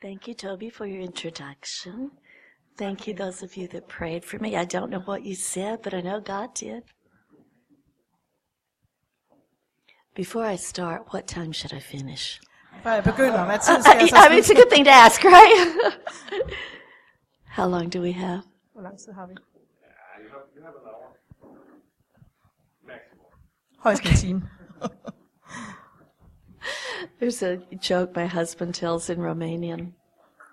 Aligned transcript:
Thank 0.00 0.28
you, 0.28 0.34
Toby, 0.34 0.70
for 0.70 0.86
your 0.86 1.00
introduction. 1.00 2.12
Thank 2.76 3.08
you, 3.08 3.14
those 3.14 3.42
of 3.42 3.56
you 3.56 3.66
that 3.68 3.88
prayed 3.88 4.24
for 4.24 4.38
me. 4.38 4.56
I 4.56 4.64
don't 4.64 4.90
know 4.90 5.00
what 5.00 5.24
you 5.24 5.34
said, 5.34 5.82
but 5.82 5.92
I 5.92 6.00
know 6.00 6.20
God 6.20 6.54
did. 6.54 6.84
Before 10.14 10.44
I 10.44 10.54
start, 10.56 11.12
what 11.12 11.26
time 11.26 11.50
should 11.52 11.72
I 11.72 11.80
finish? 11.80 12.40
Før 12.82 12.92
jeg 12.92 13.04
begynder, 13.04 13.44
hvad 13.44 13.58
tid 13.58 13.82
skal 13.82 13.96
jeg 13.98 14.08
I 14.26 14.28
mean, 14.28 14.38
it's 14.38 14.50
a 14.50 14.54
good 14.54 14.70
thing 14.72 14.84
to 14.84 14.90
ask, 14.90 15.24
right? 15.24 15.56
How 17.56 17.66
long 17.66 17.90
do 17.90 18.00
we 18.00 18.12
have? 18.12 18.42
Well, 18.74 18.84
lang 18.84 18.98
tid 18.98 19.12
har 19.12 19.26
vi? 19.26 19.34
Yeah, 19.34 19.38
uh, 19.38 20.22
you 20.22 20.30
have, 20.30 20.44
you 20.56 20.62
have 20.62 20.74
an 20.80 20.88
hour. 20.90 21.08
Maximum. 22.86 23.26
Højst 23.78 24.02
en 24.04 24.16
time. 24.16 24.48
There's 27.20 27.42
a 27.42 27.56
joke 27.90 28.10
my 28.16 28.26
husband 28.26 28.74
tells 28.74 29.08
in 29.08 29.26
Romanian. 29.26 29.94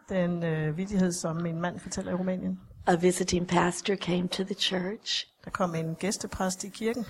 Den 0.09 0.44
øh, 0.44 0.77
vidighed, 0.77 1.12
som 1.12 1.35
min 1.35 1.62
mand 1.62 1.80
fortæller 1.80 2.12
i 2.12 2.16
Rumænien. 2.16 2.59
A 2.88 2.95
visiting 2.95 3.48
pastor 3.48 3.95
came 3.95 4.27
to 4.27 4.44
the 4.44 4.54
church, 4.55 5.27
Der 5.45 5.52
kom 5.52 5.76
en 5.76 5.95
gæstepræst 5.95 6.63
i 6.63 6.70
kirken, 6.70 7.05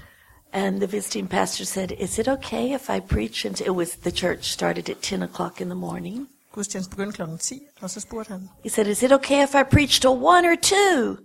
and 0.54 0.78
the 0.80 0.92
visiting 0.92 1.30
pastor 1.30 1.66
said, 1.66 1.92
Is 1.92 2.18
it 2.20 2.28
okay 2.28 2.76
if 2.76 2.90
I 2.90 3.00
preach? 3.00 3.46
And 3.46 3.60
it 3.62 3.70
was 3.70 3.90
the 3.90 4.12
church 4.12 4.44
started 4.46 4.90
at 4.90 4.98
10 5.02 5.24
o'clock 5.24 5.62
in 5.62 5.68
the 5.68 5.76
morning. 5.76 6.28
Gudstjenesten 6.52 6.90
begyndte 6.90 7.16
klokken 7.16 7.38
10, 7.38 7.62
og 7.82 7.90
så 7.90 8.00
spurgte 8.00 8.32
han, 8.32 8.50
He 8.64 8.70
said, 8.70 8.88
Is 8.88 9.04
it 9.04 9.12
okay 9.12 9.44
if 9.44 9.56
I 9.56 9.64
preach 9.72 10.02
till 10.02 10.12
1 10.12 10.18
or 10.24 10.56
2? 11.16 11.22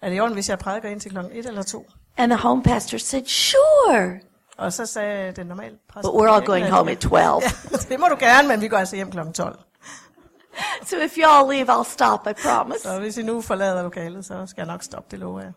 er 0.00 0.08
det 0.08 0.16
i 0.16 0.20
orden, 0.20 0.34
hvis 0.34 0.48
jeg 0.48 0.58
prædiker 0.58 0.88
ind 0.88 1.00
til 1.00 1.10
klokken 1.10 1.32
1 1.38 1.46
eller 1.46 1.62
2? 1.62 1.86
And 2.16 2.30
the 2.30 2.38
home 2.40 2.62
pastor 2.62 2.98
said, 2.98 3.24
Sure. 3.26 4.20
Og 4.62 4.72
så 4.72 4.86
sagde 4.86 5.32
den 5.32 5.46
normale 5.46 5.78
præst, 5.88 6.04
But 6.04 6.14
we're 6.14 6.28
all 6.32 6.42
"Ja, 6.42 6.46
going 6.46 6.70
home 6.70 6.90
at 6.90 6.98
12. 6.98 7.12
Ja, 7.42 7.76
det 7.88 8.00
må 8.00 8.08
du 8.08 8.16
gerne, 8.18 8.48
men 8.48 8.60
vi 8.60 8.68
går 8.68 8.76
altså 8.76 8.96
hjem 8.96 9.10
klokken 9.10 9.34
12. 9.34 9.58
So 10.86 10.96
if 10.96 11.16
y'all 11.18 11.52
leave, 11.52 11.68
I'll 11.80 11.84
stop, 11.90 12.20
I 12.26 12.32
promise. 12.32 12.80
Så 12.80 12.98
hvis 13.00 13.16
I 13.16 13.22
nu 13.22 13.40
forlader 13.40 13.82
lokalet, 13.82 14.24
så 14.24 14.46
skal 14.46 14.60
jeg 14.62 14.66
nok 14.66 14.82
stoppe, 14.82 15.08
det 15.10 15.18
lover 15.18 15.40
jeg. 15.40 15.52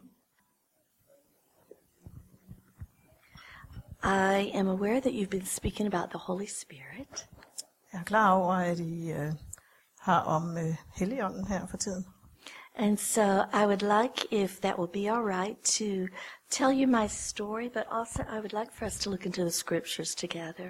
I 4.04 4.52
am 4.54 4.68
aware 4.68 5.00
that 5.02 5.14
you've 5.14 5.30
been 5.30 5.46
speaking 5.46 5.88
about 5.94 6.10
the 6.10 6.20
Holy 6.20 6.46
Spirit. 6.46 7.28
Jeg 7.94 8.00
er 8.00 8.04
klar 8.04 8.32
over, 8.32 8.54
at 8.54 8.80
I 8.80 9.12
øh, 9.12 9.34
har 10.00 10.22
om 10.22 10.58
øh, 10.58 10.76
Helligånden 10.96 11.48
her 11.48 11.68
for 11.68 11.78
tiden. 11.78 12.06
And 12.78 12.98
so 12.98 13.22
I 13.54 13.66
would 13.66 13.82
like, 14.02 14.28
if 14.32 14.58
that 14.60 14.78
will 14.80 14.90
be 14.94 15.12
all 15.12 15.24
right, 15.24 15.58
to 15.64 16.08
tell 16.52 16.72
you 16.80 16.88
my 17.02 17.08
story, 17.08 17.70
but 17.74 17.84
also 17.92 18.24
I 18.24 18.40
would 18.40 18.54
like 18.54 18.72
for 18.74 18.86
us 18.86 19.00
to 19.00 19.10
look 19.10 19.26
into 19.26 19.42
the 19.42 19.52
scriptures 19.52 20.16
together. 20.16 20.68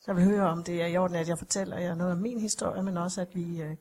Så 0.00 0.04
jeg 0.06 0.16
vil 0.16 0.24
høre, 0.24 0.48
om 0.48 0.64
det 0.64 0.82
er 0.82 0.86
i 0.86 0.96
orden, 0.96 1.16
at 1.16 1.28
jeg 1.28 1.38
fortæller 1.38 1.78
jer 1.78 1.94
noget 1.94 2.12
om 2.12 2.18
min 2.18 2.40
historie, 2.40 2.82
men 2.82 2.96
også, 2.96 3.20
at 3.20 3.28
vi 3.34 3.62
øh, 3.62 3.76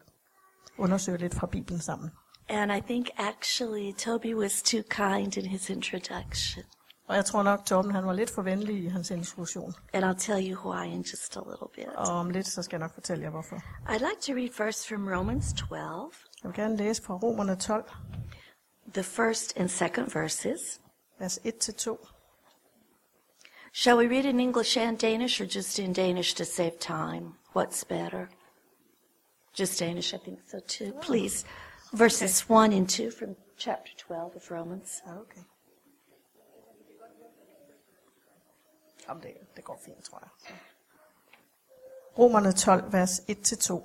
undersøger 0.77 1.19
lidt 1.19 1.35
fra 1.35 1.47
Bibelen 1.47 1.81
sammen. 1.81 2.11
And 2.49 2.71
I 2.71 2.81
think 2.81 3.09
actually 3.17 3.93
Toby 3.93 4.35
was 4.35 4.61
too 4.61 4.81
kind 4.89 5.37
in 5.37 5.45
his 5.45 5.69
introduction. 5.69 6.63
Og 7.07 7.15
jeg 7.15 7.25
tror 7.25 7.43
nok, 7.43 7.65
Torben 7.65 7.91
han 7.91 8.05
var 8.05 8.13
lidt 8.13 8.29
for 8.29 8.41
venlig 8.41 8.83
i 8.83 8.87
hans 8.87 9.11
introduktion. 9.11 9.73
And 9.93 10.05
I'll 10.05 10.19
tell 10.19 10.51
you 10.51 10.71
why 10.71 10.85
in 10.85 11.01
just 11.01 11.37
a 11.37 11.39
little 11.39 11.67
bit. 11.75 11.87
Og 11.95 12.07
om 12.07 12.29
lidt, 12.29 12.47
så 12.47 12.61
skal 12.63 12.77
jeg 12.77 12.79
nok 12.79 12.93
fortælle 12.93 13.23
jer, 13.23 13.29
hvorfor. 13.29 13.55
I'd 13.85 14.07
like 14.09 14.21
to 14.21 14.33
read 14.33 14.49
first 14.53 14.87
from 14.87 15.07
Romans 15.07 15.53
12, 15.69 15.81
Jeg 16.43 16.49
vil 16.49 16.53
gerne 16.53 16.77
læse 16.77 17.03
fra 17.03 17.13
Romerne 17.13 17.55
12, 17.55 17.91
the 18.93 19.03
first 19.03 19.57
and 19.57 19.69
second 19.69 20.11
verses. 20.13 20.81
Vers 21.19 21.39
1-2. 21.43 21.97
Shall 23.71 23.97
we 23.97 24.07
read 24.07 24.25
in 24.25 24.39
English 24.39 24.77
and 24.77 24.97
Danish 24.97 25.41
or 25.41 25.45
just 25.45 25.79
in 25.79 25.93
Danish 25.93 26.33
to 26.35 26.45
save 26.45 26.79
time? 26.79 27.33
What's 27.53 27.83
better? 27.83 28.29
Just 29.53 29.79
Danish, 29.79 30.13
I 30.13 30.17
think 30.17 30.39
so 30.47 30.59
too. 30.59 30.93
Please. 31.01 31.45
Verses 31.93 32.49
1 32.49 32.73
and 32.73 32.89
2 32.89 33.11
from 33.11 33.35
chapter 33.57 33.91
12 33.97 34.35
of 34.35 34.51
Romans. 34.51 35.01
Ja, 35.05 35.11
okay. 35.19 35.41
Jamen, 39.08 39.23
det, 39.23 39.33
det 39.55 39.63
går 39.63 39.80
fint, 39.86 40.03
tror 40.05 40.19
jeg. 40.19 40.30
Så. 40.37 40.53
Romerne 42.17 42.52
12, 42.52 42.93
vers 42.93 43.19
1-2. 43.19 43.81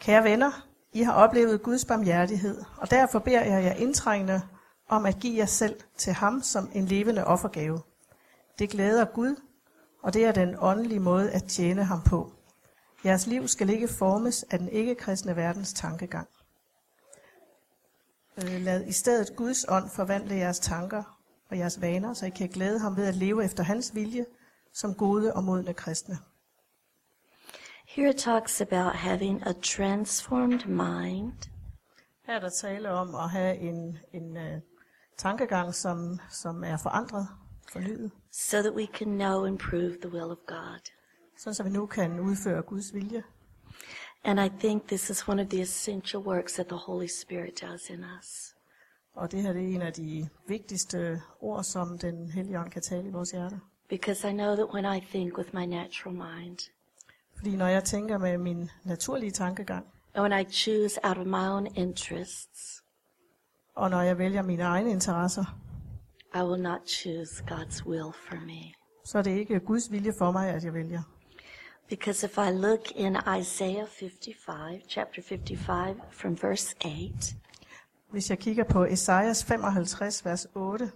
Kære 0.00 0.24
venner, 0.24 0.68
I 0.92 1.02
har 1.02 1.12
oplevet 1.12 1.62
Guds 1.62 1.84
barmhjertighed, 1.84 2.64
og 2.76 2.90
derfor 2.90 3.18
beder 3.18 3.44
jeg 3.44 3.64
jer 3.64 3.72
indtrængende 3.72 4.42
om 4.88 5.06
at 5.06 5.18
give 5.20 5.38
jer 5.38 5.46
selv 5.46 5.80
til 5.96 6.12
ham 6.12 6.42
som 6.42 6.70
en 6.74 6.86
levende 6.86 7.24
offergave. 7.24 7.80
Det 8.58 8.70
glæder 8.70 9.04
Gud, 9.04 9.36
og 10.02 10.14
det 10.14 10.24
er 10.24 10.32
den 10.32 10.56
åndelige 10.58 11.00
måde 11.00 11.30
at 11.30 11.44
tjene 11.44 11.84
ham 11.84 12.02
på. 12.02 12.32
Jeres 13.04 13.26
liv 13.26 13.48
skal 13.48 13.70
ikke 13.70 13.88
formes 13.88 14.42
af 14.50 14.58
den 14.58 14.68
ikke-kristne 14.68 15.36
verdens 15.36 15.72
tankegang. 15.72 16.28
Øh, 18.38 18.60
Lad 18.60 18.84
i 18.86 18.92
stedet 18.92 19.36
Guds 19.36 19.64
ånd 19.68 19.90
forvandle 19.90 20.34
jeres 20.34 20.58
tanker 20.58 21.20
og 21.50 21.58
jeres 21.58 21.80
vaner, 21.80 22.14
så 22.14 22.26
I 22.26 22.30
kan 22.30 22.48
glæde 22.48 22.78
ham 22.78 22.96
ved 22.96 23.06
at 23.06 23.14
leve 23.14 23.44
efter 23.44 23.62
hans 23.62 23.94
vilje 23.94 24.26
som 24.72 24.94
gode 24.94 25.34
og 25.34 25.44
modne 25.44 25.74
kristne. 25.74 26.18
Here 27.88 28.10
it 28.10 28.16
talks 28.16 28.60
about 28.60 28.92
having 28.94 29.46
a 29.46 29.52
transformed 29.52 30.66
mind 30.66 31.32
Her 32.26 32.34
er 32.34 32.40
der 32.40 32.50
tale 32.50 32.90
om 32.90 33.14
at 33.14 33.30
have 33.30 33.56
en, 33.56 33.98
en 34.12 34.36
uh, 34.36 34.73
tankegang, 35.16 35.74
som, 35.74 36.18
som 36.30 36.64
er 36.64 36.76
forandret, 36.76 37.28
fornyet, 37.72 38.10
so 38.32 38.62
that 38.62 38.74
we 38.74 38.86
can 38.86 39.08
know 39.08 39.44
and 39.44 39.58
prove 39.58 39.96
the 40.02 40.10
will 40.10 40.30
of 40.30 40.38
God. 40.46 40.80
sådan 41.38 41.54
så 41.54 41.62
vi 41.62 41.70
nu 41.70 41.86
kan 41.86 42.20
udføre 42.20 42.62
Guds 42.62 42.94
vilje. 42.94 43.22
And 44.24 44.40
I 44.40 44.48
think 44.58 44.86
this 44.88 45.10
is 45.10 45.28
one 45.28 45.42
of 45.42 45.48
the 45.48 45.60
essential 45.60 46.22
works 46.22 46.52
that 46.52 46.66
the 46.66 46.76
Holy 46.76 47.06
Spirit 47.06 47.60
does 47.60 47.90
in 47.90 48.04
us. 48.18 48.54
Og 49.14 49.32
det 49.32 49.42
her 49.42 49.52
det 49.52 49.62
er 49.62 49.74
en 49.74 49.82
af 49.82 49.92
de 49.92 50.28
vigtigste 50.48 51.22
ord, 51.40 51.64
som 51.64 51.98
den 51.98 52.30
hellige 52.30 52.60
ånd 52.60 52.70
kan 52.70 52.82
tale 52.82 53.08
i 53.08 53.10
vores 53.10 53.30
hjerter. 53.30 53.58
Because 53.88 54.30
I 54.30 54.32
know 54.32 54.54
that 54.54 54.66
when 54.74 54.96
I 54.96 55.00
think 55.00 55.38
with 55.38 55.54
my 55.54 55.66
natural 55.66 56.14
mind, 56.14 56.58
Fordi 57.36 57.56
når 57.56 57.66
jeg 57.66 57.84
tænker 57.84 58.18
med 58.18 58.38
min 58.38 58.70
naturlige 58.84 59.30
tankegang, 59.30 59.86
and 60.14 60.26
when 60.26 60.40
I 60.46 60.50
choose 60.52 61.00
out 61.04 61.18
of 61.18 61.26
my 61.26 61.46
own 61.48 61.66
interests, 61.76 62.83
og 63.74 63.90
når 63.90 64.00
jeg 64.00 64.18
vælger 64.18 64.42
mine 64.42 64.62
egne 64.62 64.90
interesser, 64.90 65.44
I 66.34 66.42
will 66.42 66.62
not 66.62 66.80
choose 66.88 67.44
God's 67.50 67.86
will 67.86 68.12
for 68.28 68.36
me. 68.46 68.72
så 69.04 69.18
er 69.18 69.22
det 69.22 69.30
ikke 69.38 69.60
Guds 69.60 69.90
vilje 69.92 70.12
for 70.18 70.30
mig, 70.32 70.48
at 70.48 70.64
jeg 70.64 70.74
vælger. 70.74 71.02
Because 71.88 72.26
if 72.26 72.38
I 72.38 72.50
look 72.50 72.90
in 72.96 73.16
Isaiah 73.40 73.86
55, 73.88 74.82
chapter 74.88 75.22
55, 75.22 75.96
from 76.10 76.36
verse 76.42 76.76
8, 76.84 77.36
Hvis 78.10 78.30
jeg 78.30 78.38
kigger 78.38 78.64
på 78.64 78.84
Esajas 78.84 79.44
55, 79.44 80.24
vers 80.24 80.46
8, 80.54 80.90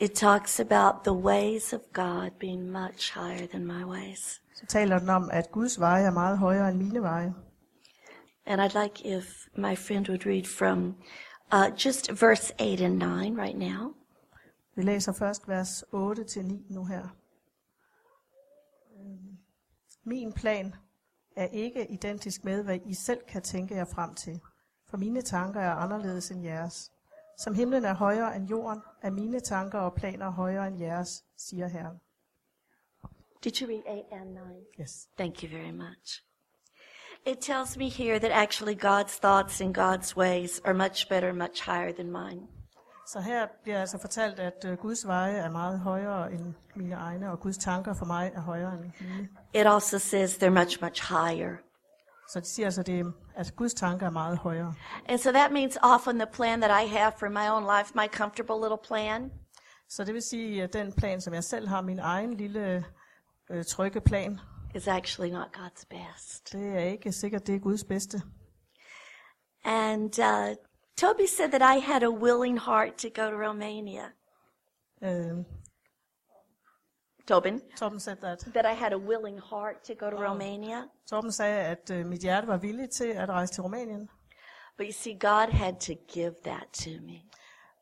it 0.00 0.12
talks 0.12 0.60
about 0.60 0.94
the 1.04 1.12
ways 1.12 1.72
of 1.72 1.80
God 1.92 2.30
being 2.40 2.70
much 2.72 3.14
higher 3.14 3.46
than 3.46 3.66
my 3.66 3.84
ways. 3.84 4.40
så 4.54 4.66
taler 4.66 4.98
den 4.98 5.08
om, 5.10 5.30
at 5.32 5.50
Guds 5.52 5.80
veje 5.80 6.04
er 6.06 6.10
meget 6.10 6.38
højere 6.38 6.68
end 6.68 6.78
mine 6.78 7.02
veje. 7.02 7.34
And 8.46 8.60
I'd 8.60 8.74
like 8.74 9.04
if 9.04 9.48
my 9.56 9.76
friend 9.76 10.08
would 10.08 10.26
read 10.26 10.46
from 10.46 10.94
uh, 11.52 11.70
just 11.70 12.10
verse 12.10 12.52
8 12.58 12.80
and 12.80 12.98
9 12.98 13.34
right 13.34 13.58
now. 13.58 13.94
Vi 14.74 14.82
læser 14.82 15.12
først 15.12 15.48
vers 15.48 15.84
8 15.92 16.24
til 16.24 16.44
9 16.44 16.66
nu 16.70 16.84
her. 16.84 17.08
Øhm, 19.00 19.38
Min 20.04 20.32
plan 20.32 20.74
er 21.36 21.46
ikke 21.46 21.86
identisk 21.90 22.44
med, 22.44 22.62
hvad 22.62 22.78
I 22.86 22.94
selv 22.94 23.20
kan 23.28 23.42
tænke 23.42 23.74
jer 23.74 23.84
frem 23.84 24.14
til. 24.14 24.40
For 24.88 24.96
mine 24.96 25.22
tanker 25.22 25.60
er 25.60 25.72
anderledes 25.74 26.30
end 26.30 26.42
jeres. 26.42 26.92
Som 27.38 27.54
himlen 27.54 27.84
er 27.84 27.94
højere 27.94 28.36
end 28.36 28.48
jorden, 28.48 28.82
er 29.02 29.10
mine 29.10 29.40
tanker 29.40 29.78
og 29.78 29.94
planer 29.94 30.30
højere 30.30 30.68
end 30.68 30.78
jeres, 30.78 31.24
siger 31.36 31.68
Herren. 31.68 32.00
Did 33.44 33.62
you 33.62 33.68
read 33.68 33.98
8 33.98 34.12
and 34.12 34.30
9? 34.30 34.40
Yes. 34.80 35.08
Thank 35.18 35.42
you 35.42 35.50
very 35.50 35.70
much. 35.70 36.25
It 37.26 37.40
tells 37.40 37.76
me 37.76 37.88
here 37.88 38.18
that 38.18 38.30
actually 38.30 38.74
God's 38.74 39.18
thoughts 39.18 39.60
and 39.60 39.74
God's 39.74 40.16
ways 40.16 40.60
are 40.64 40.74
much 40.74 41.08
better, 41.08 41.32
much 41.32 41.60
higher 41.60 41.92
than 41.92 42.10
mine. 42.12 42.40
Så 43.06 43.20
her 43.20 43.46
bliver 43.62 43.80
altså 43.80 43.98
fortalt, 43.98 44.38
at 44.38 44.64
øh, 44.66 44.78
Guds 44.78 45.06
veje 45.06 45.36
er 45.36 45.50
meget 45.50 45.78
højere 45.80 46.32
end 46.32 46.54
mine 46.76 46.94
egne, 46.94 47.30
og 47.30 47.40
Guds 47.40 47.58
tanker 47.58 47.94
for 47.94 48.06
mig 48.06 48.32
er 48.34 48.40
højere 48.40 48.72
end 48.72 48.80
mine. 48.80 49.28
It 49.54 49.66
also 49.66 49.98
says 49.98 50.42
they're 50.42 50.48
much, 50.48 50.82
much 50.82 51.02
higher. 51.08 51.56
Så 52.28 52.40
de 52.40 52.46
siger 52.46 52.66
altså, 52.66 52.82
det, 52.82 53.12
at 53.36 53.52
Guds 53.56 53.74
tanker 53.74 54.06
er 54.06 54.10
meget 54.10 54.38
højere. 54.38 54.74
And 55.08 55.18
so 55.18 55.32
that 55.32 55.52
means 55.52 55.78
often 55.82 56.18
the 56.18 56.28
plan 56.32 56.60
that 56.60 56.84
I 56.84 56.88
have 56.88 57.12
for 57.18 57.28
my 57.28 57.48
own 57.50 57.62
life, 57.78 57.92
my 57.94 58.06
comfortable 58.12 58.56
little 58.60 58.78
plan, 58.88 59.30
Så 59.88 60.04
det 60.04 60.14
vil 60.14 60.22
sige, 60.22 60.62
at 60.62 60.72
den 60.72 60.92
plan, 60.92 61.20
som 61.20 61.34
jeg 61.34 61.44
selv 61.44 61.68
har, 61.68 61.80
min 61.80 61.98
egen 61.98 62.34
lille 62.34 62.84
øh, 63.50 63.64
trygge 63.64 64.00
plan, 64.00 64.40
is 64.76 64.88
actually 64.88 65.30
not 65.30 65.48
God's 65.56 65.84
best. 65.90 66.52
det 66.52 66.76
er 66.76 66.78
ikke 66.78 67.12
sikkert, 67.12 67.46
det 67.46 67.54
er 67.54 67.58
Guds 67.58 67.84
bedste. 67.84 68.22
And 69.64 70.18
uh, 70.18 70.56
Toby 70.96 71.26
said 71.26 71.48
that 71.50 71.76
I 71.76 71.78
had 71.78 72.02
a 72.02 72.10
willing 72.10 72.60
heart 72.60 72.94
to 72.98 73.08
go 73.08 73.30
to 73.30 73.36
Romania. 73.36 74.04
Øh, 75.02 75.44
Tobin, 77.28 77.60
Torben 77.76 78.00
said 78.00 78.16
that. 78.16 78.38
that 78.38 78.64
I 78.64 78.74
had 78.74 78.92
a 78.92 78.98
willing 78.98 79.40
heart 79.50 79.76
to 79.84 79.94
go 79.94 80.10
to 80.10 80.16
Romania. 80.16 80.82
Torben 81.06 81.32
sagde, 81.32 81.60
at 81.60 81.90
øh, 81.90 82.06
mit 82.06 82.20
hjerte 82.20 82.46
var 82.46 82.56
villigt 82.56 82.92
til 82.92 83.08
at 83.08 83.28
rejse 83.28 83.54
til 83.54 83.62
Rumænien. 83.62 84.08
But 84.76 84.86
you 84.86 84.92
see, 84.92 85.18
God 85.18 85.50
had 85.52 85.74
to 85.80 85.92
give 86.08 86.34
that 86.44 86.66
to 86.72 86.90
me. 86.90 87.22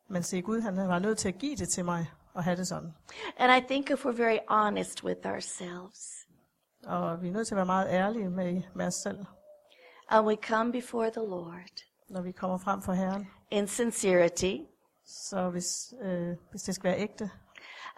Men 0.09 0.23
se, 0.23 0.43
Gud 0.43 0.61
han 0.61 0.77
var 0.77 0.99
nødt 0.99 1.19
til 1.19 1.29
at 1.29 1.39
give 1.39 1.57
det 1.57 1.69
til 1.69 1.85
mig 1.85 2.07
og 2.35 2.45
have 2.45 2.57
det 2.57 2.67
sådan. 2.67 2.95
And 3.37 3.65
I 3.65 3.67
think 3.67 3.91
if 3.91 4.07
we're 4.07 4.23
very 4.23 4.39
honest 4.49 5.05
with 5.05 5.27
ourselves 5.27 6.27
Og 6.87 7.23
vi 7.23 7.29
er 7.29 7.33
nødt 7.33 7.47
til 7.47 7.55
at 7.55 7.57
være 7.57 7.67
meget 7.67 7.89
ærlige 7.91 8.31
med, 8.31 8.63
med 8.75 8.87
os 8.87 8.95
selv, 8.95 9.19
and 10.09 10.27
we 10.27 10.37
come 10.37 10.73
before 10.73 11.11
the 11.11 11.27
Lord 11.29 11.85
når 12.09 12.23
vi 12.23 12.33
kommer 12.33 12.59
frem 12.59 12.83
for 12.83 12.93
Herren. 12.93 13.29
in 13.51 13.69
sincerity 13.69 14.57
Så 15.07 15.51
hvis, 15.51 15.95
øh, 16.03 16.37
hvis 16.51 16.63
det 16.63 16.75
skal 16.75 16.91
være 16.91 17.01
ægte, 17.01 17.31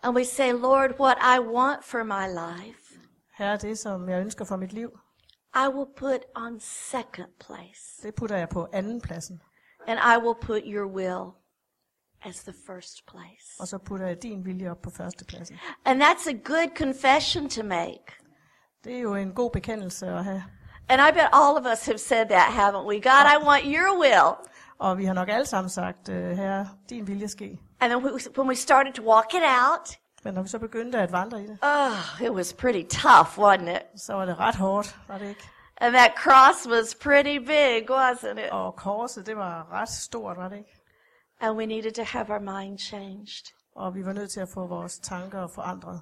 and 0.03 0.17
we 0.17 0.25
say, 0.25 0.53
Lord, 0.53 1.01
what 1.01 1.19
I 1.37 1.41
want 1.41 1.85
for 1.85 2.03
my 2.03 2.27
life, 2.29 3.01
Herre, 3.39 3.57
det 3.57 3.79
som 3.79 4.09
jeg 4.09 4.21
ønsker 4.21 4.45
for 4.45 4.57
mit 4.57 4.73
liv, 4.73 4.99
I 5.55 5.69
will 5.75 5.89
put 5.97 6.21
on 6.37 6.61
second 6.61 7.33
place. 7.41 8.03
det 8.03 8.15
putter 8.15 8.37
jeg 8.37 8.49
på 8.49 8.69
anden 8.73 9.01
pladsen. 9.01 9.43
And 9.87 9.99
I 9.99 10.27
will 10.27 10.37
put 10.41 10.63
your 10.65 10.87
will 10.87 11.33
as 12.23 12.45
the 12.45 12.55
first 12.67 13.07
place. 13.07 13.61
Og 13.61 13.69
så 13.69 13.79
putter 13.79 14.07
jeg 14.07 14.23
din 14.23 14.45
vilje 14.45 14.71
op 14.71 14.83
på 14.83 14.91
første 14.91 15.25
pladsen. 15.25 15.59
And 15.85 16.03
that's 16.03 16.29
a 16.29 16.33
good 16.33 16.77
confession 16.77 17.51
to 17.51 17.63
make. 17.63 18.26
Det 18.87 18.97
er 18.97 19.01
jo 19.01 19.15
en 19.15 19.33
god 19.33 19.51
bekendelse 19.51 20.07
at 20.07 20.25
have. 20.25 20.43
And 20.89 21.01
I 21.09 21.11
bet 21.13 21.29
all 21.33 21.57
of 21.59 21.67
us 21.73 21.87
have 21.87 21.99
said 21.99 22.27
that, 22.27 22.43
haven't 22.53 22.87
we? 22.87 22.95
God, 22.95 23.25
I 23.35 23.47
want 23.47 23.63
your 23.65 23.99
will. 24.01 24.49
Og 24.79 24.99
vi 24.99 25.05
har 25.05 25.13
nok 25.15 25.29
alle 25.29 25.47
sammen 25.47 25.71
sagt, 25.71 26.09
øh, 26.09 26.37
Herre, 26.37 26.69
din 26.91 27.07
vilje 27.07 27.29
ske. 27.29 27.61
And 27.81 27.93
then 27.93 28.05
we- 28.05 28.39
when 28.39 28.49
we 28.49 28.55
started 28.57 28.93
to 28.93 29.03
walk 29.03 29.35
it 29.35 29.43
out, 29.43 29.99
Men 30.25 30.35
når 30.35 30.43
vi 30.43 30.49
så 30.49 30.59
begyndte 30.59 30.99
at 30.99 31.13
vandre 31.13 31.43
i 31.43 31.47
det, 31.47 31.59
oh, 31.63 32.23
it 32.27 32.31
was 32.33 32.53
pretty 32.53 32.83
tough, 32.89 33.39
wasn't 33.39 33.71
it? 33.77 34.01
så 34.01 34.15
var 34.15 34.25
det 34.25 34.39
ret 34.39 34.55
hårdt, 34.55 34.97
var 35.09 35.19
det 35.19 35.29
ikke? 35.29 35.49
And 35.81 35.95
that 35.95 36.13
cross 36.17 36.69
was 36.71 36.95
pretty 36.95 37.39
big, 37.39 37.91
wasn't 37.91 38.39
it? 38.45 38.51
Og 38.51 38.77
korset, 38.77 39.27
det 39.27 39.37
var 39.37 39.73
ret 39.73 39.89
stort, 39.89 40.37
var 40.37 40.49
det 40.49 40.57
ikke? 40.59 40.81
And 41.41 41.57
we 41.57 41.67
needed 41.67 41.93
to 41.93 42.03
have 42.05 42.31
our 42.31 42.39
mind 42.61 42.79
changed. 42.79 43.53
Og 43.77 43.95
vi 43.95 44.05
var 44.05 44.13
nødt 44.13 44.31
til 44.31 44.41
at 44.41 44.49
få 44.55 44.67
vores 44.67 44.99
tanker 44.99 45.47
forandret. 45.47 46.01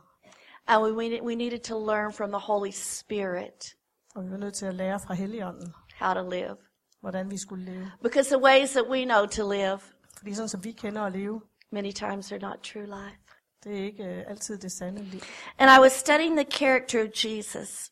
And 0.66 0.82
we, 0.84 0.92
we, 0.92 1.20
we 1.22 1.34
needed 1.34 1.60
to 1.60 1.78
learn 1.78 2.12
from 2.12 2.30
the 2.30 2.38
Holy 2.38 2.70
Spirit 2.72 3.76
Og 4.14 4.24
vi 4.24 4.30
var 4.30 4.36
nødt 4.36 4.54
til 4.54 4.66
at 4.66 4.74
lære 4.74 5.00
fra 5.00 5.14
Helligånden, 5.14 5.74
how 6.00 6.14
to 6.14 6.30
live. 6.30 6.56
hvordan 7.00 7.30
vi 7.30 7.38
skulle 7.38 7.64
leve. 7.64 7.90
Because 8.02 8.30
the 8.36 8.44
ways 8.44 8.70
that 8.70 8.84
we 8.88 9.04
know 9.04 9.26
to 9.26 9.52
live 9.52 9.78
Fordi 10.18 10.34
sådan 10.34 10.48
som 10.48 10.64
vi 10.64 10.72
kender 10.72 11.02
at 11.02 11.12
leve, 11.12 11.40
many 11.70 11.92
times 11.92 12.32
are 12.32 12.40
not 12.40 12.58
true 12.62 12.86
life. 12.86 13.18
det 13.64 13.78
er 13.80 13.84
ikke 13.84 14.04
øh, 14.04 14.24
altid 14.26 14.58
det 14.58 14.72
sande 14.72 15.02
liv. 15.04 15.20
And 15.58 15.70
I 15.78 15.80
was 15.80 15.92
studying 15.92 16.36
the 16.36 16.50
character 16.58 17.02
of 17.04 17.08
Jesus 17.24 17.90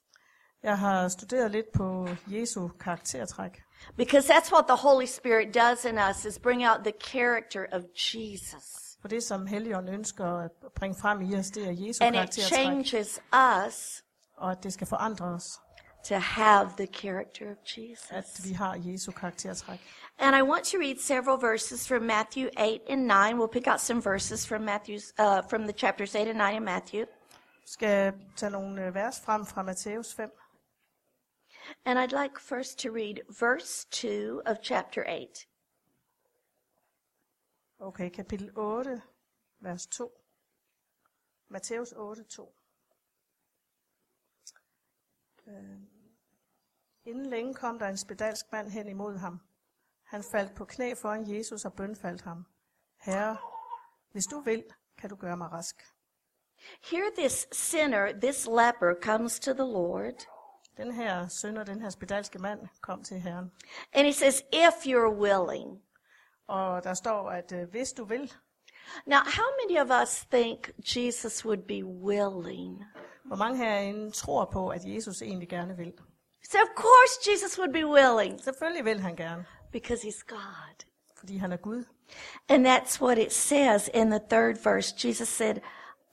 Jeg 0.62 0.78
har 0.78 1.08
studeret 1.08 1.50
lidt 1.50 1.72
på 1.74 2.08
Jesu 2.26 2.68
karaktertræk. 2.68 3.62
because 3.96 4.32
that's 4.32 4.52
what 4.52 4.64
the 4.66 4.76
Holy 4.76 5.06
Spirit 5.06 5.54
does 5.54 5.84
in 5.84 5.98
us 6.10 6.24
is 6.24 6.38
bring 6.38 6.66
out 6.68 6.78
the 6.84 6.92
character 7.00 7.66
of 7.72 7.82
Jesus. 7.96 8.81
For 9.02 9.08
det, 9.08 9.22
som 9.22 9.46
Helligånden 9.46 9.94
ønsker 9.94 10.38
at 10.38 10.50
bringe 10.74 10.96
frem 11.00 11.20
i 11.20 11.36
os, 11.36 11.50
det 11.50 11.68
er 11.68 11.72
Jesu 11.72 12.04
And 12.04 12.16
it 12.16 12.34
changes 12.34 13.20
us 13.66 14.04
Og 14.36 14.50
at 14.50 14.62
det 14.62 14.72
skal 14.72 14.86
forandre 14.86 15.24
os, 15.26 15.60
to 16.04 16.14
have 16.14 16.70
the 16.76 16.86
character 16.86 17.50
of 17.50 17.56
at 17.56 17.78
Jesus. 17.78 18.44
vi 18.48 18.52
har 18.52 18.74
Jesu 18.84 19.12
karaktertræk. 19.12 19.80
And 20.18 20.36
I 20.36 20.42
want 20.42 20.64
to 20.64 20.78
read 20.78 20.96
several 21.00 21.38
verses 21.40 21.88
from 21.88 22.02
Matthew 22.02 22.48
8 22.58 22.80
and 22.88 23.06
9. 23.06 23.38
We'll 23.38 23.52
pick 23.52 23.66
out 23.66 23.80
some 23.80 24.02
verses 24.02 24.46
from 24.46 24.62
Matthew's 24.62 25.12
uh, 25.18 25.48
from 25.50 25.62
the 25.62 25.72
chapters 25.72 26.14
8 26.14 26.28
and 26.28 26.38
9 26.38 26.54
in 26.56 26.64
Matthew. 26.64 27.04
Skal 27.66 28.12
tage 28.36 28.50
nogle 28.50 28.86
øh, 28.86 28.94
vers 28.94 29.20
frem 29.20 29.46
fra 29.46 29.62
Matthæus 29.62 30.14
5. 30.16 30.30
And 31.84 31.98
I'd 31.98 32.22
like 32.22 32.40
first 32.40 32.78
to 32.78 32.88
read 32.90 33.16
verse 33.40 33.86
2 33.90 34.40
of 34.46 34.56
chapter 34.62 35.02
8. 35.08 35.46
Okay, 37.82 38.10
kapitel 38.10 38.50
8, 38.58 39.02
vers 39.60 39.86
2. 39.86 40.10
Matthæus 41.48 41.92
8, 41.92 42.24
2. 42.24 42.54
Øh, 45.46 45.80
inden 47.04 47.26
længe 47.26 47.54
kom 47.54 47.78
der 47.78 47.88
en 47.88 47.96
spedalsk 47.96 48.52
mand 48.52 48.68
hen 48.68 48.88
imod 48.88 49.16
ham. 49.16 49.40
Han 50.02 50.22
faldt 50.32 50.54
på 50.54 50.64
knæ 50.64 50.94
foran 50.94 51.34
Jesus 51.36 51.64
og 51.64 51.72
bønfaldt 51.72 52.22
ham. 52.22 52.46
Herre, 53.00 53.36
hvis 54.12 54.24
du 54.26 54.40
vil, 54.40 54.64
kan 54.98 55.10
du 55.10 55.16
gøre 55.16 55.36
mig 55.36 55.52
rask. 55.52 55.82
Here, 56.90 57.10
this 57.18 57.48
sinner, 57.52 58.12
this 58.12 58.46
leper, 58.46 58.94
comes 59.02 59.40
to 59.40 59.52
the 59.52 59.72
Lord, 59.72 60.28
Den 60.76 60.92
her 60.92 61.28
sønder, 61.28 61.64
den 61.64 61.80
her 61.80 61.90
spedalske 61.90 62.38
mand, 62.38 62.68
kom 62.80 63.02
til 63.04 63.20
Herren. 63.20 63.52
and 63.92 64.06
he 64.06 64.12
says, 64.12 64.42
If 64.52 64.86
you're 64.86 65.14
willing. 65.14 65.82
Og 66.48 66.84
der 66.84 66.94
står, 66.94 67.30
at 67.30 67.52
øh, 67.52 67.70
hvis 67.70 67.92
du 67.92 68.04
vil, 68.04 68.32
Now, 69.06 69.18
how 69.18 69.44
many 69.62 69.80
of 69.80 70.02
us 70.02 70.26
think 70.30 70.70
Jesus 70.96 71.44
would 71.46 71.62
be 71.68 71.84
willing? 71.84 72.84
hvor 73.24 73.36
mange 73.36 73.56
herinde 73.58 74.10
tror 74.10 74.44
på, 74.44 74.68
at 74.68 74.80
Jesus 74.84 75.22
egentlig 75.22 75.48
gerne 75.48 75.76
vil. 75.76 75.92
So, 76.50 76.58
of 76.58 76.68
course, 76.76 77.30
Jesus 77.30 77.58
would 77.58 77.72
be 77.72 77.86
willing 77.86 78.40
Selvfølgelig 78.40 78.84
vil 78.84 79.00
han 79.00 79.16
gerne, 79.16 79.46
because 79.72 80.06
he's 80.08 80.24
God. 80.28 80.84
fordi 81.18 81.36
han 81.36 81.52
er 81.52 81.56
Gud. 81.56 81.84
And 82.48 82.66
that's 82.66 83.02
what 83.02 83.18
it 83.18 83.32
says 83.32 83.90
in 83.94 84.10
the 84.10 84.20
third 84.30 84.56
verse. 84.64 85.08
Jesus 85.08 85.28
said, 85.28 85.56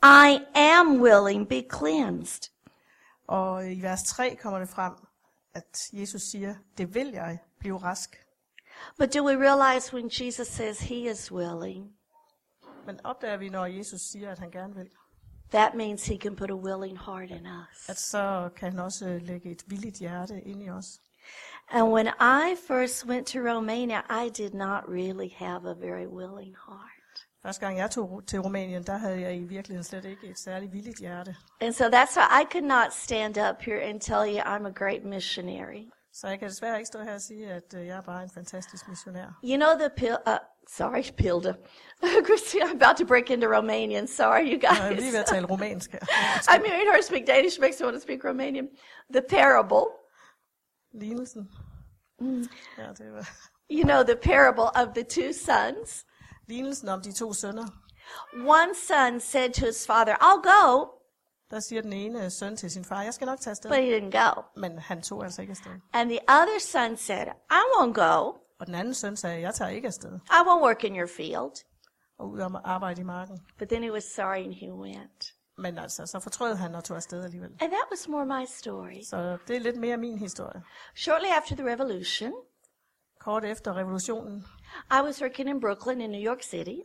I 0.04 0.40
am 0.56 1.02
willing, 1.02 1.50
be 1.50 1.64
cleansed. 1.74 2.52
Og 3.28 3.72
i 3.72 3.81
vers 3.81 4.04
3 4.04 4.36
kommer 4.42 4.60
det 4.60 4.70
frem, 4.70 4.94
at 5.54 5.90
Jesus 5.94 6.22
siger, 6.22 6.56
det 6.78 6.96
vil 6.96 7.08
jeg, 7.08 7.38
blive 7.60 7.78
rask. 7.78 8.26
But 8.98 9.14
do 9.14 9.24
we 9.26 9.36
realize 9.36 9.94
when 9.94 10.10
Jesus 10.10 10.48
says 10.48 10.80
he 10.80 11.10
is 11.12 11.31
willing, 11.31 11.86
Men 12.86 13.00
opdager 13.04 13.38
vi, 13.38 13.50
når 13.50 13.66
Jesus 13.66 14.02
siger, 14.02 14.31
at 14.31 14.40
han 14.40 14.52
gerne 14.52 14.76
vil, 14.76 14.90
that 15.52 15.76
means 15.76 16.06
he 16.06 16.18
can 16.18 16.36
put 16.36 16.50
a 16.52 16.56
willing 16.56 16.98
heart 17.00 17.30
in 17.30 17.48
us. 17.48 17.90
at 17.90 17.98
så 18.00 18.50
kan 18.56 18.72
han 18.72 18.80
også 18.80 19.20
lægge 19.22 19.52
et 19.52 19.64
villigt 19.68 19.98
hjerte 20.00 20.42
ind 20.42 20.64
i 20.64 20.70
os. 20.70 21.00
And 21.72 21.92
when 21.94 22.08
I 22.08 22.56
first 22.68 23.06
went 23.06 23.28
to 23.28 23.40
Romania, 23.40 24.02
I 24.26 24.30
did 24.30 24.54
not 24.54 24.84
really 24.88 25.30
have 25.36 25.70
a 25.70 25.74
very 25.74 26.08
willing 26.08 26.56
heart. 26.68 27.26
Første 27.44 27.66
gang 27.66 27.78
jeg 27.78 27.92
tog 27.92 28.22
til 28.28 28.40
Rumænien, 28.40 28.84
der 28.84 28.98
havde 28.98 29.22
jeg 29.22 29.36
i 29.36 29.44
virkeligheden 29.44 29.84
slet 29.84 30.06
ikke 30.06 30.28
et 30.28 30.40
særligt 30.40 30.74
villigt 30.74 31.00
hjerte. 31.00 31.36
And 31.62 31.74
so 31.74 31.84
that's 31.86 32.16
why 32.18 32.42
I 32.42 32.46
could 32.52 32.68
not 32.68 32.94
stand 32.94 33.38
up 33.38 33.62
here 33.62 33.81
and 33.90 34.02
tell 34.02 34.24
you 34.36 34.40
I'm 34.40 34.66
a 34.68 34.72
great 34.72 35.04
missionary. 35.06 35.90
Så 36.21 36.27
jeg 36.27 36.39
kan 36.39 36.50
desværre 36.50 36.77
ikke 36.77 36.88
stå 36.88 37.00
her 37.01 37.13
og 37.13 37.21
sige, 37.21 37.52
at 37.52 37.73
øh, 37.76 37.88
jeg 37.88 37.97
er 37.97 38.02
bare 38.02 38.23
en 38.23 38.30
fantastisk 38.30 38.88
missionær. 38.88 39.40
You 39.44 39.56
know 39.56 39.73
the 39.80 39.90
pil- 39.99 40.23
uh, 40.31 40.38
sorry, 40.68 41.04
Pilda. 41.18 41.54
Christine, 42.28 42.64
I'm 42.64 42.76
about 42.83 42.97
to 42.97 43.06
break 43.06 43.30
into 43.30 43.47
Romanian. 43.47 44.07
Sorry, 44.07 44.44
you 44.52 44.59
Jeg 44.61 44.88
er 44.88 44.90
lige 44.90 45.06
ved 45.06 45.11
guys. 45.11 45.16
at 45.19 45.26
tale 45.26 45.47
romansk 45.54 45.92
her. 45.92 45.99
I'm 46.52 46.64
hearing 46.68 46.92
her 46.94 47.02
speak 47.02 47.28
Danish 47.28 47.59
makes 47.61 47.80
me 47.80 47.85
want 47.85 47.95
to 47.97 48.02
speak 48.02 48.23
Romanian. 48.26 48.68
The 49.14 49.21
parable, 49.30 49.85
Lignelsen. 50.94 51.49
Ja, 52.78 52.88
det 52.97 53.14
var 53.14 53.30
you 53.71 53.83
know, 53.83 54.04
the 54.04 54.16
parable 54.16 54.69
of 54.81 54.88
the 54.95 55.04
two 55.04 55.33
sons. 55.33 56.06
lignelsen 56.47 56.90
om 56.90 57.02
de 57.02 57.11
to 57.14 57.33
sønner. 57.33 57.68
One 58.33 58.76
son 58.76 59.19
said 59.19 59.54
to 59.54 59.66
his 59.66 59.85
father, 59.88 60.16
I'll 60.21 60.42
go, 60.42 60.99
Der 61.52 61.60
siger 61.60 61.82
den 61.82 61.94
ene 61.94 62.30
søn 62.30 62.56
til 62.58 62.72
sin 62.72 62.86
far, 62.86 63.02
jeg 63.04 63.14
skal 63.14 63.26
nok 63.26 63.40
tage 63.40 63.52
afsted. 63.52 63.70
but 63.70 63.80
he 63.80 63.98
didn't 64.00 64.12
go. 64.36 64.42
Men 64.56 64.80
han 64.80 65.02
tog 65.02 65.24
altså 65.24 65.42
ikke 65.42 65.52
afsted. 65.52 65.72
And 65.94 66.10
the 66.10 66.20
other 66.30 66.60
son 66.60 66.98
said, 66.98 67.28
I 67.52 67.62
won't 67.78 67.94
go. 67.94 68.34
Og 68.60 68.68
den 68.68 68.76
anden 68.76 68.94
søn 68.94 69.16
sagde, 69.18 69.42
jeg 69.42 69.54
tager 69.54 69.70
ikke 69.72 69.88
afsted. 69.88 70.20
I 70.30 70.42
won't 70.48 70.64
work 70.64 70.84
in 70.84 70.96
your 71.00 71.08
field. 71.08 71.66
Og 72.20 72.30
ud 72.30 72.40
og 72.40 72.72
arbejde 72.72 73.02
i 73.02 73.04
marken. 73.04 73.40
But 73.58 73.70
then 73.70 73.84
he 73.84 73.92
was 73.92 74.04
sorry 74.04 74.44
and 74.44 74.54
he 74.54 74.74
went. 74.74 75.34
Men 75.58 75.78
altså, 75.78 76.06
så 76.06 76.20
fortrød 76.20 76.56
han 76.56 76.76
og 76.76 76.84
tog 76.84 76.98
afsted 76.98 77.24
alligevel. 77.24 77.50
And 77.50 77.72
that 77.72 77.86
was 77.92 78.08
more 78.08 78.26
my 78.26 78.46
story. 78.48 79.02
Så 79.10 79.38
det 79.48 79.56
er 79.56 79.60
lidt 79.60 79.78
mere 79.78 79.98
min 79.98 80.18
historie. 80.18 80.64
Shortly 80.96 81.28
after 81.38 81.56
the 81.56 81.66
revolution, 81.74 82.34
Kort 83.20 83.46
efter 83.46 83.78
revolutionen, 83.78 84.46
I 84.92 85.02
was 85.04 85.22
working 85.22 85.50
in 85.50 85.62
Brooklyn 85.62 86.02
in 86.02 86.10
New 86.10 86.22
York 86.32 86.44
City. 86.44 86.78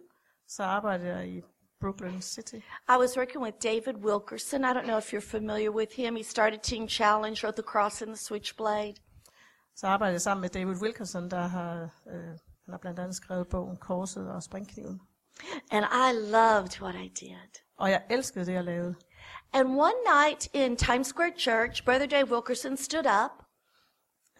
så 0.48 0.62
arbejdede 0.62 1.16
jeg 1.16 1.28
i 1.28 1.42
Brooklyn 1.84 2.22
City. 2.22 2.60
I 2.88 2.96
was 2.96 3.16
working 3.16 3.42
with 3.42 3.56
David 3.60 3.96
Wilkerson. 4.04 4.64
I 4.64 4.72
don't 4.72 4.86
know 4.86 4.98
if 5.04 5.12
you're 5.12 5.30
familiar 5.38 5.70
with 5.70 5.92
him. 5.92 6.16
He 6.16 6.22
started 6.22 6.60
Teen 6.62 6.88
Challenge, 6.88 7.44
wrote 7.44 7.56
The 7.56 7.70
Cross 7.72 8.02
and 8.02 8.10
the 8.14 8.22
Switchblade. 8.28 8.94
Så 9.76 9.86
arbejdede 9.86 10.12
jeg 10.12 10.20
sammen 10.20 10.40
med 10.40 10.50
David 10.50 10.82
Wilkerson, 10.82 11.30
der 11.30 11.46
har, 11.46 11.74
øh, 11.82 12.28
han 12.64 12.70
har 12.70 12.78
blandt 12.78 12.98
andet 12.98 13.16
skrevet 13.16 13.48
bogen 13.48 13.76
Korset 13.76 14.30
og 14.30 14.42
Springkniven. 14.42 15.00
And 15.70 15.84
I 15.84 16.30
loved 16.30 16.82
what 16.82 16.94
I 16.94 17.08
did. 17.08 17.60
Og 17.76 17.90
jeg 17.90 18.02
elskede 18.10 18.46
det, 18.46 18.52
jeg 18.52 18.64
lavede. 18.64 18.94
And 19.52 19.68
one 19.68 19.98
night 20.22 20.48
in 20.52 20.76
Times 20.76 21.06
Square 21.06 21.32
Church, 21.38 21.84
Brother 21.84 22.06
Dave 22.06 22.30
Wilkerson 22.32 22.76
stood 22.76 23.06
up 23.24 23.44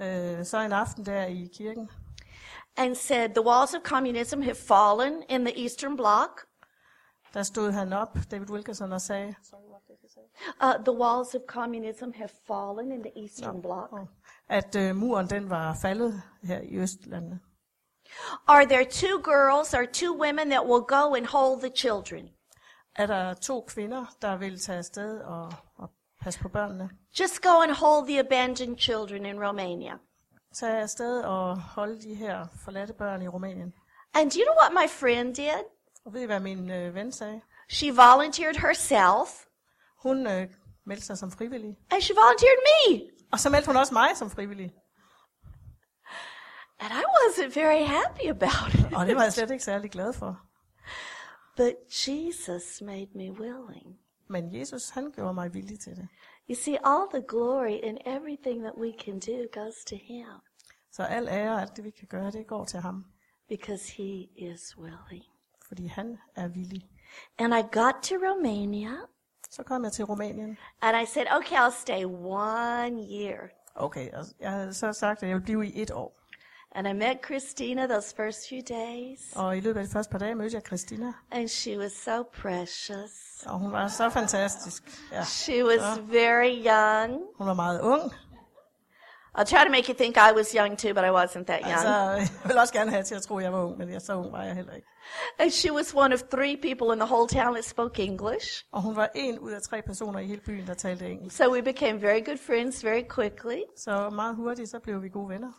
Øh, 0.01 0.45
så 0.45 0.59
en 0.59 0.73
aften 0.73 1.07
der 1.07 1.25
i 1.25 1.51
kirken, 1.55 1.91
and 2.77 2.95
said, 2.95 3.29
The 3.29 3.47
walls 3.47 3.75
of 3.75 3.83
communism 3.83 4.43
have 4.43 4.57
fallen 4.57 5.23
in 5.29 5.45
the 5.45 5.63
Eastern 5.63 5.97
Bloc. 5.97 6.31
Der 7.35 7.43
stod 7.43 7.71
han 7.73 7.93
op, 7.93 8.19
David 8.31 8.51
Wilkerson, 8.51 8.93
og 8.93 9.01
sagde, 9.01 9.35
Uh, 10.63 10.85
the 10.85 10.93
walls 10.93 11.35
of 11.35 11.41
communism 11.47 12.11
have 12.15 12.29
fallen 12.47 12.93
in 12.93 13.03
the 13.03 13.13
Eastern 13.23 13.63
Bloc. 13.63 13.91
at 14.49 14.77
øh, 14.77 14.97
muren 14.97 15.31
den 15.31 15.51
var 15.51 15.75
faldet 15.83 16.23
her 16.43 16.61
i 16.61 16.77
Østlandet. 16.77 17.41
Are 18.47 18.65
there 18.67 18.85
two 18.85 19.23
girls 19.23 19.75
or 19.75 19.85
two 19.93 20.21
women 20.21 20.51
that 20.51 20.67
will 20.67 20.83
go 20.83 21.15
and 21.15 21.27
hold 21.27 21.61
the 21.61 21.71
children? 21.77 22.29
Er 22.97 23.07
der 23.07 23.35
to 23.35 23.61
kvinder, 23.69 24.05
der 24.23 24.37
vil 24.37 24.59
tage 24.61 24.79
afsted 24.79 25.21
og, 25.21 25.53
og 25.77 25.91
passe 26.21 26.41
på 26.41 26.49
børnene? 26.49 26.91
Just 27.21 27.43
go 27.43 27.61
and 27.63 27.73
hold 27.73 28.07
the 28.07 28.19
abandoned 28.21 28.79
children 28.79 29.27
in 29.27 29.45
Romania. 29.45 29.93
Tage 30.55 30.83
afsted 30.83 31.21
og 31.23 31.61
holde 31.61 32.01
de 32.03 32.15
her 32.15 32.47
forladte 32.65 32.93
børn 32.93 33.23
i 33.23 33.29
Rumænien. 33.29 33.75
And 34.15 34.31
do 34.31 34.37
you 34.39 34.45
know 34.45 34.57
what 34.63 34.73
my 34.85 34.89
friend 34.91 35.35
did? 35.35 35.65
Og 36.05 36.13
ved 36.13 36.21
I, 36.23 36.27
hvad 36.27 36.41
min 36.41 36.71
øh, 36.71 36.95
ven 36.95 37.13
sagde? 37.13 37.41
She 37.69 37.91
volunteered 37.91 38.57
herself 38.57 39.45
Hun 40.03 40.27
øh, 40.27 40.49
meldte 40.87 41.07
sig 41.07 41.19
som 41.19 41.31
frivillig. 41.31 41.77
and 41.91 42.03
she 42.03 42.15
volunteered 42.15 42.59
me. 42.69 43.11
Og 43.33 43.39
så 43.41 43.51
meldte 43.51 43.67
hun 43.67 43.77
også 43.77 43.95
mig 43.95 44.17
som 44.17 44.31
frivillig. 44.31 44.75
And 46.81 46.93
I 46.93 47.03
wasn't 47.19 47.61
very 47.61 47.85
happy 47.87 48.27
about 48.29 48.75
it. 48.75 48.97
Og 48.97 49.07
det 49.07 49.17
var 49.17 49.23
jeg 49.23 49.33
slet 49.33 49.51
ikke 49.51 49.65
særlig 49.65 49.91
glad 49.91 50.13
for. 50.13 50.41
But 51.57 51.73
Jesus 52.09 52.81
made 52.83 53.09
me 53.15 53.33
willing. 53.33 53.99
Men 54.29 54.55
Jesus, 54.61 54.89
han 54.91 55.13
gjorde 55.13 55.35
mig 55.35 55.55
villig 55.55 55.81
til 55.81 55.97
det. 55.97 56.09
You 56.51 56.55
see, 56.55 56.77
all 56.85 57.05
the 57.15 57.23
glory 57.29 57.79
and 57.89 57.99
everything 58.07 58.61
that 58.63 58.73
we 58.77 58.93
can 59.05 59.19
do 59.21 59.61
goes 59.63 59.75
to 59.87 59.97
Him 59.97 60.27
Så 60.93 61.03
al 61.03 61.29
ære 61.29 61.53
og 61.55 61.61
alt 61.63 61.77
det, 61.77 61.85
vi 61.85 61.91
kan 61.91 62.09
gøre, 62.09 62.31
det 62.31 62.47
går 62.47 62.65
til 62.65 62.81
ham. 62.81 63.05
because 63.49 63.93
He 63.93 64.29
is 64.37 64.79
willing. 64.79 65.25
Fordi 65.69 65.87
han 65.87 66.19
er 66.37 66.49
villig. 66.49 66.89
And 67.39 67.55
I 67.55 67.63
got 67.63 67.95
to 68.03 68.15
Romania 68.15 68.91
Så 69.51 69.63
kom 69.63 69.85
jeg 69.85 69.93
til 69.93 70.05
Rumænien. 70.05 70.59
and 70.83 70.97
I 71.03 71.07
said, 71.07 71.27
okay, 71.37 71.57
I'll 71.57 71.81
stay 71.81 72.05
one 72.25 72.97
year. 73.23 73.39
Okay, 73.77 74.11
og 74.13 74.25
jeg 74.41 74.51
havde 74.51 74.75
så 74.75 74.93
sagt, 74.93 75.23
at 75.23 75.29
jeg 75.29 75.35
ville 75.35 75.45
blive 75.45 75.67
i 75.67 75.83
et 75.83 75.91
år. 75.91 76.21
And 76.77 76.89
I 76.89 76.93
met 76.93 77.17
Christina 77.25 77.87
those 77.87 78.15
first 78.17 78.49
few 78.49 78.61
days, 78.69 79.33
Og 79.37 79.57
i 79.57 79.61
løbet 79.61 79.81
af 79.81 79.87
de 79.87 79.93
første 79.93 80.11
par 80.11 80.19
dage 80.19 80.35
mødte 80.35 80.55
jeg 80.55 80.63
Christina. 80.67 81.13
and 81.31 81.49
she 81.49 81.79
was 81.79 81.93
so 81.93 82.23
precious. 82.23 83.45
Og 83.47 83.59
hun 83.59 83.73
var 83.73 83.89
så 83.89 84.11
fantastisk. 84.11 84.83
Ja, 85.13 85.25
She 85.25 85.65
was 85.65 85.99
very 86.01 86.67
young. 86.67 87.23
hun 87.39 87.47
var 87.47 87.55
meget 87.55 87.81
ung. 87.81 88.13
I'll 89.39 89.45
try 89.45 89.65
to 89.65 89.71
make 89.71 89.89
you 89.89 89.95
think 89.95 90.17
I 90.17 90.33
was 90.37 90.55
young 90.55 90.79
too, 90.79 90.95
but 90.95 91.05
I 91.05 91.11
wasn't 91.21 91.45
that 91.45 91.61
Altså, 91.65 91.89
young. 91.89 92.19
jeg 92.21 92.29
ville 92.45 92.61
også 92.61 92.73
gerne 92.73 92.91
have 92.91 93.03
til 93.03 93.15
at 93.15 93.23
tro, 93.23 93.39
at 93.39 93.45
jeg 93.45 93.53
var 93.53 93.65
ung, 93.65 93.79
men 93.79 93.91
jeg, 93.93 94.03
så 94.03 94.15
ung 94.15 94.33
var 94.33 94.43
jeg 94.43 94.55
heller 94.55 94.73
ikke. 94.73 94.89
And 95.39 95.51
she 95.51 95.73
was 95.73 95.95
one 95.95 96.15
of 96.15 96.21
three 96.31 96.57
people 96.57 96.93
in 96.93 96.99
the 97.01 97.09
whole 97.15 97.29
town 97.29 97.55
that 97.55 97.65
spoke 97.65 98.03
English. 98.03 98.65
Og 98.73 98.83
hun 98.83 98.97
var 98.97 99.09
en 99.15 99.39
ud 99.39 99.51
af 99.53 99.63
tre 99.63 99.83
personer 99.83 100.19
i 100.19 100.27
hele 100.27 100.41
byen, 100.41 100.67
der 100.67 100.75
talte 100.75 101.07
engelsk. 101.11 101.37
So 101.37 101.53
we 101.53 101.63
became 101.63 102.03
very 102.03 102.25
good 102.25 102.39
friends 102.47 102.85
very 102.85 103.03
quickly. 103.15 103.61
Så 103.77 104.11
meget 104.11 104.37
hurtigt, 104.37 104.71
så 104.71 104.79
blev 104.79 105.03
vi 105.03 105.09
gode 105.09 105.29
venner. 105.29 105.53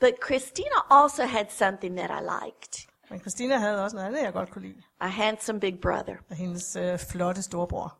But 0.00 0.10
Christina 0.24 0.78
also 1.02 1.22
had 1.22 1.44
something 1.50 1.96
that 1.98 2.10
I 2.10 2.22
liked 2.22 2.86
Men 3.10 3.20
Christina 3.20 3.56
havde 3.56 3.84
også 3.84 3.96
noget 3.96 4.08
andet, 4.08 4.22
jeg 4.22 4.32
godt 4.32 4.50
kunne 4.50 4.62
lide. 4.62 4.82
a 5.00 5.06
handsome 5.06 5.60
big 5.60 5.78
brother. 5.82 6.14
Af 6.30 6.36
hendes 6.36 6.76
øh, 6.76 6.98
flotte 6.98 7.42
storebror. 7.42 7.96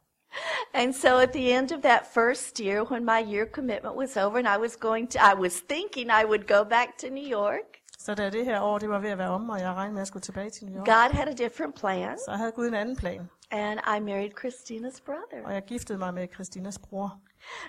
And 0.75 0.93
so 0.95 1.09
at 1.09 1.33
the 1.33 1.53
end 1.59 1.73
of 1.73 1.83
that 1.83 2.03
first 2.15 2.61
year, 2.61 2.83
when 2.85 3.05
my 3.05 3.21
year 3.35 3.47
commitment 3.47 3.97
was 3.97 4.17
over 4.17 4.39
and 4.39 4.49
I 4.49 4.57
was 4.57 4.77
going 4.77 5.11
to, 5.13 5.19
I 5.19 5.35
was 5.35 5.53
thinking 5.73 6.11
I 6.11 6.25
would 6.25 6.47
go 6.47 6.65
back 6.65 6.99
to 6.99 7.09
New 7.09 7.29
York. 7.41 7.67
Så 7.99 8.15
da 8.15 8.31
det 8.31 8.45
her 8.45 8.61
år 8.61 8.79
det 8.79 8.89
var 8.89 8.99
ved 8.99 9.11
at 9.11 9.19
være 9.19 9.29
om, 9.31 9.51
og 9.51 9.61
jeg 9.61 9.73
regnede 9.73 9.95
med 9.95 10.03
at 10.03 10.09
skulle 10.09 10.23
tilbage 10.23 10.51
til 10.51 10.67
New 10.67 10.79
York, 10.79 10.87
God 10.87 11.11
had 11.13 11.29
a 11.29 11.33
different 11.33 11.75
plan, 11.75 12.19
så 12.19 12.31
havde 12.33 12.53
Gud 12.53 12.67
en 12.69 12.75
anden 12.75 12.97
plan. 12.97 13.31
and 13.51 13.81
I 13.97 14.01
married 14.01 14.31
Christina's 14.41 15.01
brother. 15.05 15.47
Og 15.47 15.55
jeg 15.55 15.63
giftede 15.65 15.99
mig 15.99 16.15
med 16.15 16.29
Christinas 16.35 16.79
bror. 16.79 17.19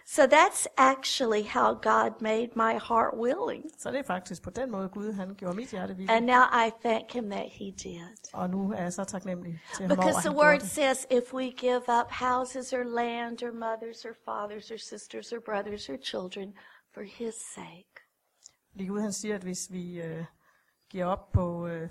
So 0.06 0.22
that's 0.22 0.68
actually 0.78 1.44
how 1.44 1.74
God 1.74 2.22
made 2.22 2.50
my 2.56 2.74
heart 2.90 3.13
willing. 3.18 3.63
Så 3.80 3.92
det 3.92 4.00
er 4.00 4.04
faktisk 4.04 4.42
på 4.44 4.50
den 4.50 4.72
måde, 4.72 4.90
Gud 4.90 5.13
han 5.13 5.36
gjorde 5.36 5.56
mit 5.56 5.70
hjerte 5.72 5.96
vildt. 5.96 6.12
And 6.12 6.25
now 6.25 6.44
I 6.66 6.72
thank 6.86 7.12
Him 7.12 7.30
that 7.30 7.50
He 7.51 7.66
did. 7.66 8.18
Og 8.34 8.50
nu 8.50 8.72
er 8.72 8.82
jeg 8.82 8.94
så 8.94 9.04
taknemmelig 9.04 9.62
til 9.75 9.88
ham 9.88 9.92
over, 9.92 9.96
Because 9.96 10.18
at 10.18 10.34
the 10.34 10.44
word 10.44 10.62
says 10.62 11.08
if 11.12 11.34
we 11.34 11.51
give 11.51 11.84
up 12.00 12.12
houses 12.12 12.74
or 12.74 12.84
land 12.84 13.44
or 13.44 13.51
mothers 13.51 14.06
or 14.06 14.13
fathers 14.25 14.72
or 14.72 14.78
sisters 14.78 15.32
or 15.32 15.40
brothers 15.40 15.90
or 15.90 15.98
children 16.04 16.54
for 16.94 17.01
His 17.01 17.34
sake, 17.56 17.96
Fordi 18.72 18.86
Gud 18.86 19.01
han 19.01 19.13
siger, 19.13 19.36
at 19.36 19.42
hvis 19.44 19.72
vi 19.72 20.01
øh, 20.01 20.25
giver 20.90 21.06
op 21.06 21.32
på 21.32 21.68
øh, 21.68 21.90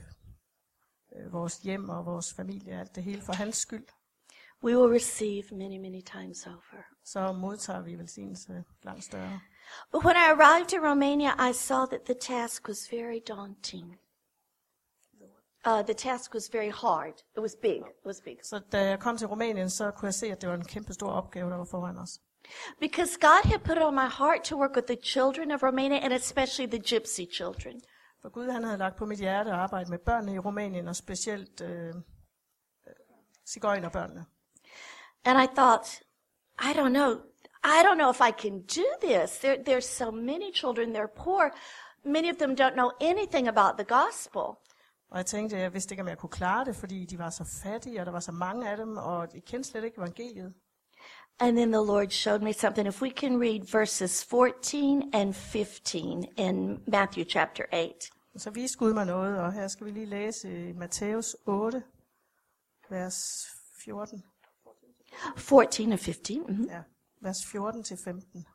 øh, 1.17 1.33
vores 1.33 1.59
hjem 1.59 1.89
og 1.89 2.07
vores 2.07 2.35
familie, 2.35 2.81
alt 2.81 2.95
det 2.97 3.03
hele 3.05 3.23
for 3.23 3.33
hans 3.33 3.57
skyld, 3.57 3.87
we 4.65 4.77
will 4.79 4.93
receive 4.93 5.45
many, 5.53 5.79
many 5.79 6.03
times 6.03 6.47
over. 6.47 6.85
Så 7.13 7.33
modtager 7.33 7.81
vi 7.81 7.99
velsignelse 7.99 8.65
langt 8.83 9.05
større. 9.05 9.41
But 9.93 10.05
when 10.05 10.17
I 10.17 10.27
arrived 10.35 10.73
in 10.73 10.81
Romania, 10.81 11.51
I 11.51 11.53
saw 11.53 11.87
that 11.87 12.01
the 12.05 12.15
task 12.21 12.69
was 12.69 12.93
very 12.93 13.21
daunting. 13.29 13.99
Uh, 15.67 15.83
the 15.83 15.95
task 15.95 16.35
was 16.35 16.51
very 16.53 16.71
hard. 16.71 17.15
It 17.37 17.41
was 17.41 17.57
big. 17.63 17.77
It 17.77 18.07
was 18.07 18.21
big. 18.21 18.39
Så 18.43 18.61
da 18.73 18.85
jeg 18.85 19.01
kom 19.01 19.17
til 19.17 19.27
Rumænien, 19.27 19.71
så 19.71 19.91
kunne 19.91 20.07
jeg 20.07 20.15
se, 20.15 20.27
at 20.27 20.41
det 20.41 20.49
var 20.49 20.55
en 20.55 20.65
kæmpe 20.65 20.93
stor 20.93 21.11
opgave, 21.11 21.51
der 21.51 21.57
var 21.57 21.65
foran 21.65 21.99
os. 21.99 22.21
Because 22.81 23.19
God 23.21 23.43
had 23.45 23.59
put 23.59 23.77
it 23.77 23.83
on 23.83 23.95
my 23.95 24.09
heart 24.19 24.43
to 24.45 24.57
work 24.57 24.71
with 24.77 24.87
the 24.87 24.97
children 25.05 25.51
of 25.51 25.63
Romania 25.63 25.99
and 25.99 26.13
especially 26.13 26.71
the 26.71 26.97
gypsy 26.97 27.35
children. 27.35 27.81
For 28.23 28.29
Gud 28.29 28.51
han 28.51 28.65
havde 28.65 28.79
lagt 28.79 28.97
på 28.97 29.07
mit 29.07 29.19
hjerte 29.19 29.51
at 29.51 29.57
arbejde 29.57 29.91
med 29.91 29.99
børnene 29.99 30.35
i 30.35 30.39
Rumænien, 30.39 30.89
og 30.89 30.97
specielt 30.97 31.61
øh, 31.61 31.89
øh, 31.89 31.95
cigøjnerbørnene. 33.47 34.27
And 35.25 35.43
I 35.43 35.47
thought, 35.57 36.03
I 36.61 36.73
don't 36.73 36.93
know. 36.93 37.21
I 37.65 37.83
don't 37.83 37.99
know 37.99 38.11
if 38.11 38.21
I 38.21 38.31
can 38.31 38.63
do 38.63 38.87
this. 39.01 39.39
There, 39.39 39.59
there's 39.67 39.87
so 39.87 40.11
many 40.11 40.53
children, 40.53 40.93
they're 40.93 41.15
poor. 41.25 41.53
Many 42.05 42.31
of 42.31 42.39
them 42.39 42.55
don't 42.57 42.75
know 42.75 42.91
anything 43.01 43.49
about 43.49 43.73
the 43.79 43.85
gospel. 43.85 44.59
Og 45.11 45.17
jeg 45.17 45.27
tænkte, 45.27 45.59
jeg 45.59 45.73
vidste 45.73 45.93
ikke, 45.93 46.03
om 46.03 46.09
jeg 46.09 46.19
kunne 46.19 46.31
klare 46.31 46.65
det, 46.65 46.77
fordi 46.77 47.05
de 47.05 47.19
var 47.19 47.31
så 47.31 47.61
fattige, 47.63 48.01
og 48.01 48.07
der 48.07 48.13
var 48.13 48.21
så 48.21 48.33
mange 48.33 48.71
af 48.71 48.77
dem, 48.77 48.97
og 48.97 49.33
de 49.33 49.41
kendte 49.41 49.71
slet 49.71 49.85
ikke 49.85 49.99
evangeliet. 49.99 50.55
And 51.41 51.57
then 51.57 51.73
the 51.73 51.87
Lord 51.87 52.11
showed 52.11 52.41
me 52.41 52.53
something. 52.53 52.89
If 52.89 53.03
we 53.03 53.11
can 53.11 53.41
read 53.41 53.61
verses 53.73 54.25
14 54.25 55.11
and 55.15 55.35
15 55.35 56.25
in 56.37 56.83
Matthew 56.87 57.25
chapter 57.25 57.65
8. 57.73 57.95
Og 58.35 58.41
så 58.41 58.51
viste 58.51 58.79
Gud 58.79 58.93
mig 58.93 59.07
noget, 59.07 59.39
og 59.39 59.53
her 59.53 59.69
skal 59.69 59.87
vi 59.87 59.91
lige 59.91 60.07
læse 60.07 60.69
i 60.69 60.73
Matthæus 60.73 61.37
8, 61.47 61.83
vers 62.91 63.47
14. 63.85 64.23
14 65.37 65.93
and 65.93 66.01
15. 66.01 66.43
mhm. 66.49 66.65
Ja, 66.65 66.83
vers 67.21 67.47
14 67.47 67.83
til 67.83 67.97
15. 68.05 68.47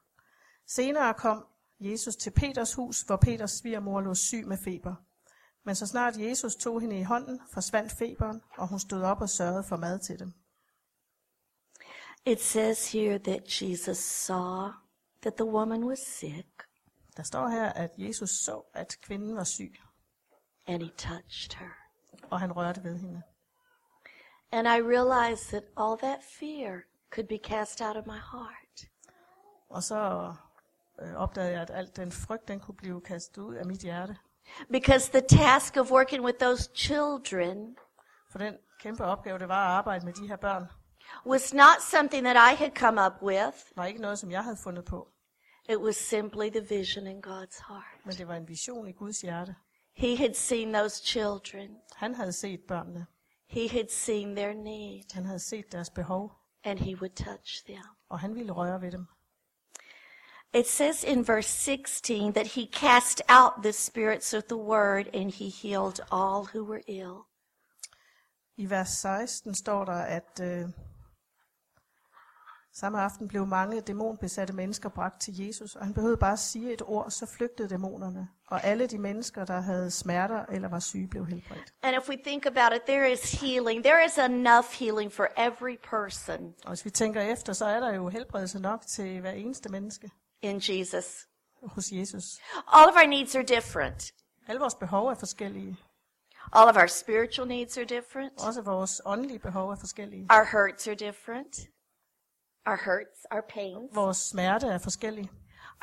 Senere 0.68 1.14
kom 1.14 1.46
Jesus 1.80 2.16
til 2.16 2.32
Peters 2.32 2.74
hus, 2.74 3.02
hvor 3.02 3.16
Peters 3.16 3.52
svigermor 3.52 4.02
lå 4.02 4.14
syg 4.14 4.48
med 4.48 4.58
feber. 4.58 4.96
Men 5.64 5.76
så 5.76 5.86
snart 5.88 6.18
Jesus 6.18 6.56
tog 6.56 6.82
hende 6.82 7.00
i 7.00 7.04
hånden, 7.04 7.40
forsvandt 7.54 7.92
feberen, 7.92 8.42
og 8.58 8.68
hun 8.68 8.80
stod 8.80 9.02
op 9.02 9.22
og 9.22 9.30
sørgede 9.30 9.64
for 9.64 9.78
mad 9.78 10.00
til 10.00 10.20
dem. 10.20 10.34
It 12.26 12.42
says 12.42 12.92
here 12.92 13.18
that 13.18 13.62
Jesus 13.62 13.98
saw 13.98 14.70
that 15.22 15.34
the 15.36 15.46
woman 15.46 15.84
was 15.84 16.00
sick 16.00 16.48
Der 17.18 17.24
står 17.24 17.48
her, 17.48 17.70
at 17.74 17.92
Jesus 17.98 18.30
så, 18.30 18.62
at 18.74 18.98
kvinden 19.02 19.36
var 19.36 19.44
syg, 19.44 19.76
and 20.68 20.84
he 20.84 20.90
touched 20.98 21.60
her. 21.60 21.70
og 22.30 22.40
han 22.40 22.52
rørte 22.52 22.84
ved 22.84 22.98
hende. 22.98 23.22
And 24.56 24.68
I 24.68 24.80
realized 24.80 25.50
that 25.50 25.64
all 25.78 25.98
that 25.98 26.20
fear 26.40 26.72
could 27.10 27.28
be 27.28 27.38
cast 27.38 27.82
out 27.82 27.98
of 27.98 28.06
my 28.06 28.20
heart. 28.32 28.90
Og 29.70 29.84
så 29.84 30.34
øh, 31.02 31.14
opdagede 31.16 31.52
jeg, 31.52 31.62
at 31.62 31.70
alt 31.70 31.96
den 31.96 32.12
frygt, 32.12 32.48
den 32.48 32.60
kunne 32.60 32.76
blive 32.76 33.02
kastet 33.02 33.42
ud 33.42 33.56
af 33.56 33.66
mit 33.66 33.80
hjerte. 33.80 34.18
Because 34.72 35.12
the 35.12 35.22
task 35.22 35.78
of 35.78 35.92
working 35.92 36.26
with 36.26 36.38
those 36.38 36.70
children 36.76 37.78
For 38.32 38.38
den 38.40 38.58
kæmpe 38.80 39.04
opgave, 39.04 39.40
det 39.40 39.48
var 39.48 39.66
at 39.68 39.72
arbejde 39.78 40.06
med 40.06 40.14
de 40.14 40.28
her 40.28 40.36
børn, 40.36 40.68
was 41.26 41.54
not 41.54 41.82
something 41.82 42.26
that 42.26 42.54
I 42.54 42.56
had 42.64 42.72
come 42.76 43.06
up 43.06 43.14
with. 43.22 43.58
var 43.76 43.86
ikke 43.86 44.02
noget, 44.02 44.20
som 44.20 44.32
jeg 44.32 44.44
havde 44.44 44.58
fundet 44.64 44.86
på, 44.86 45.08
It 45.70 45.78
was 45.78 45.96
simply 45.96 46.50
the 46.50 46.78
vision 46.78 47.08
in 47.08 47.24
God's 47.28 47.68
heart. 47.68 48.06
men 48.06 48.16
det 48.16 48.28
var 48.28 48.36
en 48.36 48.48
vision 48.48 48.88
i 48.88 48.92
Guds 48.92 49.22
hjerte. 49.22 49.56
He 49.96 50.18
had 50.18 50.34
seen 50.34 50.74
those 50.74 51.06
children. 51.06 51.78
Han 51.96 52.16
havde 52.16 52.32
set 52.34 52.60
børnene, 52.68 53.06
He 53.48 53.68
had 53.68 53.92
seen 53.92 54.36
their 54.36 54.54
need 54.54 55.04
han 55.14 55.26
havde 55.26 55.40
set 55.40 55.72
deres 55.72 55.90
behov, 55.90 56.32
and 56.64 56.80
he 56.80 56.96
would 56.96 57.16
touch 57.16 57.66
them. 57.66 57.84
og 58.10 58.20
han 58.20 58.36
ville 58.36 58.52
røre 58.52 58.82
ved 58.82 58.92
dem. 58.92 59.08
It 60.54 60.68
says 60.68 61.04
in 61.04 61.28
verse 61.28 61.50
16 61.50 62.34
that 62.34 62.48
he 62.48 62.68
cast 62.74 63.22
out 63.28 63.64
the 63.64 63.74
spirits 63.74 64.34
of 64.34 64.44
the 64.44 64.58
word 64.58 65.08
and 65.14 65.32
he 65.32 65.50
healed 65.50 66.00
all 66.12 66.46
who 66.54 66.64
were 66.64 66.82
ill. 66.88 67.26
I 68.58 68.66
vers 68.70 68.90
16 68.90 69.56
står 69.56 69.86
der, 69.86 69.94
at 69.94 70.40
øh, 70.42 70.70
Samme 72.78 73.02
aften 73.02 73.28
blev 73.28 73.46
mange 73.46 73.82
dæmonbesatte 73.82 74.54
mennesker 74.54 74.90
bragt 74.90 75.22
til 75.22 75.38
Jesus, 75.38 75.76
og 75.76 75.86
han 75.86 75.94
behøvede 75.94 76.18
bare 76.18 76.38
sige 76.38 76.74
et 76.74 76.82
ord, 76.86 77.12
så 77.12 77.26
flygtede 77.26 77.70
dæmonerne. 77.70 78.28
Og 78.48 78.64
alle 78.64 78.88
de 78.88 78.98
mennesker, 78.98 79.46
der 79.46 79.60
havde 79.62 79.92
smerter 79.92 80.46
eller 80.46 80.68
var 80.68 80.80
syge, 80.80 81.08
blev 81.08 81.26
helbredt. 81.26 81.74
And 81.84 81.96
if 81.98 82.10
we 82.10 82.18
think 82.26 82.46
about 82.46 82.74
it, 82.76 82.82
there 82.88 83.12
is 83.12 83.42
healing. 83.42 83.84
There 83.84 84.06
is 84.06 84.18
enough 84.18 84.66
healing 84.80 85.12
for 85.12 85.28
every 85.38 85.78
person 85.90 86.56
Og 86.64 86.70
hvis 86.70 86.86
vi 86.86 86.90
tænker 86.90 87.22
efter, 87.22 87.54
så 87.54 87.66
er 87.66 87.80
der 87.80 87.94
jo 87.94 88.10
helbredelse 88.10 88.60
nok 88.60 88.82
til 88.88 89.20
hver 89.22 89.32
eneste 89.32 89.70
menneske 89.70 90.12
in 90.42 90.56
Jesus. 90.56 91.28
hos 91.64 91.92
Jesus. 91.92 92.40
All 92.68 92.90
of 92.90 92.96
our 92.96 93.08
needs 93.08 93.36
are 93.36 93.44
different. 93.44 94.14
Alle 94.48 94.60
vores 94.60 94.76
behov 94.76 95.08
er 95.08 95.16
forskellige. 95.16 95.78
All 96.54 96.70
of 96.70 96.76
our 96.76 96.88
spiritual 96.88 97.48
needs 97.48 97.78
are 97.78 97.86
different. 97.86 98.34
Også 98.48 98.62
vores 98.62 99.02
åndelige 99.06 99.40
behov 99.40 99.70
er 99.70 99.76
forskellige. 99.76 100.28
Our 100.30 100.46
hurts 100.52 100.88
are 100.88 100.96
different. 100.96 101.60
Our 102.68 102.78
hurts, 102.86 103.26
our 103.32 103.42
pains. 103.54 103.96
Vores 103.96 104.18
smerte 104.18 104.68
er 104.68 104.78
forskellige. 104.78 105.30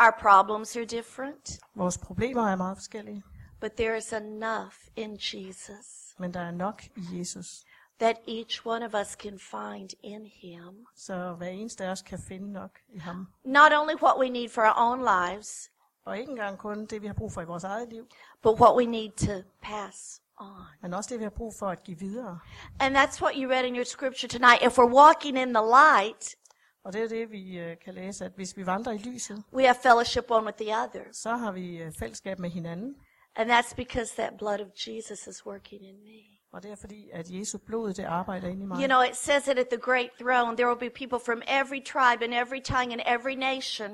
Our 0.00 0.14
problems 0.20 0.76
are 0.76 0.84
different. 0.84 1.60
Vores 1.74 1.98
problemer 1.98 2.50
er 2.50 2.56
meget 2.56 2.76
forskellige. 2.76 3.22
But 3.60 3.72
there 3.72 3.96
is 3.96 4.12
enough 4.12 4.72
in 4.96 5.16
Jesus 5.20 6.14
Men 6.18 6.34
der 6.34 6.40
er 6.40 6.50
nok 6.50 6.82
i 6.96 7.18
Jesus. 7.18 7.64
that 8.00 8.16
each 8.28 8.66
one 8.66 8.86
of 8.86 8.94
us 8.94 9.08
can 9.12 9.38
find 9.38 9.90
in 10.02 10.26
him. 10.26 10.86
Så 10.96 11.32
hver 11.38 11.46
eneste 11.48 11.84
af 11.84 11.90
os 11.90 12.02
kan 12.02 12.18
finde 12.18 12.52
nok 12.52 12.70
i 12.88 12.98
ham. 12.98 13.28
Not 13.44 13.72
only 13.72 13.94
what 14.02 14.18
we 14.18 14.28
need 14.28 14.48
for 14.48 14.62
our 14.62 14.74
own 14.76 14.98
lives, 15.00 15.70
Og 16.04 16.18
ikke 16.18 16.30
engang 16.30 16.58
kun 16.58 16.86
det, 16.86 17.02
vi 17.02 17.06
har 17.06 17.14
brug 17.14 17.32
for 17.32 17.40
i 17.40 17.44
vores 17.44 17.64
eget 17.64 17.88
liv, 17.88 18.06
but 18.42 18.60
what 18.60 18.76
we 18.76 18.84
need 18.84 19.10
to 19.10 19.48
pass 19.62 20.20
on. 20.40 20.48
men 20.82 20.94
også 20.94 21.10
det, 21.10 21.18
vi 21.18 21.24
har 21.24 21.30
brug 21.30 21.54
for 21.58 21.68
at 21.68 21.82
give 21.82 21.98
videre. 21.98 22.38
And 22.80 22.96
that's 22.96 23.22
what 23.22 23.32
you 23.36 23.50
read 23.50 23.64
in 23.64 23.74
your 23.76 23.84
scripture 23.84 24.28
tonight. 24.28 24.62
If 24.62 24.78
we're 24.78 24.94
walking 24.94 25.38
in 25.38 25.54
the 25.54 25.62
light, 25.62 26.36
Og 26.84 26.92
det 26.92 27.02
er 27.02 27.08
det, 27.08 27.30
vi 27.30 27.58
øh, 27.58 27.76
kan 27.84 27.94
læse, 27.94 28.24
at 28.24 28.32
hvis 28.36 28.56
vi 28.56 28.66
vandrer 28.66 28.92
i 28.92 28.98
lyset, 28.98 29.42
we 29.52 29.62
have 29.62 29.76
fellowship 29.82 30.24
one 30.30 30.44
with 30.44 30.56
the 30.58 30.74
others. 30.84 31.16
så 31.16 31.36
har 31.36 31.52
vi 31.52 31.76
øh, 31.76 31.92
fællesskab 31.98 32.38
med 32.38 32.50
hinanden. 32.50 32.94
And 33.36 33.50
that's 33.50 33.74
because 33.76 34.14
that 34.16 34.32
blood 34.38 34.60
of 34.60 34.68
Jesus 34.86 35.26
is 35.26 35.46
working 35.46 35.82
in 35.88 35.94
me. 36.02 36.20
Og 36.52 36.62
det 36.62 36.70
er 36.70 36.76
fordi, 36.76 37.10
at 37.12 37.30
Jesu 37.30 37.58
blod, 37.58 37.92
det 37.92 38.04
arbejder 38.04 38.48
inde 38.48 38.62
i 38.62 38.66
mig. 38.66 38.78
You 38.78 38.86
know, 38.86 39.02
it 39.02 39.16
says 39.16 39.48
it 39.48 39.58
at 39.58 39.66
the 39.68 39.80
great 39.80 40.10
throne. 40.20 40.56
There 40.56 40.68
will 40.68 40.90
be 40.90 40.90
people 41.06 41.18
from 41.26 41.42
every 41.60 41.82
tribe 41.92 42.24
and 42.24 42.34
every 42.34 42.60
tongue 42.60 42.92
and 42.92 43.00
every 43.06 43.34
nation. 43.34 43.90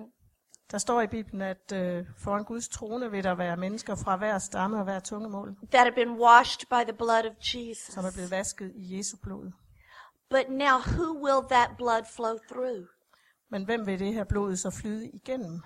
Der 0.71 0.78
står 0.78 1.00
i 1.02 1.07
Bibelen, 1.07 1.42
at 1.42 1.73
øh, 1.75 2.07
foran 2.16 2.45
Guds 2.45 2.68
trone 2.68 3.11
vil 3.11 3.25
der 3.25 3.35
være 3.35 3.57
mennesker 3.57 3.95
fra 3.95 4.16
hver 4.16 4.38
stamme 4.38 4.76
og 4.78 4.85
hver 4.85 5.00
tungemål, 5.00 5.57
that 5.71 5.85
have 5.87 5.95
been 5.95 6.21
washed 6.21 6.61
by 6.71 6.83
the 6.90 6.92
blood 6.92 7.25
of 7.30 7.35
Jesus. 7.54 7.95
som 7.95 8.04
er 8.04 8.11
blevet 8.12 8.30
vasket 8.30 8.73
i 8.75 8.97
Jesu 8.97 9.16
blod. 9.23 9.52
But 10.30 10.50
now, 10.50 10.78
who 10.80 11.14
will 11.25 11.49
that 11.49 11.70
blood 11.78 12.04
flow 12.16 12.38
through? 12.49 12.87
Men 13.49 13.64
hvem 13.64 13.87
vil 13.87 13.99
det 13.99 14.14
her 14.14 14.25
blod 14.25 14.56
så 14.56 14.70
flyde 14.70 15.08
igennem? 15.08 15.62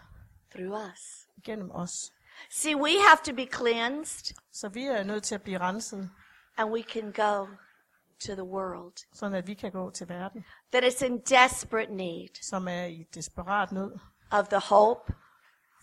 Through 0.51 0.91
us. 0.93 1.27
Igennem 1.37 1.71
os. 1.71 2.13
See, 2.51 2.77
we 2.77 2.91
have 3.09 3.19
to 3.25 3.35
be 3.35 3.47
cleansed, 3.47 4.35
Så 4.53 4.69
vi 4.69 4.85
er 4.85 5.03
nødt 5.03 5.25
til 5.25 5.35
at 5.35 5.43
blive 5.43 5.59
renset, 5.59 6.11
and 6.57 6.71
we 6.71 6.83
can 6.83 7.13
go 7.13 7.47
to 8.27 8.33
the 8.35 8.45
world 8.45 8.93
sådan 9.13 9.35
at 9.35 9.47
vi 9.47 9.55
kan 9.55 9.73
gå 9.73 9.91
til 9.91 10.09
verden, 10.09 10.45
that 10.73 10.85
is 10.85 11.03
in 11.03 11.19
desperate 11.19 11.95
need 11.95 12.29
som 12.43 12.69
er 12.69 12.85
i 12.85 13.07
desperat 13.15 13.73
nød 13.73 13.99
of 14.31 14.49
the 14.49 14.59
hope 14.59 15.13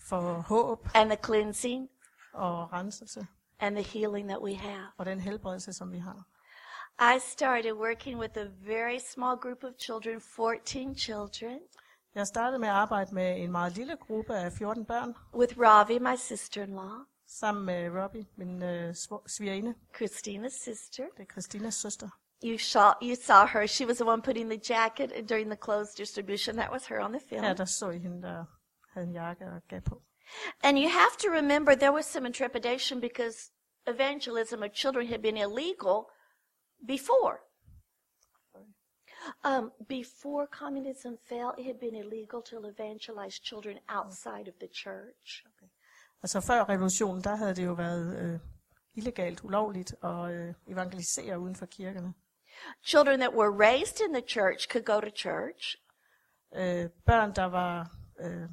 for 0.08 0.40
håb 0.40 0.88
and 0.94 1.10
the 1.10 1.18
cleansing 1.24 1.88
og 2.32 2.72
renselse 2.72 3.26
and 3.58 3.76
the 3.76 3.84
healing 3.98 4.28
that 4.28 4.40
we 4.42 4.54
have. 4.54 4.86
og 4.96 5.06
den 5.06 5.20
helbredelse, 5.20 5.72
som 5.72 5.92
vi 5.92 5.98
har. 5.98 6.24
I 7.02 7.18
started 7.18 7.72
working 7.72 8.18
with 8.18 8.36
a 8.36 8.48
very 8.66 8.98
small 8.98 9.36
group 9.36 9.64
of 9.64 9.70
children, 9.78 10.20
14 10.20 10.94
children, 10.94 11.60
Jeg 12.14 12.26
startede 12.26 12.58
med 12.58 12.68
at 12.68 12.74
arbejde 12.74 13.14
med 13.14 13.36
en 13.42 13.52
meget 13.52 13.76
lille 13.76 13.96
gruppe 13.96 14.34
af 14.36 14.52
14 14.52 14.84
børn, 14.84 15.14
with 15.34 15.60
Ravi, 15.60 15.98
my 15.98 16.16
sister 16.16 16.62
in 16.62 16.70
law, 16.70 17.04
sammen 17.26 17.64
med 17.66 18.02
Robbie, 18.02 18.26
min 18.36 18.62
øh, 18.62 18.94
svigerinde. 19.26 19.74
Christina's 19.96 20.64
sister. 20.64 21.04
Det 21.16 21.22
er 21.22 21.32
Christinas 21.32 21.74
søster. 21.74 22.08
You 22.44 22.58
saw, 22.58 22.92
you 23.02 23.14
saw 23.22 23.46
her. 23.46 23.66
She 23.66 23.86
was 23.86 23.96
the 23.96 24.06
one 24.06 24.22
putting 24.22 24.50
the 24.50 24.60
jacket 24.74 25.28
during 25.28 25.50
the 25.50 25.58
clothes 25.64 25.94
distribution. 25.94 26.56
That 26.56 26.70
was 26.72 26.86
her 26.86 27.00
on 27.04 27.12
the 27.12 27.20
film. 27.28 27.42
Her 27.42 27.54
der 27.54 27.64
så 27.64 27.90
I 27.90 27.98
hende, 27.98 28.22
der 28.22 28.44
havde 28.92 29.06
en 29.06 29.12
jakke 29.12 29.44
og 29.44 29.62
gav 29.68 29.80
på. 29.80 30.02
And 30.62 30.78
you 30.78 30.88
have 30.88 31.14
to 31.18 31.28
remember 31.40 31.74
there 31.74 31.92
was 31.92 32.06
some 32.06 32.26
intrepidation 32.26 33.00
because 33.00 33.52
evangelism 33.86 34.62
of 34.62 34.70
children 34.74 35.06
had 35.06 35.18
been 35.22 35.36
illegal 35.36 35.98
before. 36.86 37.36
Um, 39.44 39.72
before 39.88 40.46
communism 40.46 41.12
fell, 41.28 41.50
it 41.58 41.66
had 41.66 41.78
been 41.80 41.94
illegal 41.94 42.42
to 42.42 42.56
evangelize 42.68 43.38
children 43.48 43.78
outside 43.88 44.48
of 44.48 44.54
the 44.60 44.68
church. 44.74 45.44
Altså 46.22 46.40
før 46.40 46.68
revolutionen, 46.68 47.24
der 47.24 47.36
havde 47.36 47.54
det 47.54 47.64
jo 47.66 47.72
været 47.72 48.18
øh, 48.18 48.40
illegalt, 48.94 49.44
ulovligt 49.44 49.94
at 50.04 50.30
øh, 50.30 50.54
evangelisere 50.66 51.38
uden 51.40 51.56
for 51.56 51.66
kirkerne. 51.66 52.14
Children 52.84 53.20
that 53.20 53.32
were 53.34 53.50
raised 53.68 54.00
in 54.08 54.12
the 54.14 54.22
church 54.28 54.68
could 54.68 54.84
go 54.84 55.00
to 55.00 55.10
church, 55.16 55.76
Øh, 56.54 56.90
børn, 57.06 57.32
der 57.34 57.44
var 57.44 57.90
øh, 58.20 58.48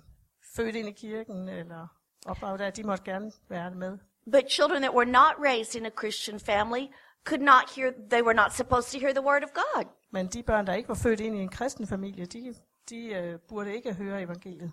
født 0.56 0.76
ind 0.76 0.88
i 0.88 0.92
kirken 0.92 1.50
eller 1.50 1.88
opdraget 2.26 2.60
der, 2.60 2.70
de 2.70 2.84
måtte 2.84 3.04
gerne 3.04 3.32
være 3.50 3.72
med. 3.76 3.98
but 4.32 4.44
children 4.52 4.82
that 4.82 4.94
were 4.94 5.06
not 5.06 5.34
raised 5.40 5.76
in 5.82 5.86
a 5.86 5.90
Christian 5.90 6.40
family 6.40 6.86
could 7.30 7.42
not 7.42 7.66
hear, 7.76 7.92
they 8.10 8.22
were 8.22 8.34
not 8.34 8.54
supposed 8.54 8.88
to 8.92 9.00
hear 9.00 9.14
the 9.14 9.26
word 9.30 9.44
of 9.44 9.50
God. 9.54 9.86
Men 10.12 10.28
de 10.28 10.44
børn, 10.44 10.68
der 10.68 10.74
ikke 10.74 10.90
var 10.90 10.96
født 10.96 11.20
ind 11.20 11.36
i 11.36 11.40
en 11.40 11.50
kristen 11.50 11.88
familie, 11.88 12.26
de, 12.26 12.56
de 12.90 13.06
øh, 13.14 13.40
burde 13.40 13.76
ikke 13.76 13.94
høre 13.94 14.22
evangeliet. 14.22 14.72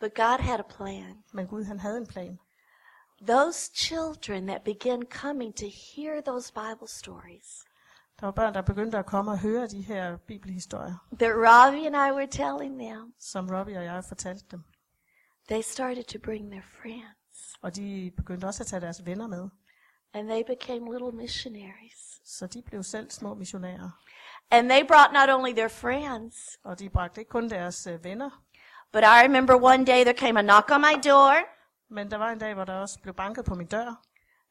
But 0.00 0.14
God 0.14 0.38
had 0.40 0.58
a 0.58 0.68
plan. 0.76 1.24
Men 1.32 1.46
Gud, 1.46 1.64
han 1.64 1.78
havde 1.80 1.96
en 1.98 2.06
plan. 2.06 2.38
Those 3.26 3.70
children 3.74 4.46
that 4.46 4.62
began 4.64 5.02
coming 5.02 5.54
to 5.56 5.66
hear 5.66 6.20
those 6.20 6.52
Bible 6.52 6.88
stories 6.88 7.64
Der 8.20 8.26
var 8.26 8.32
børn, 8.32 8.54
der 8.54 8.62
begyndte 8.62 8.98
at 8.98 9.06
komme 9.06 9.30
og 9.30 9.38
høre 9.38 9.66
de 9.66 9.82
her 9.82 10.16
bibelhistorier, 10.16 10.94
that 11.18 11.32
Ravi 11.36 11.86
and 11.86 11.96
I 11.96 12.12
were 12.16 12.26
telling 12.26 12.78
them, 12.78 13.14
som 13.18 13.48
Robbie 13.50 13.78
og 13.78 13.84
jeg 13.84 14.04
fortalte 14.04 14.44
dem. 14.50 14.64
they 15.48 15.62
started 15.62 16.04
to 16.04 16.18
bring 16.18 16.50
their 16.50 16.62
friends. 16.82 17.54
Og 17.62 17.76
de 17.76 18.12
begyndte 18.16 18.44
også 18.44 18.62
at 18.62 18.66
tage 18.66 18.80
deres 18.80 19.06
venner 19.06 19.26
med. 19.26 19.48
And 20.16 20.28
they 20.28 20.42
became 20.42 20.90
little 20.92 21.12
missionaries. 21.12 22.20
Så 22.24 22.46
de 22.46 22.62
blev 22.62 22.82
selv 22.82 23.10
små 23.10 23.34
missionærer. 23.34 23.90
And 24.50 24.68
they 24.68 24.82
brought 24.88 25.12
not 25.12 25.28
only 25.30 25.52
their 25.52 25.68
friends, 25.68 26.58
Og 26.64 26.78
de 26.78 26.90
bragte 26.90 27.20
ikke 27.20 27.28
kun 27.30 27.50
deres 27.50 27.86
øh, 27.86 28.04
venner, 28.04 28.30
but 28.92 29.02
I 29.02 29.24
remember 29.24 29.54
one 29.54 29.84
day 29.86 30.04
there 30.04 30.18
came 30.18 30.38
a 30.38 30.42
knock 30.42 30.70
on 30.70 30.80
my 30.80 31.08
door, 31.08 31.34
men 31.94 32.10
der 32.10 32.16
var 32.16 32.30
en 32.30 32.38
dag, 32.38 32.54
hvor 32.54 32.64
der 32.64 32.74
også 32.74 32.98
blev 33.02 33.14
banket 33.14 33.44
på 33.44 33.54
min 33.54 33.66
dør. 33.66 34.02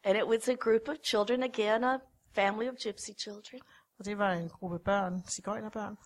and 0.03 0.17
it 0.17 0.27
was 0.27 0.47
a 0.47 0.55
group 0.55 0.87
of 0.89 0.95
children, 1.03 1.43
again, 1.43 1.83
a 1.83 1.97
family 2.35 2.67
of 2.69 2.75
gypsy 2.75 3.11
children. 3.19 3.61
Og 3.99 4.05
det 4.05 4.17
var 4.17 4.31
en 4.31 4.49
gruppe 4.49 4.79
børn, 4.79 5.23
cigøjnerbørn. 5.29 5.97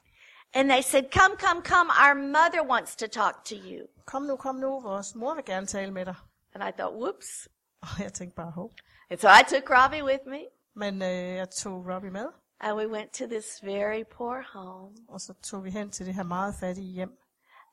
And 0.54 0.69
they 0.69 0.82
said, 0.82 1.04
Come, 1.12 1.36
come, 1.39 1.62
come, 1.63 1.89
our 2.06 2.13
mother 2.13 2.63
wants 2.69 2.95
to 2.95 3.08
talk 3.08 3.36
to 3.45 3.56
you. 3.56 3.88
Kom 4.06 4.22
nu, 4.24 4.36
kom 4.36 4.56
nu, 4.56 4.80
vores 4.82 5.15
mor 5.15 5.34
vil 5.36 5.45
gerne 5.45 5.65
tale 5.67 5.91
med 5.91 6.06
dig. 6.06 6.15
And 6.54 6.63
I 6.69 6.72
thought, 6.78 6.95
Whoops. 6.95 7.48
Og 7.82 7.88
jeg 8.00 8.13
tænkte 8.13 8.36
bare, 8.36 8.52
hov. 8.52 8.72
And 9.12 9.19
so 9.19 9.28
I 9.28 9.43
took 9.48 9.69
Ravi 9.69 10.02
with 10.04 10.19
me, 10.28 10.39
Men 10.76 11.02
øh, 11.02 11.08
jeg 11.36 11.50
tog 11.50 11.88
Robbie 11.93 12.12
med, 12.12 12.28
and 12.60 12.78
we 12.78 12.88
went 12.88 13.12
to 13.13 13.26
this 13.26 13.60
very 13.63 14.04
poor 14.12 14.41
home. 14.54 14.95
og 15.08 15.22
så 15.22 15.34
tog 15.34 15.63
vi 15.63 15.69
hen 15.69 15.89
til 15.91 16.06
det 16.06 16.13
her 16.15 16.24
meget 16.24 16.56
fattige 16.60 16.91
hjem. 16.91 17.17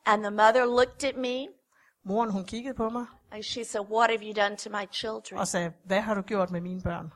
And 0.05 0.21
the 0.23 0.31
mother 0.31 0.65
looked 0.65 1.03
at 1.03 1.15
me, 1.17 1.47
Moren, 2.03 2.31
hun 2.31 2.45
kiggede 2.45 2.73
på 2.73 2.89
mig 2.89 3.05
and 3.31 3.43
she 3.43 3.63
said, 3.65 3.85
What 3.91 4.09
have 4.09 4.21
you 4.27 4.33
done 4.43 4.55
to 4.57 4.69
my 4.69 4.85
children? 4.91 5.39
og 5.39 5.47
sagde, 5.47 5.73
hvad 5.83 6.01
har 6.01 6.13
du 6.13 6.21
gjort 6.21 6.51
med 6.51 6.61
mine 6.61 6.81
børn? 6.81 7.13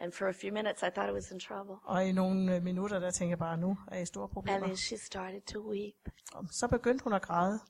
And 0.00 0.12
for 0.12 0.26
a 0.26 0.32
few 0.32 0.52
minutes, 0.52 0.82
I 0.82 0.90
thought 0.90 1.10
I 1.10 1.14
was 1.14 1.30
in 1.30 1.40
trouble. 1.40 1.74
Og 1.84 2.06
i 2.06 2.12
nogle 2.12 2.56
øh, 2.56 2.62
minutter, 2.62 2.98
der 2.98 3.10
tænkte 3.10 3.30
jeg 3.30 3.38
bare, 3.38 3.56
nu 3.56 3.76
er 3.88 3.94
jeg 3.94 4.02
i 4.02 4.06
store 4.06 4.24
And 4.24 4.32
problemer. 4.32 4.58
then 4.66 4.76
she 4.76 4.98
started 4.98 5.40
to 5.40 5.70
weep. 5.70 5.94
Og 6.34 6.44
så 6.50 6.68
begyndte 6.68 7.04
hun 7.04 7.12
at 7.12 7.22
græde, 7.22 7.60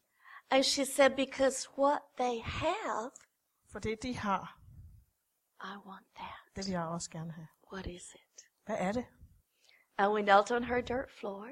And 0.50 0.64
she 0.64 0.84
said, 0.84 1.10
Because 1.10 1.68
what 1.78 1.98
they 2.18 2.40
have, 2.44 3.10
for 3.72 3.78
det 3.78 4.02
de 4.02 4.16
har, 4.16 4.58
I 5.64 5.74
want 5.88 6.06
that. 6.16 6.56
det 6.56 6.66
vil 6.66 6.72
jeg 6.72 6.82
også 6.82 7.10
gerne 7.10 7.32
have. 7.32 7.46
What 7.72 7.86
is 7.86 8.14
it? 8.14 8.46
Hvad 8.66 8.76
er 8.78 8.92
det? 8.92 9.04
And 9.98 10.12
we 10.12 10.22
knelt 10.22 10.50
on 10.50 10.64
her 10.64 10.80
dirt 10.80 11.10
floor 11.20 11.48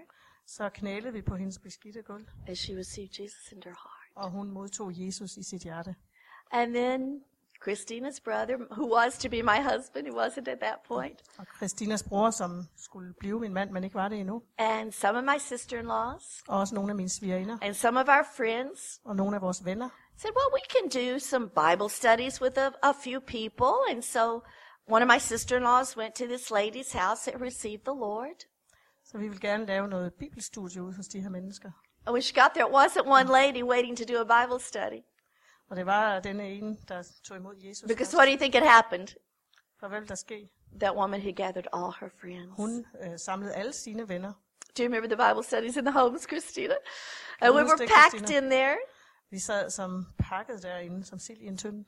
Så 0.47 0.69
knælede 0.69 1.13
vi 1.13 1.23
på 1.23 1.37
hendes 1.37 1.59
beskidte 1.59 2.03
gulv, 2.03 2.27
as 2.49 2.59
she 2.59 2.77
received 2.79 3.21
Jesus 3.21 3.53
into 3.53 3.69
her 3.69 3.77
heart. 3.77 4.25
og 4.25 4.31
hun 4.31 4.51
modtog 4.51 4.91
Jesus 4.95 5.37
i 5.37 5.43
sit 5.43 5.63
hjerte. 5.63 5.95
And 6.51 6.75
then 6.75 7.25
Christina's 7.69 8.21
brother, 8.25 8.57
who 8.71 8.97
was 8.97 9.19
to 9.19 9.29
be 9.29 9.43
my 9.43 9.59
husband, 9.75 10.07
he 10.07 10.13
wasn't 10.13 10.49
at 10.51 10.59
that 10.61 10.77
point, 10.89 11.21
Og 11.39 11.47
Christinas 11.57 12.03
bror, 12.03 12.31
som 12.31 12.65
skulle 12.77 13.15
blive 13.15 13.41
min 13.41 13.55
mand, 13.55 13.71
men 13.71 13.85
ikke 13.85 13.95
var 13.95 14.09
det 14.09 14.21
endnu, 14.21 14.43
and 14.59 14.93
some 14.93 15.19
of 15.19 15.25
my 15.25 15.39
sister 15.39 15.79
in 15.79 15.87
laws, 15.87 16.43
og 16.49 16.59
også 16.59 16.75
nogle 16.75 16.91
af 16.91 16.97
mine 16.97 17.09
svigerinder, 17.09 17.59
and 17.63 17.75
some 17.75 18.01
of 18.01 18.09
our 18.09 18.27
friends 18.37 19.01
og 19.05 19.17
nogle 19.17 19.37
af 19.37 19.43
vores 19.43 19.65
venner, 19.65 19.89
said, 20.21 20.33
Well, 20.37 20.51
we 20.53 20.63
can 20.75 20.87
do 20.89 21.19
some 21.19 21.45
Bible 21.49 21.89
studies 21.89 22.41
with 22.41 22.59
a, 22.59 22.73
a 22.83 22.95
few 23.05 23.21
people. 23.21 23.75
And 23.91 24.05
so 24.05 24.43
one 24.87 25.03
of 25.03 25.09
my 25.09 25.19
sister 25.19 25.57
in 25.57 25.63
laws 25.63 25.97
went 25.97 26.15
to 26.17 26.27
this 26.27 26.51
lady's 26.51 26.93
house 26.93 27.25
that 27.25 27.41
received 27.41 27.85
the 27.85 27.95
Lord. 27.95 28.39
så 29.05 29.19
vi 29.19 29.29
vil 29.29 29.41
gerne 29.41 29.67
lave 29.67 29.89
noget 29.89 30.15
bibelstudie 30.15 30.83
ud 30.83 30.93
hos 30.95 31.09
de 31.09 31.21
her 31.21 31.31
mennesker. 31.31 31.71
And 32.07 32.13
when 32.13 32.23
she 32.23 32.41
got 32.41 32.51
there, 32.55 32.67
it 32.69 32.75
wasn't 32.75 33.07
one 33.07 33.29
lady 33.29 33.63
waiting 33.63 33.97
to 33.97 34.05
do 34.05 34.21
a 34.21 34.25
Bible 34.25 34.61
study. 34.61 35.03
Og 35.71 35.77
det 35.77 35.87
var 35.87 36.21
denne 36.21 36.49
ene, 36.49 36.77
der 36.89 37.03
tog 37.25 37.37
imod 37.37 37.57
Jesus. 37.57 37.89
Because 37.89 38.17
what 38.17 38.27
do 38.27 38.33
you 38.33 38.39
think 38.39 38.55
had 38.55 38.67
happened? 38.67 39.09
For 39.81 39.89
hvad 39.89 40.01
der 40.03 40.15
ske? 40.15 40.51
That 40.81 40.95
woman 40.97 41.21
had 41.21 41.33
gathered 41.33 41.67
all 41.73 41.93
her 42.01 42.09
friends. 42.21 42.53
Hun 42.57 42.87
øh, 43.03 43.19
samlede 43.19 43.55
alle 43.55 43.73
sine 43.73 44.09
venner. 44.09 44.33
Do 44.77 44.83
you 44.83 44.85
remember 44.85 45.17
the 45.17 45.29
Bible 45.29 45.45
studies 45.45 45.77
in 45.77 45.85
the 45.85 45.93
homes, 45.93 46.23
Christina? 46.23 46.75
And 47.41 47.55
we 47.55 47.63
were 47.63 47.87
packed 47.87 48.31
in 48.31 48.51
there. 48.51 48.77
Vi 49.31 49.39
sad 49.39 49.71
som 49.71 50.07
pakket 50.19 50.63
derinde, 50.63 51.05
som 51.05 51.19
sild 51.19 51.39
i 51.39 51.47
en 51.47 51.57
tynde. 51.57 51.85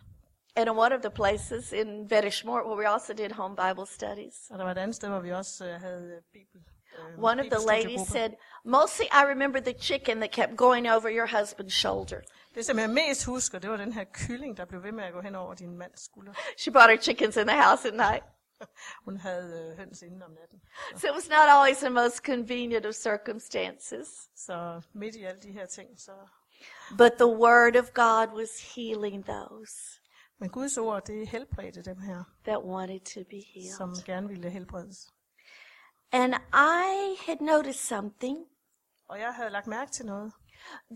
And 0.56 0.68
in 0.68 0.76
one 0.76 0.94
of 0.94 1.00
the 1.00 1.10
places 1.10 1.72
in 1.72 2.10
Vedishmort 2.10 2.64
where 2.66 2.76
we 2.76 2.88
also 2.88 3.12
did 3.12 3.30
home 3.30 3.56
Bible 3.56 3.86
studies, 3.86 4.34
Og 4.50 4.58
der 4.58 4.64
var 4.64 4.70
et 4.70 4.78
andet 4.78 4.96
sted, 4.96 5.08
hvor 5.08 5.20
vi 5.20 5.32
også 5.32 5.66
øh, 5.66 5.80
havde 5.80 6.14
øh, 6.16 6.22
bibel. 6.32 6.60
Øh, 6.98 7.24
one 7.24 7.40
of 7.40 7.46
the 7.46 7.66
ladies 7.66 7.84
bibelstudiegrupper. 7.84 8.12
said, 8.12 8.30
Mostly 8.64 9.04
I 9.04 9.22
remember 9.32 9.60
the 9.60 9.74
chicken 9.80 10.16
that 10.16 10.30
kept 10.30 10.56
going 10.56 10.90
over 10.90 11.08
your 11.18 11.26
husband's 11.26 11.76
shoulder. 11.82 12.20
Det, 12.54 12.66
som 12.66 12.78
jeg 12.78 12.90
mest 12.90 13.24
husker, 13.24 13.58
det 13.58 13.70
var 13.70 13.76
den 13.76 13.92
her 13.92 14.04
kylling, 14.12 14.56
der 14.56 14.64
blev 14.64 14.82
ved 14.82 14.92
med 14.92 15.04
at 15.04 15.12
gå 15.12 15.20
hen 15.20 15.34
over 15.34 15.54
din 15.54 15.78
mands 15.78 16.04
skulder. 16.04 16.32
She 16.58 16.72
brought 16.72 16.90
her 16.90 17.00
chickens 17.00 17.36
in 17.36 17.46
the 17.46 17.62
house 17.62 17.88
at 17.88 17.94
night. 17.94 18.24
Hun 19.06 19.16
havde 19.16 19.70
øh, 19.70 19.78
høns 19.78 20.02
inden 20.02 20.22
om 20.22 20.30
natten. 20.30 20.60
So 20.96 21.06
it 21.06 21.14
was 21.14 21.28
not 21.28 21.48
always 21.54 21.78
the 21.78 21.90
most 21.90 22.16
convenient 22.16 22.86
of 22.86 22.94
circumstances. 22.94 24.08
Så 24.36 24.80
midt 24.92 25.14
i 25.14 25.24
alle 25.24 25.40
de 25.40 25.52
her 25.52 25.66
ting, 25.66 25.88
så... 26.00 26.12
But 26.98 27.12
the 27.18 27.28
Word 27.28 27.76
of 27.76 27.92
God 27.94 28.36
was 28.38 28.74
healing 28.74 29.26
those 29.26 30.02
Men 30.42 30.50
Guds 30.50 30.78
ord, 30.78 31.02
det 31.06 31.28
helbredte 31.28 31.82
dem 31.82 32.00
her, 32.00 32.24
that 32.44 32.62
wanted 32.64 33.00
to 33.00 33.20
be 33.30 33.40
healed. 33.54 33.76
som 33.76 33.94
gerne 34.04 34.28
ville 34.28 34.50
helbredes. 34.50 35.08
And 36.12 36.34
I 36.52 37.16
had 37.26 37.36
noticed 37.40 37.84
something. 37.84 38.46
Og 39.08 39.18
jeg 39.18 39.34
havde 39.34 39.50
lagt 39.50 39.66
mærke 39.66 39.90
til 39.90 40.06
noget. 40.06 40.32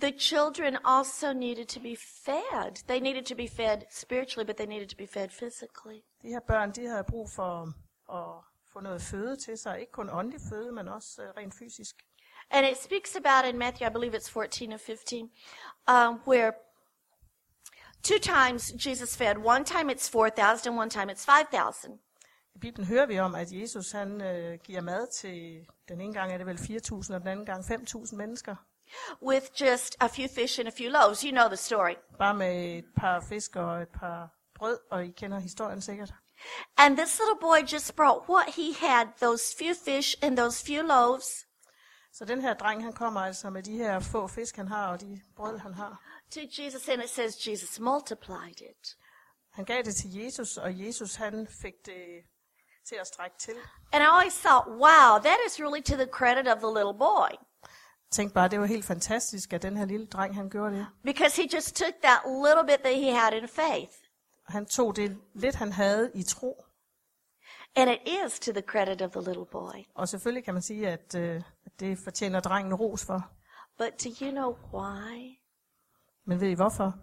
The 0.00 0.18
children 0.18 0.78
also 0.84 1.32
needed 1.32 1.66
to 1.66 1.80
be 1.80 1.96
fed. 1.96 2.74
They 2.88 3.00
needed 3.00 3.24
to 3.24 3.34
be 3.34 3.48
fed 3.48 3.82
spiritually, 3.90 4.46
but 4.46 4.56
they 4.56 4.66
needed 4.66 4.88
to 4.88 4.96
be 4.96 5.06
fed 5.06 5.28
physically. 5.28 6.00
De 6.22 6.28
her 6.28 6.40
børn, 6.40 6.72
de 6.72 6.86
havde 6.86 7.04
brug 7.04 7.30
for 7.30 7.72
at 8.12 8.44
få 8.72 8.80
noget 8.80 9.02
føde 9.02 9.36
til 9.36 9.58
sig. 9.58 9.80
Ikke 9.80 9.92
kun 9.92 10.10
åndelig 10.10 10.40
føde, 10.48 10.72
men 10.72 10.88
også 10.88 11.22
øh, 11.22 11.28
rent 11.36 11.54
fysisk. 11.54 11.96
And 12.50 12.66
it 12.66 12.76
speaks 12.82 13.16
about 13.16 13.44
in 13.44 13.58
Matthew, 13.58 13.86
I 13.86 13.90
believe 13.90 14.14
it's 14.14 14.28
14 14.28 14.72
or 14.72 14.78
15, 14.78 15.30
um, 15.88 16.20
where 16.24 16.52
two 18.02 18.18
times 18.18 18.72
Jesus 18.72 19.16
fed. 19.16 19.38
One 19.38 19.64
time 19.64 19.90
it's 19.90 20.08
4,000 20.08 20.68
and 20.68 20.76
one 20.76 20.90
time 20.90 21.10
it's 21.10 21.24
5,000. 21.24 21.98
I 22.54 22.58
Bibelen 22.58 22.86
hører 22.86 23.06
vi 23.06 23.18
om, 23.18 23.34
at 23.34 23.52
Jesus 23.52 23.92
han 23.92 24.20
øh, 24.20 24.58
giver 24.64 24.80
mad 24.80 25.06
til, 25.06 25.66
den 25.88 26.00
ene 26.00 26.14
gang 26.14 26.32
er 26.32 26.36
det 26.38 26.46
vel 26.46 26.56
4.000, 26.56 27.14
og 27.14 27.20
den 27.20 27.28
anden 27.28 27.46
gang 27.46 27.64
5.000 27.64 28.16
mennesker. 28.16 28.56
With 29.22 29.46
just 29.60 29.96
a 30.00 30.06
few 30.06 30.28
fish 30.28 30.60
and 30.60 30.68
a 30.68 30.72
few 30.72 30.90
loaves. 30.90 31.20
You 31.20 31.32
know 31.32 31.48
the 31.48 31.56
story. 31.56 31.94
Bare 32.18 32.34
med 32.34 32.78
et 32.78 32.84
par 32.96 33.20
fisk 33.20 33.56
og 33.56 33.82
et 33.82 33.88
par 33.88 34.28
brød, 34.54 34.78
og 34.90 35.06
I 35.06 35.10
kender 35.10 35.38
historien 35.38 35.80
sikkert. 35.80 36.14
And 36.76 36.96
this 36.96 37.18
little 37.18 37.40
boy 37.40 37.72
just 37.72 37.96
brought 37.96 38.28
what 38.28 38.54
he 38.54 38.74
had, 38.74 39.06
those 39.20 39.56
few 39.58 39.74
fish 39.74 40.16
and 40.22 40.36
those 40.36 40.64
few 40.64 40.82
loaves, 40.82 41.45
Så 42.18 42.24
den 42.24 42.40
her 42.40 42.54
dreng, 42.54 42.84
han 42.84 42.92
kommer 42.92 43.20
altså 43.20 43.50
med 43.50 43.62
de 43.62 43.76
her 43.76 44.00
få 44.00 44.26
fisk, 44.26 44.56
han 44.56 44.68
har, 44.68 44.88
og 44.88 45.00
de 45.00 45.20
brød, 45.36 45.58
han 45.58 45.74
har. 45.74 46.00
to 46.30 46.40
Jesus, 46.58 46.88
and 46.88 47.02
it 47.02 47.10
says 47.10 47.48
Jesus 47.48 47.80
multiplied 47.80 48.60
it. 48.60 48.96
Han 49.52 49.64
gav 49.64 49.82
det 49.82 49.96
til 49.96 50.14
Jesus, 50.14 50.56
og 50.56 50.80
Jesus 50.86 51.14
han 51.14 51.46
fik 51.62 51.74
det 51.86 52.22
til 52.88 52.94
at 52.94 53.06
strække 53.06 53.36
til. 53.38 53.54
And 53.92 54.02
I 54.02 54.06
always 54.06 54.40
thought, 54.40 54.68
wow, 54.68 55.18
that 55.28 55.38
is 55.46 55.60
really 55.60 55.82
to 55.82 55.94
the 55.94 56.06
credit 56.06 56.48
of 56.48 56.58
the 56.58 56.72
little 56.78 56.98
boy. 56.98 57.32
Tænk 58.10 58.32
bare, 58.34 58.48
det 58.48 58.60
var 58.60 58.66
helt 58.66 58.84
fantastisk, 58.84 59.52
at 59.52 59.62
den 59.62 59.76
her 59.76 59.84
lille 59.84 60.06
dreng, 60.06 60.34
han 60.34 60.50
gjorde 60.50 60.76
det. 60.76 60.86
Because 61.02 61.42
he 61.42 61.48
just 61.54 61.76
took 61.76 61.94
that 62.02 62.20
little 62.44 62.66
bit 62.66 62.80
that 62.84 62.96
he 62.96 63.10
had 63.12 63.32
in 63.32 63.48
faith. 63.48 63.92
Han 64.48 64.66
tog 64.66 64.96
det 64.96 65.18
lidt, 65.34 65.54
han 65.54 65.72
havde 65.72 66.10
i 66.14 66.22
tro. 66.22 66.65
And 67.76 67.90
it 67.90 67.98
is 68.24 68.38
to 68.40 68.52
the 68.52 68.62
credit 68.62 69.02
of 69.02 69.10
the 69.10 69.20
little 69.20 69.44
boy. 69.52 69.84
Og 69.94 70.08
selvfølgelig 70.08 70.44
kan 70.44 70.54
man 70.54 70.62
sige, 70.62 70.88
at, 70.88 71.14
øh, 71.14 71.42
at 71.66 71.80
det 71.80 71.98
fortjener 71.98 72.40
drengen 72.40 72.74
ros 72.74 73.04
for. 73.06 73.30
But 73.78 74.04
do 74.04 74.10
you 74.24 74.30
know 74.30 74.56
why 74.74 75.38
Men 76.24 76.40
ved 76.40 76.48
I 76.48 76.54
hvorfor? 76.54 76.94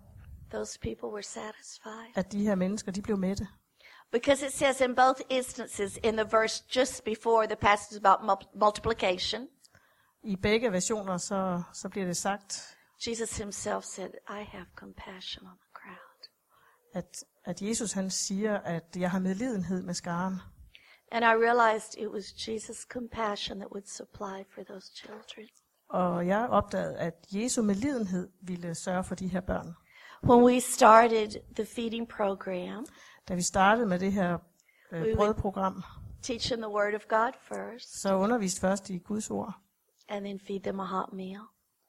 those 0.51 0.79
people 0.79 1.07
were 1.09 1.23
satisfied? 1.23 2.11
At 2.15 2.31
de 2.31 2.43
her 2.43 2.55
mennesker, 2.55 2.91
de 2.91 3.01
blev 3.01 3.17
mætte. 3.17 3.47
Because 4.11 4.45
it 4.45 4.53
says 4.53 4.81
in 4.81 4.95
both 4.95 5.21
instances, 5.29 5.99
in 6.03 6.17
the 6.17 6.25
verse 6.31 6.63
just 6.75 7.03
before 7.03 7.47
the 7.47 7.55
passage 7.55 7.99
about 8.05 8.25
mul- 8.25 8.59
multiplication, 8.59 9.47
I 10.23 10.35
begge 10.35 10.71
versioner, 10.71 11.17
så, 11.17 11.61
så 11.73 11.89
bliver 11.89 12.05
det 12.05 12.17
sagt, 12.17 12.77
Jesus 13.07 13.37
himself 13.37 13.83
said, 13.83 14.09
I 14.29 14.43
have 14.43 14.65
compassion 14.75 15.45
on 15.47 15.53
the 15.57 15.69
crowd. 15.73 16.29
at, 16.93 17.23
at 17.45 17.61
Jesus 17.61 17.91
han 17.91 18.09
siger, 18.09 18.57
at 18.59 18.83
jeg 18.95 19.11
har 19.11 19.19
medlidenhed 19.19 19.81
med 19.83 19.93
skaren. 19.93 20.39
And 21.15 21.23
I 21.25 21.33
realized 21.47 21.97
it 21.97 22.11
was 22.11 22.25
Jesus' 22.33 22.85
compassion 22.97 23.59
that 23.59 23.71
would 23.71 23.87
supply 23.87 24.43
for 24.55 24.63
those 24.63 24.91
children. 24.95 25.47
Og 25.89 26.27
jeg 26.27 26.49
opdagede, 26.49 26.97
at 26.97 27.13
Jesu 27.31 27.61
medlidenhed 27.61 28.29
ville 28.41 28.75
sørge 28.75 29.03
for 29.03 29.15
de 29.15 29.27
her 29.27 29.41
børn. 29.41 29.75
When 30.23 30.43
we 30.45 30.59
started 30.61 31.29
the 31.55 31.65
feeding 31.65 32.07
program, 32.07 32.85
Da 33.27 33.35
vi 33.35 33.41
startede 33.41 33.85
med 33.87 33.99
det 33.99 34.11
her 34.13 34.37
øh, 34.91 35.01
oui. 35.03 35.15
brødprogram, 35.15 35.83
teach 36.21 36.47
them 36.51 36.61
the 36.61 36.71
Word 36.71 36.93
of 36.95 37.01
God 37.09 37.31
first, 37.41 38.01
så 38.01 38.13
underviste 38.15 38.61
først 38.61 38.89
i 38.89 38.97
Guds 38.97 39.29
ord, 39.31 39.53
and 40.09 40.25
then 40.25 40.39
feed 40.47 40.59
them 40.59 40.79
a 40.79 40.85
hot 40.85 41.13
meal. 41.13 41.39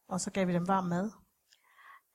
og 0.08 0.20
så 0.20 0.30
gav 0.30 0.46
vi 0.46 0.52
dem 0.52 0.68
varm 0.68 0.84
mad. 0.84 1.10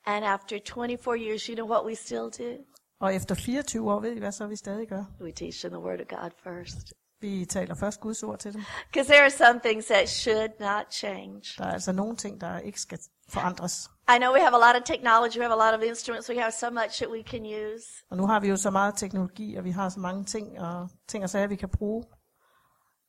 And 0.06 0.26
after 0.26 0.60
24 0.60 1.18
years, 1.18 1.44
you 1.46 1.56
know 1.56 1.70
what 1.70 1.86
we 1.86 1.96
still 1.96 2.30
do? 2.48 2.64
Og 3.00 3.16
efter 3.16 3.36
24 3.36 3.92
år, 3.94 4.00
ved 4.00 4.16
I 4.16 4.20
hvad 4.20 4.32
så 4.32 4.48
vi 4.48 4.56
stadig 4.56 4.88
gør? 4.88 5.04
We 5.22 5.32
teach 5.32 5.60
them 5.60 5.72
the 5.72 5.82
Word 5.82 6.00
of 6.00 6.08
God 6.08 6.32
first. 6.44 6.94
Vi 7.22 7.46
taler 7.46 7.76
først 7.76 8.00
Guds 8.00 8.24
ord 8.24 8.40
til 8.40 8.54
dem. 8.54 8.62
Because 8.92 9.12
there 9.14 9.22
are 9.24 9.30
some 9.30 9.60
things 9.64 9.86
that 9.86 10.10
should 10.10 10.50
not 10.60 10.86
change. 10.92 11.42
Der 11.58 11.66
er 11.66 11.72
altså 11.72 11.92
nogle 11.92 12.16
ting, 12.16 12.42
der 12.42 12.60
ikke 12.60 12.82
skal 12.82 13.00
forandres. 13.30 13.90
I 14.16 14.18
know 14.18 14.34
we 14.34 14.40
have 14.40 14.56
a 14.56 14.68
lot 14.68 14.82
of 14.82 14.84
technology, 14.86 15.38
we 15.38 15.44
have 15.44 15.62
a 15.62 15.72
lot 15.72 15.80
of 15.80 15.84
instruments, 15.90 16.30
we 16.30 16.40
have 16.40 16.52
so 16.52 16.70
much 16.70 16.94
that 17.02 17.10
we 17.10 17.24
can 17.24 17.46
use. 17.46 17.86
Og 18.10 18.18
nu 18.18 18.28
har 18.28 18.40
vi 18.40 18.48
jo 18.48 18.58
så 18.58 18.70
meget 18.70 18.94
teknologi, 18.98 19.56
og 19.56 19.64
vi 19.64 19.72
har 19.72 19.90
så 19.90 20.00
mange 20.00 20.24
ting 20.24 20.60
og 20.60 20.90
ting 21.08 21.24
og 21.24 21.30
sager, 21.30 21.48
vi 21.48 21.56
kan 21.56 21.70
bruge. 21.70 22.04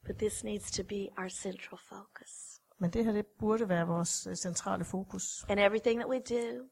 But 0.06 0.16
this 0.16 0.44
needs 0.44 0.70
to 0.70 0.82
be 0.82 1.08
our 1.18 1.28
central 1.28 1.78
focus. 1.88 2.30
Men 2.78 2.90
det 2.90 3.04
her, 3.04 3.12
det 3.12 3.26
burde 3.38 3.68
være 3.68 3.86
vores 3.86 4.26
øh, 4.30 4.36
centrale 4.36 4.84
fokus. 4.84 5.44
And 5.48 5.60
everything 5.60 6.00
that 6.00 6.10
we 6.10 6.18
do, 6.18 6.64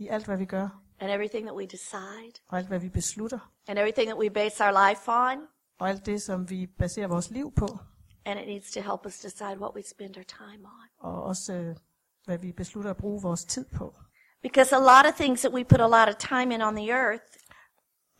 I 0.00 0.08
alt, 0.08 0.24
hvad 0.26 0.36
vi 0.36 0.44
gør, 0.44 0.68
and 1.00 1.10
everything 1.10 1.46
that 1.46 1.56
we 1.56 1.66
decide, 1.66 2.32
og 2.48 2.58
alt, 2.58 2.68
hvad 2.68 2.78
vi 2.78 2.88
beslutter, 2.88 3.52
and 3.68 3.78
everything 3.78 4.06
that 4.08 4.18
we 4.18 4.30
base 4.30 4.64
our 4.64 4.88
life 4.88 5.02
on, 5.10 5.38
og 5.80 5.88
alt 5.88 6.06
det, 6.06 6.22
som 6.22 6.50
vi 6.50 6.66
baserer 6.66 7.06
vores 7.08 7.30
liv 7.30 7.52
på, 7.56 7.78
and 8.24 8.40
it 8.40 8.46
needs 8.46 8.70
to 8.72 8.80
help 8.80 9.06
us 9.06 9.18
decide 9.18 9.56
what 9.60 9.74
we 9.74 9.82
spend 9.82 10.16
our 10.16 10.22
time 10.22 10.66
on. 10.66 10.88
og 10.98 11.22
også 11.24 11.52
øh, 11.52 11.76
hvad 12.24 12.38
vi 12.38 12.52
beslutter 12.52 12.90
at 12.90 12.96
bruge 12.96 13.22
vores 13.22 13.44
tid 13.44 13.64
på. 13.76 13.94
Because 14.42 14.76
a 14.76 14.78
lot 14.78 15.06
of 15.12 15.14
things 15.20 15.40
that 15.40 15.52
we 15.54 15.64
put 15.64 15.80
a 15.80 15.86
lot 15.88 16.08
of 16.08 16.14
time 16.14 16.54
in 16.54 16.62
on 16.62 16.76
the 16.76 16.90
earth, 16.90 17.24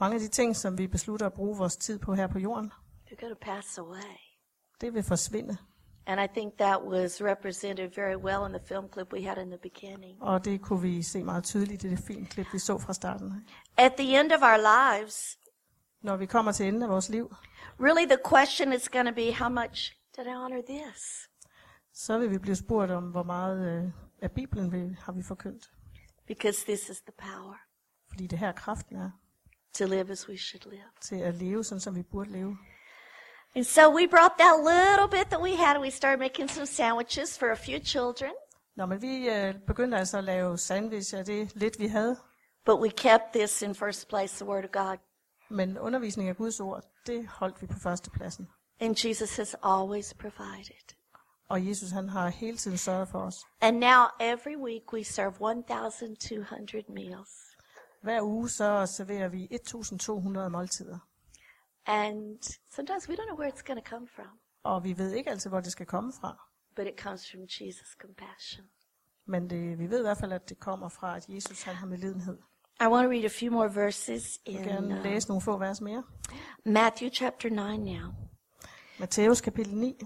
Mange 0.01 0.15
af 0.15 0.21
de 0.21 0.29
ting, 0.29 0.57
som 0.57 0.79
vi 0.79 0.87
beslutter 0.87 1.27
at 1.27 1.33
bruge 1.33 1.57
vores 1.59 1.77
tid 1.77 1.99
på 1.99 2.15
her 2.15 2.27
på 2.27 2.39
jorden, 2.39 2.73
they're 3.07 3.21
going 3.21 3.39
to 3.41 3.45
pass 3.55 3.79
away. 3.79 4.17
det 4.81 4.95
vil 4.95 5.03
forsvinde. 5.03 5.57
And 6.07 6.21
I 6.21 6.27
think 6.35 6.59
that 6.59 6.83
was 6.83 7.21
represented 7.23 7.91
very 7.95 8.17
well 8.17 8.47
in 8.47 8.53
the 8.53 8.67
film 8.69 8.89
clip 8.93 9.13
we 9.13 9.23
had 9.23 9.39
in 9.43 9.49
the 9.51 9.59
beginning. 9.59 10.23
Og 10.23 10.45
det 10.45 10.61
kunne 10.61 10.83
vi 10.83 11.03
se 11.03 11.23
meget 11.25 11.45
tydeligt 11.45 11.85
i 11.85 11.91
det 11.91 11.99
filmklip, 11.99 12.47
vi 12.53 12.59
så 12.59 12.79
fra 12.79 12.93
starten. 12.95 13.49
At 13.77 13.93
the 13.99 14.21
end 14.21 14.33
of 14.33 14.41
our 14.43 14.59
lives, 15.01 15.39
Når 16.03 16.17
vi 16.17 16.27
kommer 16.27 16.53
til 16.53 16.67
enden 16.69 16.83
af 16.83 16.89
vores 16.89 17.09
liv, 17.09 17.35
really 17.81 18.07
the 18.07 18.19
question 18.29 18.73
is 18.73 18.89
going 18.89 19.07
to 19.09 19.15
be 19.15 19.33
how 19.33 19.49
much 19.49 19.97
did 20.17 20.25
I 20.27 20.35
honor 20.35 20.63
this? 20.69 21.29
så 21.93 22.19
vil 22.19 22.31
vi 22.31 22.39
blive 22.39 22.57
spurgt 22.57 22.91
om, 22.91 23.05
hvor 23.05 23.23
meget 23.23 23.85
øh, 23.85 23.91
af 24.23 24.31
Bibelen 24.33 24.73
vi, 24.73 24.97
har 25.01 25.13
vi 25.13 25.23
forkyndt. 25.23 25.71
Because 26.27 26.65
this 26.65 26.89
is 26.89 27.01
the 27.01 27.13
power 27.19 27.55
Fordi 28.09 28.27
det 28.27 28.39
her 28.39 28.53
kraften 28.53 28.97
er 28.97 29.11
to 29.75 29.87
live 29.87 30.11
as 30.11 30.29
we 30.29 30.39
should 30.39 30.71
live. 30.71 30.83
til 31.01 31.17
at 31.17 31.35
leve, 31.35 31.65
sådan 31.65 31.81
som 31.81 31.95
vi 31.95 32.03
burde 32.03 32.31
leve. 32.33 32.59
And 33.57 33.65
so 33.65 33.95
we 33.95 34.07
brought 34.07 34.39
that 34.39 34.55
little 34.73 35.09
bit 35.19 35.31
that 35.31 35.43
we 35.43 35.57
had 35.57 35.77
and 35.77 35.83
we 35.83 35.91
started 35.91 36.19
making 36.19 36.49
some 36.49 36.67
sandwiches 36.67 37.39
for 37.39 37.51
a 37.51 37.57
few 37.57 37.79
children. 37.85 38.33
Nå, 38.77 38.87
men 38.87 39.03
vi 39.03 39.29
øh, 39.29 39.55
begyndte 39.67 39.97
altså 39.99 40.19
at 40.19 40.25
lave 40.25 40.59
sandwich 40.59 41.15
af 41.15 41.25
det 41.25 41.55
lidt, 41.55 41.79
vi 41.79 41.87
havde. 41.87 42.17
But 42.65 42.81
we 42.81 42.89
kept 42.89 43.25
this 43.35 43.63
in 43.63 43.75
first 43.75 44.09
place, 44.09 44.45
the 44.45 44.53
Word 44.53 44.65
of 44.65 44.71
God. 44.71 44.97
Men 45.49 45.79
undervisning 45.79 46.29
af 46.29 46.37
Guds 46.37 46.61
ord, 46.61 46.83
det 47.07 47.27
holdt 47.27 47.63
vi 47.63 47.67
på 47.67 47.79
førstepladsen. 47.83 48.49
And 48.81 49.07
Jesus 49.07 49.37
has 49.37 49.57
always 49.63 50.15
provided. 50.15 50.95
Og 51.49 51.69
Jesus 51.69 51.91
han 51.91 52.09
har 52.09 52.29
hele 52.29 52.57
tiden 52.57 52.79
sørget 52.79 53.09
for 53.09 53.19
os. 53.19 53.37
And 53.61 53.79
now 53.79 54.05
every 54.21 54.57
week 54.57 54.93
we 54.93 55.05
serve 55.05 55.33
1,200 55.41 56.85
meals. 56.89 57.31
Hver 58.03 58.23
uge 58.23 58.49
så 58.49 58.87
serverer 58.87 59.29
vi 59.29 59.49
1200 59.51 60.51
måltider. 60.51 60.99
And 61.87 62.39
sometimes 62.71 63.09
we 63.09 63.15
don't 63.17 63.27
know 63.29 63.39
where 63.39 63.53
it's 63.53 63.63
going 63.67 63.85
to 63.85 63.91
come 63.91 64.09
from, 64.09 64.27
Og 64.63 64.85
vi 64.85 64.99
ved 64.99 65.13
ikke 65.13 65.31
altid, 65.31 65.51
hvor 65.51 65.61
det 65.61 65.73
skal 65.73 65.87
komme 65.87 66.13
fra. 66.21 66.37
but 66.77 66.87
it 66.87 66.99
comes 67.01 67.31
from 67.31 67.41
Jesus' 67.43 67.97
compassion. 68.01 68.65
Men 69.27 69.51
det, 69.51 69.79
vi 69.79 69.91
ved 69.91 69.99
i 69.99 70.03
hvert 70.03 70.19
fald, 70.19 70.33
at 70.33 70.49
det 70.49 70.61
kommer 70.61 70.89
fra, 70.89 71.17
at 71.17 71.29
Jesus 71.29 71.63
han 71.63 71.75
har 71.75 71.87
med 71.87 71.99
lidenhed. 71.99 72.39
I 72.81 72.85
want 72.87 73.07
to 73.07 73.11
read 73.11 73.25
a 73.25 73.29
few 73.29 73.53
more 73.53 73.75
verses 73.75 74.41
in 74.45 74.63
gerne 74.63 74.97
uh, 74.99 75.03
læse 75.05 75.29
nogle 75.29 75.41
få 75.41 75.59
vers 75.59 75.81
mere. 75.81 76.05
Matthew 76.65 77.11
chapter 77.11 77.49
9 77.51 77.77
now. 77.77 78.13
Matthæus 78.99 79.41
kapitel 79.41 79.75
9, 79.77 79.99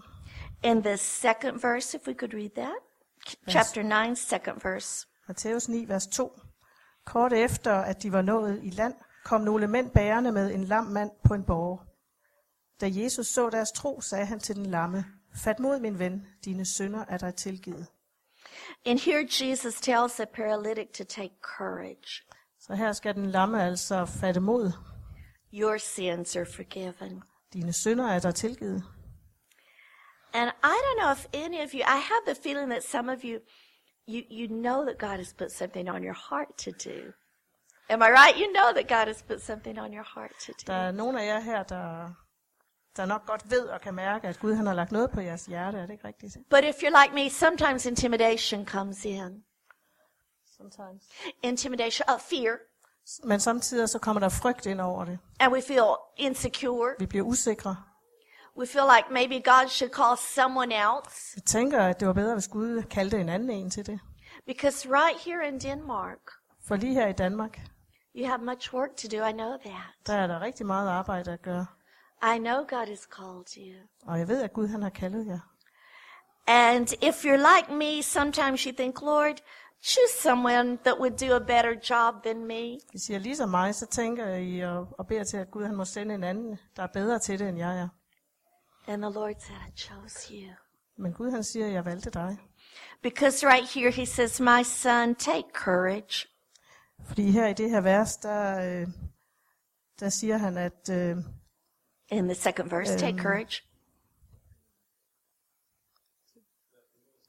In 0.64 0.82
the 0.82 0.96
second 0.96 1.60
verse, 1.62 1.96
if 1.98 2.06
we 2.08 2.14
could 2.14 2.34
read 2.34 2.50
that. 2.50 2.74
Chapter 3.50 3.82
9, 3.82 4.16
second 4.16 4.60
verse. 4.62 5.06
Matthæus 5.28 5.68
9, 5.68 5.88
vers 5.88 6.06
2. 6.06 6.40
Kort 7.04 7.32
efter, 7.32 7.72
at 7.74 8.02
de 8.02 8.12
var 8.12 8.22
nået 8.22 8.60
i 8.62 8.70
land, 8.70 8.94
kom 9.24 9.40
nogle 9.40 9.66
mænd 9.66 9.90
bærende 9.90 10.32
med 10.32 10.54
en 10.54 10.64
lam 10.64 10.84
mand 10.84 11.10
på 11.24 11.34
en 11.34 11.44
borg. 11.44 11.82
Da 12.80 12.90
Jesus 12.92 13.26
så 13.26 13.50
deres 13.50 13.72
tro, 13.72 14.00
sagde 14.00 14.26
han 14.26 14.40
til 14.40 14.56
den 14.56 14.66
lamme, 14.66 15.04
Fat 15.36 15.58
mod 15.58 15.80
min 15.80 15.98
ven, 15.98 16.26
dine 16.44 16.64
synder 16.64 17.04
er 17.08 17.18
dig 17.18 17.34
tilgivet. 17.34 17.86
And 18.84 18.98
here 18.98 19.26
Jesus 19.40 19.80
tells 19.80 20.14
the 20.14 20.26
paralytic 20.26 20.88
to 20.92 21.04
take 21.04 21.34
courage. 21.42 22.22
Så 22.60 22.74
her 22.74 22.92
skal 22.92 23.14
den 23.14 23.26
lamme 23.26 23.62
altså 23.62 24.04
fatte 24.04 24.40
mod. 24.40 24.72
Your 25.52 25.78
sins 25.78 26.36
are 26.36 26.46
forgiven. 26.46 27.22
Dine 27.52 27.72
synder 27.72 28.06
er 28.06 28.18
dig 28.18 28.34
tilgivet. 28.34 28.84
And 30.32 30.50
I 30.64 30.76
don't 30.84 30.98
know 31.00 31.12
if 31.12 31.26
any 31.32 31.64
of 31.64 31.74
you, 31.74 31.80
I 31.80 32.00
have 32.10 32.22
the 32.26 32.42
feeling 32.42 32.70
that 32.70 32.82
some 32.84 33.12
of 33.12 33.18
you, 33.24 33.38
you, 34.08 34.22
you 34.30 34.46
know 34.48 34.84
that 34.84 34.98
God 34.98 35.16
has 35.16 35.34
put 35.38 35.52
something 35.52 35.88
on 35.88 36.02
your 36.02 36.16
heart 36.30 36.48
to 36.58 36.70
do. 36.70 37.12
Am 37.88 38.00
I 38.02 38.04
right? 38.04 38.36
You 38.36 38.46
know 38.54 38.72
that 38.82 38.88
God 38.88 39.06
has 39.12 39.22
put 39.22 39.42
something 39.42 39.78
on 39.80 39.92
your 39.94 40.06
heart 40.14 40.30
to 40.46 40.52
Der 40.66 40.78
do. 40.78 40.86
er 40.86 40.90
nogle 40.92 41.22
af 41.22 41.26
jer 41.26 41.40
her, 41.40 41.62
der, 41.62 42.10
der 42.96 43.06
nok 43.06 43.26
godt 43.26 43.50
ved 43.50 43.66
og 43.68 43.80
kan 43.80 43.94
mærke, 43.94 44.28
at 44.28 44.38
Gud 44.40 44.54
han 44.54 44.66
har 44.66 44.74
lagt 44.74 44.92
noget 44.92 45.10
på 45.10 45.20
jeres 45.20 45.46
hjerte. 45.46 45.78
Er 45.78 45.86
det 45.86 45.92
ikke 45.92 46.08
rigtigt? 46.08 46.36
But 46.50 46.64
if 46.64 46.74
you're 46.74 47.02
like 47.02 47.14
me, 47.14 47.30
sometimes 47.30 47.86
intimidation 47.86 48.66
comes 48.66 49.04
in. 49.04 49.44
Sometimes. 50.56 51.02
Intimidation, 51.42 52.06
uh, 52.14 52.20
fear, 52.20 52.56
Men 53.24 53.40
samtidig 53.40 53.88
så 53.88 53.98
kommer 53.98 54.20
der 54.20 54.28
frygt 54.28 54.66
ind 54.66 54.80
over 54.80 55.04
det. 55.04 55.18
and 55.40 55.52
we 55.52 55.62
feel 55.62 55.94
insecure. 56.16 56.94
Vi 56.98 57.06
bliver 57.06 57.24
usikre. 57.24 57.76
We 58.58 58.66
feel 58.66 58.84
like 58.96 59.12
maybe 59.12 59.50
God 59.50 59.68
should 59.68 59.92
call 59.92 60.16
someone 60.34 60.74
else. 60.74 61.34
Vi 61.34 61.40
tænker, 61.40 61.80
at 61.82 62.00
det 62.00 62.08
var 62.08 62.14
bedre, 62.14 62.34
hvis 62.34 62.48
Gud 62.48 62.82
kaldte 62.82 63.20
en 63.20 63.28
anden 63.28 63.50
en 63.50 63.70
til 63.70 63.86
det. 63.86 64.00
Because 64.46 64.88
right 64.88 65.20
here 65.24 65.48
in 65.48 65.58
Denmark, 65.58 66.18
For 66.66 66.76
lige 66.76 66.94
her 66.94 67.06
i 67.06 67.12
Danmark, 67.12 67.60
you 68.16 68.26
have 68.26 68.42
much 68.42 68.72
work 68.72 68.96
to 68.96 69.08
do. 69.08 69.28
I 69.28 69.32
know 69.32 69.56
that. 69.64 69.86
der 70.06 70.14
er 70.14 70.26
der 70.26 70.40
rigtig 70.40 70.66
meget 70.66 70.88
arbejde 70.88 71.32
at 71.32 71.42
gøre. 71.42 71.66
I 72.34 72.38
know 72.38 72.64
God 72.64 72.86
has 72.88 73.08
called 73.16 73.56
you. 73.56 73.74
Og 74.06 74.18
jeg 74.18 74.28
ved, 74.28 74.42
at 74.42 74.52
Gud 74.52 74.68
han 74.68 74.82
har 74.82 74.90
kaldet 74.90 75.26
jer. 75.26 75.40
And 76.46 76.92
if 76.92 77.24
you're 77.24 77.56
like 77.56 77.72
me, 77.74 78.02
sometimes 78.02 78.62
you 78.62 78.72
think, 78.72 79.00
Lord, 79.02 79.36
choose 79.82 80.12
someone 80.22 80.78
that 80.84 80.98
would 80.98 81.18
do 81.18 81.34
a 81.34 81.38
better 81.38 81.74
job 81.90 82.22
than 82.24 82.46
me. 82.46 82.78
I 82.92 82.98
siger 82.98 83.18
ligesom 83.18 83.48
mig, 83.48 83.74
så 83.74 83.86
tænker 83.86 84.34
I 84.34 84.60
og, 84.60 84.88
og 84.98 85.06
beder 85.06 85.24
til, 85.24 85.36
at 85.36 85.50
Gud 85.50 85.64
han 85.64 85.76
må 85.76 85.84
sende 85.84 86.14
en 86.14 86.24
anden, 86.24 86.58
der 86.76 86.82
er 86.82 86.86
bedre 86.86 87.18
til 87.18 87.38
det, 87.38 87.48
end 87.48 87.58
jeg 87.58 87.78
er. 87.78 87.88
And 88.86 89.02
the 89.02 89.12
Lord 89.12 89.34
said, 89.38 89.56
I 89.68 89.76
chose 89.76 90.34
you. 90.34 90.50
Men 90.96 91.12
Gud 91.12 91.30
han 91.30 91.44
siger, 91.44 91.66
jeg 91.66 91.84
valgte 91.84 92.10
dig. 92.10 92.38
Because 93.02 93.46
right 93.46 93.74
here 93.74 93.90
he 93.90 94.06
says, 94.06 94.40
My 94.40 94.62
son, 94.62 95.14
take 95.14 95.44
courage. 95.52 96.26
Fordi 97.02 97.30
her 97.30 97.46
i 97.46 97.52
det 97.52 97.70
her 97.70 97.80
vers, 97.80 98.16
der, 98.16 98.58
øh, 98.80 98.88
der 100.00 100.08
siger 100.08 100.36
han, 100.36 100.56
at 100.58 100.88
øh, 100.90 101.16
In 102.08 102.24
the 102.24 102.34
second 102.34 102.70
verse, 102.70 102.98
take 102.98 103.12
Um, 103.12 103.18
courage. 103.18 103.62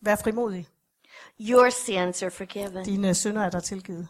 vær 0.02 0.16
frimodig. 0.16 0.68
Your 1.40 1.70
sins 1.70 2.24
are 2.24 2.32
forgiven. 2.32 2.86
Dine 2.86 3.14
synder 3.16 3.42
er 3.42 3.50
der 3.50 3.60
tilgivet. 3.60 4.08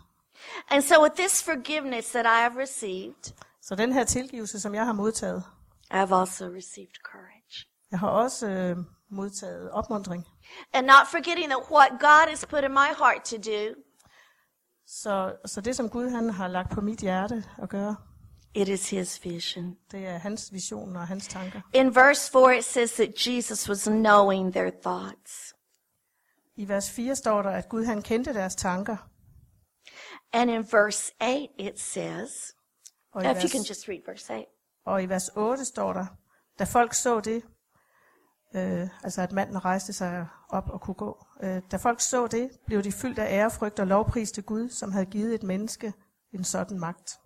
And 0.69 0.81
so 0.81 1.01
with 1.03 1.15
this 1.15 1.43
forgiveness 1.43 2.09
that 2.11 2.25
I 2.25 2.41
have 2.49 2.61
received, 2.61 3.33
Så 3.61 3.75
den 3.75 3.93
her 3.93 4.03
tilgivelse, 4.03 4.59
som 4.59 4.75
jeg 4.75 4.85
har 4.85 4.93
modtaget, 4.93 5.43
I 5.91 5.95
have 5.95 6.19
also 6.19 6.45
received 6.45 6.95
courage. 7.11 7.67
jeg 7.91 7.99
har 7.99 8.09
også 8.09 8.47
øh, 8.47 8.77
modtaget 9.09 9.71
opmundring. 9.71 10.27
And 10.73 10.85
not 10.87 11.07
forgetting 11.11 11.49
that 11.49 11.71
what 11.71 11.89
God 11.99 12.29
has 12.29 12.45
put 12.45 12.63
in 12.63 12.71
my 12.71 12.89
heart 12.99 13.23
to 13.25 13.37
do, 13.37 13.75
Så, 14.87 15.35
så 15.45 15.61
det, 15.61 15.75
som 15.75 15.89
Gud 15.89 16.09
han 16.09 16.29
har 16.29 16.47
lagt 16.47 16.71
på 16.71 16.81
mit 16.81 16.99
hjerte 16.99 17.43
at 17.57 17.69
gøre, 17.69 17.95
it 18.53 18.67
is 18.67 18.89
his 18.89 19.25
vision. 19.25 19.77
det 19.91 20.07
er 20.07 20.17
hans 20.17 20.53
vision 20.53 20.95
og 20.95 21.07
hans 21.07 21.27
tanker. 21.27 21.61
In 21.73 21.95
verse 21.95 22.31
4, 22.31 22.57
it 22.57 22.65
says 22.65 22.91
that 22.93 23.27
Jesus 23.27 23.69
was 23.69 23.83
knowing 23.83 24.53
their 24.53 24.71
thoughts. 24.83 25.55
I 26.55 26.67
vers 26.67 26.91
4 26.91 27.15
står 27.15 27.41
der, 27.41 27.49
at 27.49 27.69
Gud 27.69 27.85
han 27.85 28.01
kendte 28.01 28.33
deres 28.33 28.55
tanker. 28.55 28.97
And 30.33 30.51
in 30.51 30.63
verse 30.71 31.13
8, 31.21 31.47
it 31.59 31.79
says, 31.79 32.55
if 33.15 33.43
you 33.43 33.49
can 33.49 33.63
just 33.69 33.89
read 33.89 34.01
verse 34.05 34.33
8. 34.33 34.45
og 34.85 35.03
i 35.03 35.05
vers 35.05 35.29
8 35.35 35.65
står 35.65 35.93
der, 35.93 36.05
da 36.59 36.63
folk 36.63 36.93
så 36.93 37.19
det, 37.19 37.43
øh, 38.55 38.87
altså 39.03 39.21
at 39.21 39.31
manden 39.31 39.65
rejste 39.65 39.93
sig 39.93 40.27
op 40.49 40.69
og 40.69 40.81
kunne 40.81 40.93
gå, 40.93 41.25
øh, 41.43 41.61
da 41.71 41.77
folk 41.77 42.01
så 42.01 42.27
det, 42.27 42.49
blev 42.65 42.83
de 42.83 42.91
fyldt 42.91 43.19
af 43.19 43.33
ærefrygt 43.33 43.79
og 43.79 43.87
lovpris 43.87 44.31
til 44.31 44.43
Gud, 44.43 44.69
som 44.69 44.91
havde 44.91 45.05
givet 45.05 45.33
et 45.33 45.43
menneske 45.43 45.93
en 46.33 46.43
sådan 46.43 46.79
magt. 46.79 47.19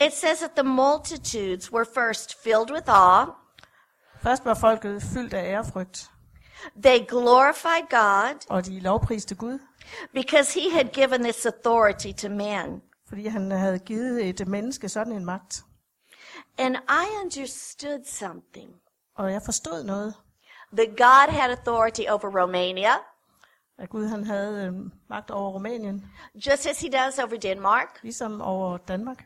It 0.00 0.12
says 0.12 0.38
that 0.38 0.50
the 0.56 0.68
multitudes 0.68 1.72
were 1.72 1.86
first 1.94 2.42
filled 2.42 2.70
with 2.72 2.84
awe. 2.86 3.26
Først 4.22 4.44
var 4.44 4.54
folket 4.54 5.02
fyldt 5.02 5.34
af 5.34 5.44
ærefrygt, 5.44 6.10
They 6.84 7.06
glorified 7.08 7.88
God 7.90 8.46
og 8.48 8.66
de 8.66 8.80
lovpriste 8.80 9.34
Gud, 9.34 9.58
because 10.14 10.60
he 10.60 10.70
had 10.70 10.84
given 10.84 11.22
this 11.22 11.46
authority 11.46 12.12
to 12.12 12.28
men. 12.28 12.82
fordi 13.08 13.26
han 13.26 13.50
havde 13.50 13.78
givet 13.78 14.28
et 14.28 14.48
menneske 14.48 14.88
sådan 14.88 15.12
en 15.12 15.24
magt. 15.24 15.64
And 16.58 16.76
I 16.76 17.24
understood 17.24 18.04
something 18.06 18.70
Og 19.16 19.32
jeg 19.32 19.42
forstod 19.44 19.84
noget, 19.84 20.14
that 20.76 20.88
God 20.96 21.28
had 21.40 21.50
authority 21.50 22.02
over 22.08 22.28
Romania, 22.42 22.92
at 23.78 23.88
Gud 23.90 24.06
han 24.08 24.24
havde 24.24 24.64
øh, 24.66 24.72
magt 25.10 25.30
over 25.30 25.50
Rumænien, 25.50 26.06
just 26.34 26.66
as 26.66 26.80
he 26.80 26.88
does 26.90 27.18
over 27.18 27.36
Denmark. 27.36 27.98
ligesom 28.02 28.40
over 28.42 28.76
Danmark. 28.76 29.24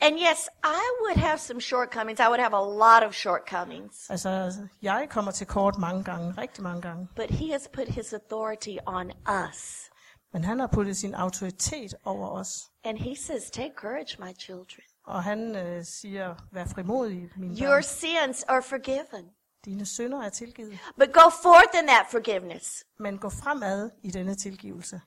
And 0.00 0.16
yes, 0.18 0.48
I 0.64 0.82
would 1.00 1.16
have 1.16 1.38
some 1.38 1.60
shortcomings. 1.60 2.20
I 2.20 2.28
would 2.28 2.40
have 2.40 2.54
a 2.56 2.62
lot 2.62 3.02
of 3.08 3.14
shortcomings. 3.14 4.10
Altså, 4.10 4.52
jeg 4.82 5.06
kommer 5.10 5.30
til 5.30 5.46
kort 5.46 5.78
mange 5.78 6.04
gange, 6.04 6.34
rigtig 6.38 6.62
mange 6.62 6.82
gange. 6.82 7.08
But 7.16 7.30
he 7.30 7.52
has 7.52 7.68
put 7.72 7.88
his 7.88 8.12
authority 8.12 8.76
on 8.86 9.12
us. 9.48 9.90
Men 10.32 10.44
han 10.44 10.58
har 10.60 10.66
puttet 10.66 10.96
sin 10.96 11.14
autoritet 11.14 11.94
over 12.04 12.28
os. 12.28 12.62
And 12.84 12.98
he 12.98 13.16
says, 13.16 13.50
Take 13.50 13.72
courage, 13.76 14.16
my 14.18 14.32
children. 14.40 14.84
Og 15.06 15.22
han 15.24 15.56
øh, 15.56 15.84
siger, 15.84 16.34
vær 16.52 16.64
frimodig, 16.64 17.30
mine 17.36 17.54
Your 17.60 17.68
børn. 17.74 17.82
sins 17.82 18.42
are 18.42 18.62
forgiven. 18.62 19.24
Dine 19.64 19.86
synder 19.86 20.22
er 20.22 20.28
tilgivet. 20.28 20.78
But 20.96 21.12
go 21.12 21.30
forth 21.42 21.80
in 21.82 21.86
that 21.86 22.06
forgiveness. 22.10 22.84
Men 22.98 23.18
gå 23.18 23.28
fremad 23.28 23.90
i 24.02 24.10
denne 24.10 24.34
tilgivelse. 24.34 25.00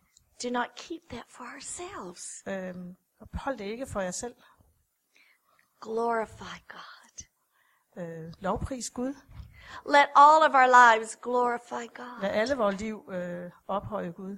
Do 0.43 0.49
not 0.49 0.67
keep 0.75 1.01
that 1.09 1.25
for 1.29 1.43
ourselves. 1.43 2.43
Øhm, 2.47 2.95
hold 3.33 3.57
det 3.57 3.65
ikke 3.65 3.85
for 3.85 4.01
jer 4.01 4.11
selv. 4.11 4.35
Glorify 5.81 6.57
God. 6.67 7.25
Øh, 7.97 8.33
lovpris 8.39 8.89
Gud. 8.89 9.13
Let 9.85 10.07
all 10.15 10.43
of 10.49 10.53
our 10.53 10.95
lives 10.95 11.15
glorify 11.15 11.93
God. 11.93 12.21
Lad 12.21 12.29
alle 12.29 12.55
vores 12.55 12.79
liv 12.79 13.09
øh, 13.11 13.51
ophøje 13.67 14.11
Gud. 14.11 14.37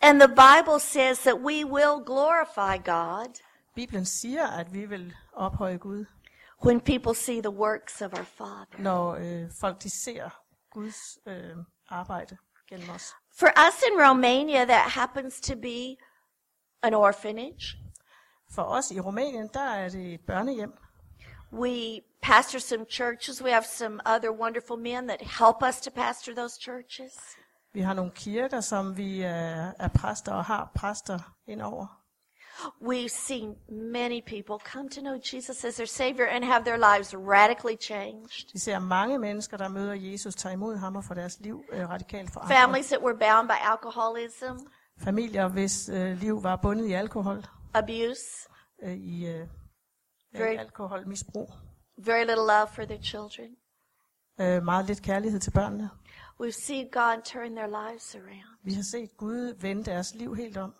And 0.00 0.20
the 0.20 0.28
Bible 0.28 0.80
says 0.80 1.18
that 1.18 1.34
we 1.34 1.64
will 1.64 2.04
glorify 2.06 2.84
God 2.84 3.34
Bibelen 3.74 4.04
siger, 4.04 4.46
at 4.46 4.72
vi 4.72 4.86
vil 4.86 5.14
ophøje 5.32 5.76
Gud, 5.76 6.04
when 6.64 6.80
people 6.80 7.14
see 7.14 7.40
the 7.40 7.50
works 7.50 8.02
of 8.02 8.12
our 8.12 8.24
Father. 8.24 8.78
når 8.78 9.14
øh, 9.14 9.50
folk 9.60 9.82
de 9.82 9.90
ser 9.90 10.30
Guds 10.70 11.18
øh, 11.26 11.56
arbejde 11.88 12.36
gennem 12.68 12.90
os. 12.90 13.14
For 13.34 13.46
us 13.68 13.82
in 13.92 14.00
Romania, 14.08 14.64
that 14.64 14.90
happens 14.90 15.40
to 15.40 15.54
be 15.56 15.96
an 16.82 16.94
orphanage. 16.94 17.78
For 18.50 18.62
os 18.62 18.90
i 18.90 19.00
Rumænien, 19.00 19.48
der 19.54 19.60
er 19.60 19.88
det 19.88 20.14
et 20.14 20.20
børnehjem. 20.26 20.72
We 21.52 22.00
pastor 22.22 22.58
some 22.58 22.84
churches. 22.90 23.42
We 23.42 23.50
have 23.50 23.64
some 23.64 24.00
other 24.06 24.30
wonderful 24.30 24.76
men 24.78 25.08
that 25.08 25.20
help 25.20 25.56
us 25.68 25.80
to 25.80 25.90
pastor 25.90 26.34
those 26.34 26.60
churches. 26.62 27.12
Vi 27.72 27.80
har 27.80 27.94
nogle 27.94 28.10
kirker, 28.14 28.60
som 28.60 28.96
vi 28.96 29.22
er, 29.22 29.72
er 29.78 29.88
præster 29.88 30.32
og 30.32 30.44
har 30.44 30.72
præster 30.74 31.18
indover. 31.46 32.01
We've 32.82 33.08
seen 33.08 33.54
many 33.92 34.20
people 34.26 34.58
come 34.72 34.88
to 34.90 35.00
know 35.00 35.18
Jesus 35.32 35.64
as 35.64 35.74
their 35.74 35.86
Savior 35.86 36.26
and 36.26 36.44
have 36.44 36.64
their 36.64 36.76
lives 36.96 37.14
radically 37.16 37.76
changed. 37.80 38.50
Vi 38.52 38.58
ser 38.58 38.78
mange 38.78 39.18
mennesker, 39.18 39.56
der 39.56 39.68
møder 39.68 39.92
Jesus, 39.94 40.34
tager 40.34 40.52
imod 40.52 40.76
ham 40.76 40.96
og 40.96 41.04
får 41.04 41.14
deres 41.14 41.40
liv 41.40 41.64
øh, 41.72 41.88
radikalt 41.88 42.30
forandret. 42.32 42.56
Families 42.58 42.86
that 42.86 43.00
were 43.02 43.14
bound 43.18 43.48
by 43.48 43.58
alcoholism, 43.72 44.66
Familier, 44.98 45.48
hvis 45.48 45.88
øh, 45.88 46.18
liv 46.18 46.42
var 46.42 46.56
bundet 46.56 46.86
i 46.86 46.92
alkohol, 46.92 47.44
abuse, 47.74 48.22
øh, 48.82 48.92
i 48.96 49.26
øh, 49.26 49.46
Very- 50.34 50.58
alkoholmisbrug. 50.58 51.50
very 51.98 52.24
little 52.24 52.46
love 52.46 52.66
for 52.74 52.84
their 52.84 53.02
children. 53.02 53.50
Øh, 54.40 54.62
meget 54.64 54.86
lidt 54.86 55.02
kærlighed 55.02 55.40
til 55.40 55.50
børnene. 55.50 55.90
We've 56.42 56.50
seen 56.66 56.88
God 56.92 57.22
turn 57.24 57.56
their 57.56 57.66
lives 57.90 58.14
around. 58.14 58.58
Vi 58.64 58.72
har 58.72 58.82
set 58.82 59.16
Gud 59.16 59.54
vende 59.60 59.84
deres 59.84 60.14
liv 60.14 60.34
helt 60.36 60.56
om. 60.56 60.74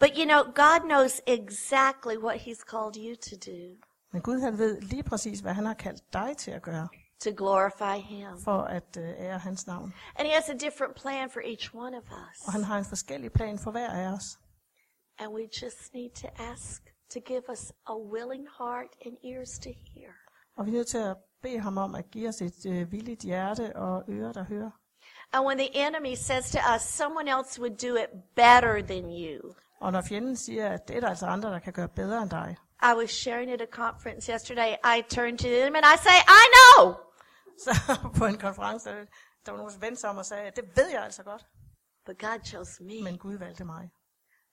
But 0.00 0.10
you 0.18 0.24
know, 0.24 0.42
God 0.64 0.80
knows 0.88 1.20
exactly 1.26 2.16
what 2.18 2.36
He's 2.36 2.62
called 2.72 2.96
you 2.96 3.14
to 3.30 3.36
do 3.50 3.76
Men 4.12 4.22
Gud 4.22 4.40
han 4.40 4.58
ved 4.58 4.80
lige 4.80 5.02
præcis, 5.02 5.40
hvad 5.40 5.52
han 5.54 5.66
har 5.66 5.74
kaldt 5.74 6.12
dig 6.12 6.36
til 6.36 6.50
at 6.50 6.62
gøre, 6.62 6.88
to 7.20 7.30
glorify 7.36 7.98
Him. 8.08 8.40
for 8.44 8.60
at 8.62 8.96
øh, 8.98 9.08
ære 9.08 9.38
hans 9.38 9.66
navn. 9.66 9.94
And 10.16 10.28
He 10.28 10.34
has 10.34 10.48
a 10.48 10.56
different 10.66 10.94
plan 10.96 11.30
for 11.30 11.40
each 11.40 11.74
one 11.74 11.96
of 11.96 12.02
Og 12.46 12.52
han 12.52 12.60
us. 12.60 12.66
har 12.66 12.78
en 12.78 12.84
forskellig 12.84 13.32
plan 13.32 13.58
for 13.58 13.70
hver 13.70 13.90
af 13.90 14.12
os. 14.12 14.24
And 15.18 15.32
we 15.32 15.42
just 15.62 15.94
need 15.94 16.10
to 16.10 16.28
ask 16.52 16.82
to 17.14 17.20
give 17.20 17.42
us 17.52 17.72
a 17.86 17.96
willing 18.14 18.46
heart 18.58 18.90
and 19.06 19.16
ears 19.34 19.58
to 19.58 19.70
hear. 19.94 20.10
Og 20.56 20.66
vi 20.66 20.70
er 20.70 20.74
nødt 20.74 20.86
til 20.88 20.98
at 20.98 21.16
bede 21.42 21.60
ham 21.60 21.78
om 21.78 21.94
at 21.94 22.10
give 22.10 22.28
os 22.28 22.42
et 22.42 22.66
øh, 22.66 22.92
villigt 22.92 23.22
hjerte 23.22 23.76
og 23.76 24.04
ører, 24.08 24.32
der 24.32 24.44
hører. 24.44 24.70
And 25.32 25.46
when 25.46 25.58
the 25.58 25.70
enemy 25.74 26.14
says 26.14 26.50
to 26.50 26.58
us, 26.74 26.82
someone 26.82 27.28
else 27.28 27.60
would 27.60 27.76
do 27.88 27.96
it 27.96 28.08
better 28.36 28.82
than 28.82 29.04
you. 29.10 29.54
Og 29.80 29.92
når 29.92 30.02
fjenden 30.02 30.36
siger, 30.36 30.68
at 30.70 30.88
det 30.88 30.96
er 30.96 31.00
der 31.00 31.08
altså 31.08 31.26
andre, 31.26 31.50
der 31.52 31.58
kan 31.58 31.72
gøre 31.72 31.88
bedre 31.88 32.22
end 32.22 32.30
dig, 32.30 32.56
I 32.82 32.92
was 32.96 33.10
sharing 33.10 33.50
at 33.52 33.60
a 33.60 33.66
conference 33.66 34.32
yesterday. 34.32 34.70
I 34.96 35.02
turned 35.16 35.38
to 35.38 35.48
them 35.48 35.74
and 35.76 35.84
I 35.94 35.96
say, 36.06 36.18
I 36.42 36.44
know. 36.56 36.94
så 37.64 37.70
på 38.16 38.26
en 38.26 38.38
konference, 38.38 38.90
der, 38.90 39.04
der 39.46 39.52
var 39.52 39.58
nogen, 39.58 39.72
der 39.72 39.78
vendte 39.78 40.00
sig 40.00 40.10
om 40.10 40.16
og 40.16 40.26
sagde, 40.26 40.50
det 40.56 40.64
ved 40.76 40.88
jeg 40.90 41.04
altså 41.04 41.22
godt, 41.22 41.46
But 42.06 42.18
God 42.18 42.40
chose 42.46 42.82
me 42.84 43.02
men 43.02 43.18
Gud 43.18 43.38
valgte 43.38 43.64
mig. 43.64 43.90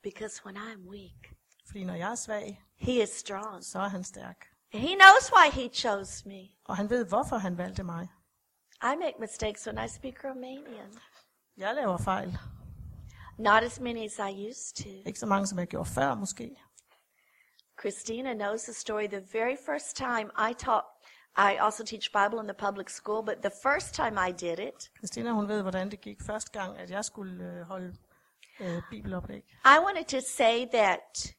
because 0.04 0.42
when 0.46 0.58
I'm 0.58 0.90
weak, 0.90 1.36
Fordi 1.68 1.84
når 1.84 1.94
jeg 1.94 2.12
er 2.12 2.16
svag, 2.16 2.62
He 2.78 3.04
is 3.04 3.10
strong. 3.10 3.64
så 3.64 3.80
er 3.80 3.88
han 3.88 4.04
stærk. 4.04 4.46
He 4.72 4.96
knows 4.96 5.32
why 5.36 5.52
He 5.62 5.70
chose 5.74 6.28
me. 6.28 6.42
Og 6.66 6.78
han 6.78 6.90
ved, 6.90 7.06
hvorfor 7.06 7.38
han 7.38 7.58
valgte 7.58 7.84
mig. 7.84 8.08
I 8.84 8.96
make 8.96 9.14
mistakes 9.20 9.68
when 9.68 9.86
I 9.86 9.88
speak 9.88 10.24
Romanian. 10.24 11.00
Jeg 11.58 11.76
laver 11.76 11.98
fejl. 11.98 12.38
Not 13.38 13.64
as 13.64 13.80
many 13.80 14.06
as 14.06 14.20
I 14.20 14.48
used 14.50 14.76
to. 14.84 14.90
Ikke 15.06 15.20
så 15.20 15.26
mange, 15.26 15.48
som 15.48 15.60
jeg 15.60 15.68
gjorde 15.68 15.90
før, 15.90 16.16
måske. 16.16 16.56
Christina 17.80 18.34
knows 18.34 18.62
the 18.64 18.74
story. 18.74 19.08
The 19.08 19.24
very 19.34 19.58
first 19.66 19.96
time 19.96 20.32
I 20.50 20.54
taught, 20.54 20.86
I 21.38 21.58
also 21.60 21.84
teach 21.84 22.12
Bible 22.12 22.40
in 22.40 22.48
the 22.48 22.58
public 22.68 22.90
school, 22.90 23.22
but 23.24 23.38
the 23.42 23.52
first 23.64 23.94
time 23.94 24.16
I 24.30 24.32
did 24.32 24.60
it, 24.60 24.92
Christina, 24.98 25.32
hun 25.32 25.48
ved, 25.48 25.62
hvordan 25.62 25.92
det 25.92 26.02
gik 26.02 26.22
første 26.22 26.60
gang, 26.60 26.78
at 26.78 26.90
jeg 26.92 27.06
skulle 27.06 27.44
øh, 27.44 27.62
holde 27.62 27.96
øh, 28.60 28.82
bibeloplæg. 28.90 29.44
I 29.66 29.78
wanted 29.86 30.06
to 30.06 30.20
say 30.28 30.66
that 30.74 31.36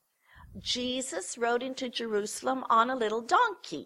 Jesus 0.55 1.39
rode 1.39 1.67
into 1.67 1.87
Jerusalem 2.01 2.63
on 2.71 2.91
a 2.91 2.95
little 2.95 3.25
donkey. 3.39 3.85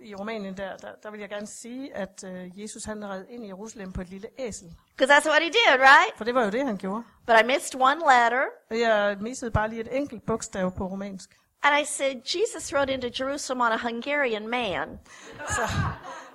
I 0.00 0.14
Romanien 0.14 0.56
der, 0.56 0.76
der, 0.76 0.88
der 1.02 1.10
vil 1.10 1.20
jeg 1.20 1.28
gerne 1.28 1.46
sige, 1.46 1.96
at 1.96 2.24
øh, 2.24 2.60
Jesus 2.62 2.84
han 2.84 3.08
red 3.08 3.24
ind 3.28 3.44
i 3.44 3.46
Jerusalem 3.46 3.92
på 3.92 4.00
et 4.00 4.08
lille 4.08 4.28
æsel. 4.38 4.68
Because 4.96 5.14
that's 5.14 5.28
what 5.28 5.42
he 5.42 5.48
did, 5.48 5.80
right? 5.80 6.16
For 6.16 6.24
det 6.24 6.34
var 6.34 6.44
jo 6.44 6.50
det, 6.50 6.66
han 6.66 6.76
gjorde. 6.76 7.02
But 7.26 7.36
I 7.42 7.46
missed 7.46 7.80
one 7.80 8.00
letter. 8.00 8.44
Og 8.70 8.80
jeg 8.80 9.16
missede 9.20 9.50
bare 9.50 9.68
lige 9.68 9.80
et 9.80 9.96
enkelt 9.96 10.26
bogstav 10.26 10.76
på 10.76 10.86
romansk. 10.86 11.36
And 11.62 11.82
I 11.82 11.84
said, 11.84 12.14
Jesus 12.24 12.74
rode 12.74 12.92
into 12.92 13.08
Jerusalem 13.20 13.60
on 13.60 13.72
a 13.72 13.76
Hungarian 13.76 14.48
man. 14.48 14.98
Så, 15.48 15.68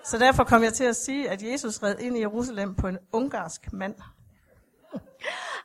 så 0.03 0.17
derfor 0.17 0.43
kom 0.43 0.63
jeg 0.63 0.73
til 0.73 0.83
at 0.83 0.95
sige, 0.95 1.29
at 1.29 1.43
Jesus 1.43 1.83
red 1.83 1.99
ind 1.99 2.17
i 2.17 2.19
Jerusalem 2.19 2.75
på 2.75 2.87
en 2.87 2.97
ungarsk 3.11 3.73
mand. 3.73 3.95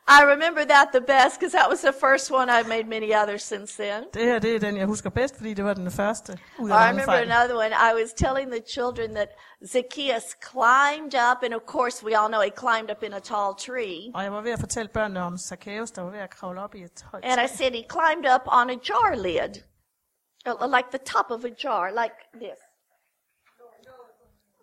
I 0.09 0.23
remember 0.33 0.64
that 0.64 0.88
the 0.92 1.01
best 1.01 1.33
because 1.40 1.53
that 1.59 1.69
was 1.69 1.81
the 1.81 1.92
first 2.07 2.31
one. 2.31 2.49
I've 2.49 2.69
made 2.69 2.85
many 2.97 3.11
others 3.23 3.42
since 3.42 3.83
then. 3.83 4.05
Det 4.14 4.25
her 4.25 4.38
det 4.38 4.55
er 4.55 4.59
den, 4.59 4.77
jeg 4.77 4.87
husker 4.87 5.11
bedst, 5.11 5.37
fordi 5.37 5.55
det 5.55 5.64
var 5.64 5.75
den 5.75 5.90
første 5.90 6.38
ud 6.59 6.71
af 6.71 6.75
I 6.75 6.88
remember 6.88 7.05
fejl. 7.05 7.31
another 7.33 7.57
one. 7.57 7.73
I 7.90 7.92
was 8.03 8.12
telling 8.12 8.47
the 8.53 8.62
children 8.75 9.14
that 9.14 9.29
Zacchaeus 9.66 10.27
climbed 10.51 11.14
up, 11.31 11.38
and 11.45 11.55
of 11.55 11.62
course, 11.66 12.05
we 12.07 12.12
all 12.19 12.29
know 12.29 12.40
he 12.40 12.53
climbed 12.64 12.90
up 12.90 13.03
in 13.03 13.12
a 13.12 13.19
tall 13.21 13.51
tree. 13.66 14.12
Og 14.14 14.23
jeg 14.23 14.33
var 14.33 14.40
ved 14.40 14.53
at 14.53 14.61
fortælle 14.61 14.88
børnene 14.88 15.21
om 15.23 15.38
Zacchaeus, 15.38 15.90
der 15.90 16.03
var 16.03 16.11
ved 16.11 16.19
at 16.21 16.31
kravle 16.31 16.61
op 16.62 16.75
i 16.75 16.83
et 16.83 17.05
højt 17.11 17.25
And 17.25 17.40
I 17.47 17.49
said 17.57 17.71
he 17.81 17.85
climbed 17.97 18.27
up 18.35 18.42
on 18.47 18.71
a 18.71 18.79
jar 18.88 19.14
lid, 19.14 19.55
Uh, 20.49 20.53
like 20.77 20.88
the 20.97 21.03
top 21.14 21.27
of 21.31 21.45
a 21.45 21.53
jar, 21.64 21.85
like 22.03 22.14
this. 22.45 22.59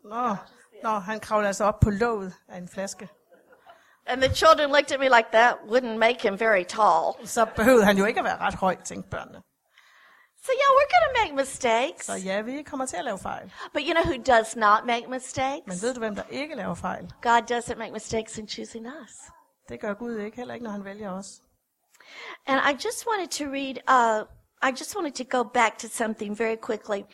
Nå, 0.03 0.35
nå, 0.83 0.89
han 0.89 1.19
kravlede 1.19 1.47
altså 1.47 1.63
op 1.63 1.79
på 1.79 1.89
låget 1.89 2.33
af 2.47 2.57
en 2.57 2.67
flaske. 2.67 3.09
And 4.07 4.21
the 4.21 4.35
children 4.35 4.71
looked 4.71 4.91
at 4.91 4.99
me 4.99 5.09
like 5.17 5.31
that 5.31 5.55
wouldn't 5.67 5.97
make 5.97 6.21
him 6.27 6.39
very 6.39 6.63
tall. 6.63 7.27
Så 7.27 7.45
behøvede 7.55 7.85
han 7.85 7.97
jo 7.97 8.05
ikke 8.05 8.19
at 8.19 8.23
være 8.23 8.37
ret 8.39 8.55
høj, 8.55 8.75
tænkte 8.85 9.09
børnene. 9.09 9.41
So 10.45 10.51
yeah, 10.51 10.71
we're 10.77 10.91
going 10.95 11.05
to 11.15 11.21
make 11.23 11.35
mistakes. 11.35 12.05
Så 12.05 12.13
ja, 12.13 12.41
vi 12.41 12.63
kommer 12.63 12.85
til 12.85 12.97
at 12.97 13.05
lave 13.05 13.19
fejl. 13.19 13.53
But 13.73 13.81
you 13.87 13.93
know 13.93 14.03
who 14.03 14.23
does 14.23 14.55
not 14.55 14.85
make 14.85 15.01
Men 15.01 15.11
mistakes? 15.11 15.83
ved 15.83 15.93
du, 15.93 15.99
hvem 15.99 16.15
der 16.15 16.23
ikke 16.29 16.55
laver 16.55 16.73
fejl? 16.75 17.13
God 17.21 17.41
doesn't 17.51 17.75
make 17.77 17.91
mistakes 17.91 18.37
in 18.37 18.47
choosing 18.47 18.87
us. 18.87 19.11
Det 19.69 19.79
gør 19.79 19.93
Gud 19.93 20.17
ikke, 20.17 20.37
heller 20.37 20.53
ikke, 20.53 20.63
når 20.63 20.71
han 20.71 20.85
vælger 20.85 21.11
os. 21.11 21.41
And 22.47 22.59
I 22.69 22.85
just 22.85 23.07
wanted 23.07 23.27
to 23.27 23.45
read, 23.45 23.75
uh, 23.97 24.27
I 24.67 24.71
just 24.71 24.95
wanted 24.95 25.15
to 25.15 25.23
go 25.23 25.43
back 25.43 25.77
to 25.79 25.87
something 25.89 26.35
very 26.37 26.55
quickly. 26.57 27.05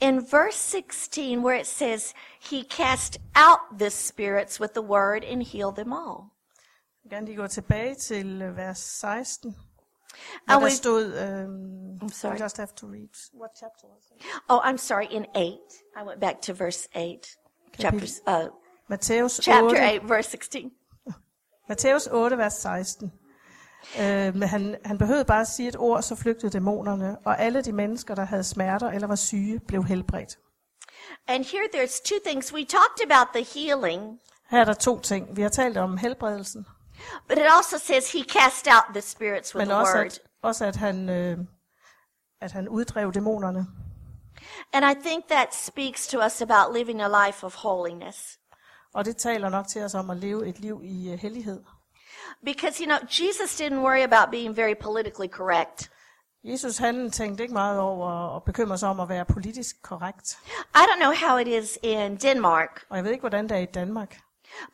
In 0.00 0.20
verse 0.30 0.54
16, 0.56 1.42
where 1.42 1.56
it 1.60 1.66
says, 1.66 2.14
He 2.50 2.62
cast 2.64 3.18
out 3.34 3.78
the 3.78 3.90
spirits 3.90 4.60
with 4.60 4.72
the 4.74 4.82
word 4.82 5.24
and 5.24 5.42
healed 5.42 5.76
them 5.76 5.92
all. 5.92 6.32
Jeg 7.04 7.10
vil 7.10 7.10
gerne 7.10 7.26
lige 7.26 7.36
gå 7.36 7.46
tilbage 7.46 7.94
til 7.94 8.56
vers 8.56 8.78
16. 8.78 9.48
And 9.48 9.56
Hvor 10.46 10.54
der 10.54 10.64
we- 10.64 10.70
stod, 10.70 11.04
um, 11.24 11.98
I'm 12.02 12.12
sorry. 12.12 12.38
just 12.38 12.56
have 12.56 12.74
to 12.76 12.86
read. 12.86 13.08
What 13.34 13.50
chapter 13.58 13.86
was 13.88 14.04
it? 14.16 14.22
Oh, 14.48 14.60
I'm 14.64 14.78
sorry, 14.78 15.06
in 15.10 15.26
8. 15.34 15.58
I 15.96 16.02
went 16.04 16.20
back 16.20 16.40
to 16.42 16.52
verse 16.54 16.88
8. 16.94 17.26
Chapter, 17.80 18.06
uh, 18.26 18.48
chapter 19.40 19.76
8, 19.76 19.94
8, 19.94 20.02
verse 20.02 20.28
16. 20.28 20.70
Matthæus 21.68 22.08
8, 22.12 22.36
vers 22.38 22.54
16. 22.54 23.12
Øh, 24.00 24.34
men 24.36 24.42
han, 24.48 24.76
han 24.84 24.98
behøvede 24.98 25.24
bare 25.24 25.40
at 25.40 25.48
sige 25.48 25.68
et 25.68 25.76
ord, 25.78 26.02
så 26.02 26.14
flygtede 26.16 26.52
dæmonerne, 26.52 27.16
og 27.24 27.40
alle 27.40 27.62
de 27.62 27.72
mennesker, 27.72 28.14
der 28.14 28.24
havde 28.24 28.44
smerter 28.44 28.90
eller 28.90 29.08
var 29.08 29.14
syge, 29.14 29.60
blev 29.68 29.84
helbredt. 29.84 30.38
And 31.28 31.44
here 31.44 31.68
there's 31.74 32.02
two 32.04 32.18
things. 32.26 32.52
We 32.52 32.64
talked 32.64 33.10
about 33.10 33.28
the 33.34 33.60
healing, 33.60 34.18
Her 34.50 34.60
er 34.60 34.64
der 34.64 34.74
to 34.74 35.00
ting. 35.00 35.36
Vi 35.36 35.42
har 35.42 35.48
talt 35.48 35.76
om 35.76 35.96
helbredelsen, 35.96 36.66
but 37.28 37.38
it 37.38 37.44
also 37.56 37.78
says 37.78 38.12
He 38.12 38.24
cast 38.24 38.66
out 38.66 38.94
the 38.94 39.00
spirits 39.02 39.54
with 39.54 39.60
men 39.60 39.68
the 39.68 39.76
også 39.76 39.96
word. 39.96 40.06
at, 40.06 40.20
også 40.42 40.64
at, 40.64 40.76
han, 40.76 41.08
øh, 41.08 41.38
at 42.40 42.52
han 42.52 42.68
uddrev 42.68 43.12
dæmonerne. 43.12 43.66
And 44.72 44.84
I 44.84 45.08
think 45.08 45.24
that 45.28 45.54
speaks 45.54 46.06
to 46.06 46.24
us 46.26 46.42
about 46.42 46.76
living 46.76 47.02
a 47.02 47.26
life 47.26 47.46
of 47.46 47.54
holiness. 47.54 48.38
Og 48.94 49.04
det 49.04 49.16
taler 49.16 49.48
nok 49.48 49.66
til 49.68 49.82
os 49.82 49.94
om 49.94 50.10
at 50.10 50.16
leve 50.16 50.48
et 50.48 50.58
liv 50.60 50.80
i 50.84 51.12
øh, 51.12 51.18
hellighed. 51.18 51.60
Because, 52.44 52.80
you 52.82 52.86
know, 52.86 52.98
Jesus 53.08 53.60
didn't 53.60 53.80
worry 53.80 54.02
about 54.02 54.30
being 54.30 54.56
very 54.56 54.74
politically 54.80 55.28
correct. 55.28 55.90
Jesus 56.44 56.78
han 56.78 57.10
tænkte 57.10 57.42
ikke 57.44 57.54
meget 57.54 57.78
over 57.80 58.36
at 58.36 58.44
bekymre 58.44 58.78
sig 58.78 58.88
om 58.88 59.00
at 59.00 59.08
være 59.08 59.24
politisk 59.24 59.82
korrekt. 59.82 60.38
I 60.74 60.78
don't 60.78 61.00
know 61.00 61.12
how 61.28 61.38
it 61.38 61.46
is 61.48 61.78
in 61.82 62.16
Denmark, 62.16 62.84
Og 62.88 62.96
jeg 62.96 63.04
ved 63.04 63.10
ikke, 63.10 63.22
hvordan 63.22 63.48
det 63.48 63.56
er 63.56 63.60
i 63.60 63.66
Danmark. 63.66 64.18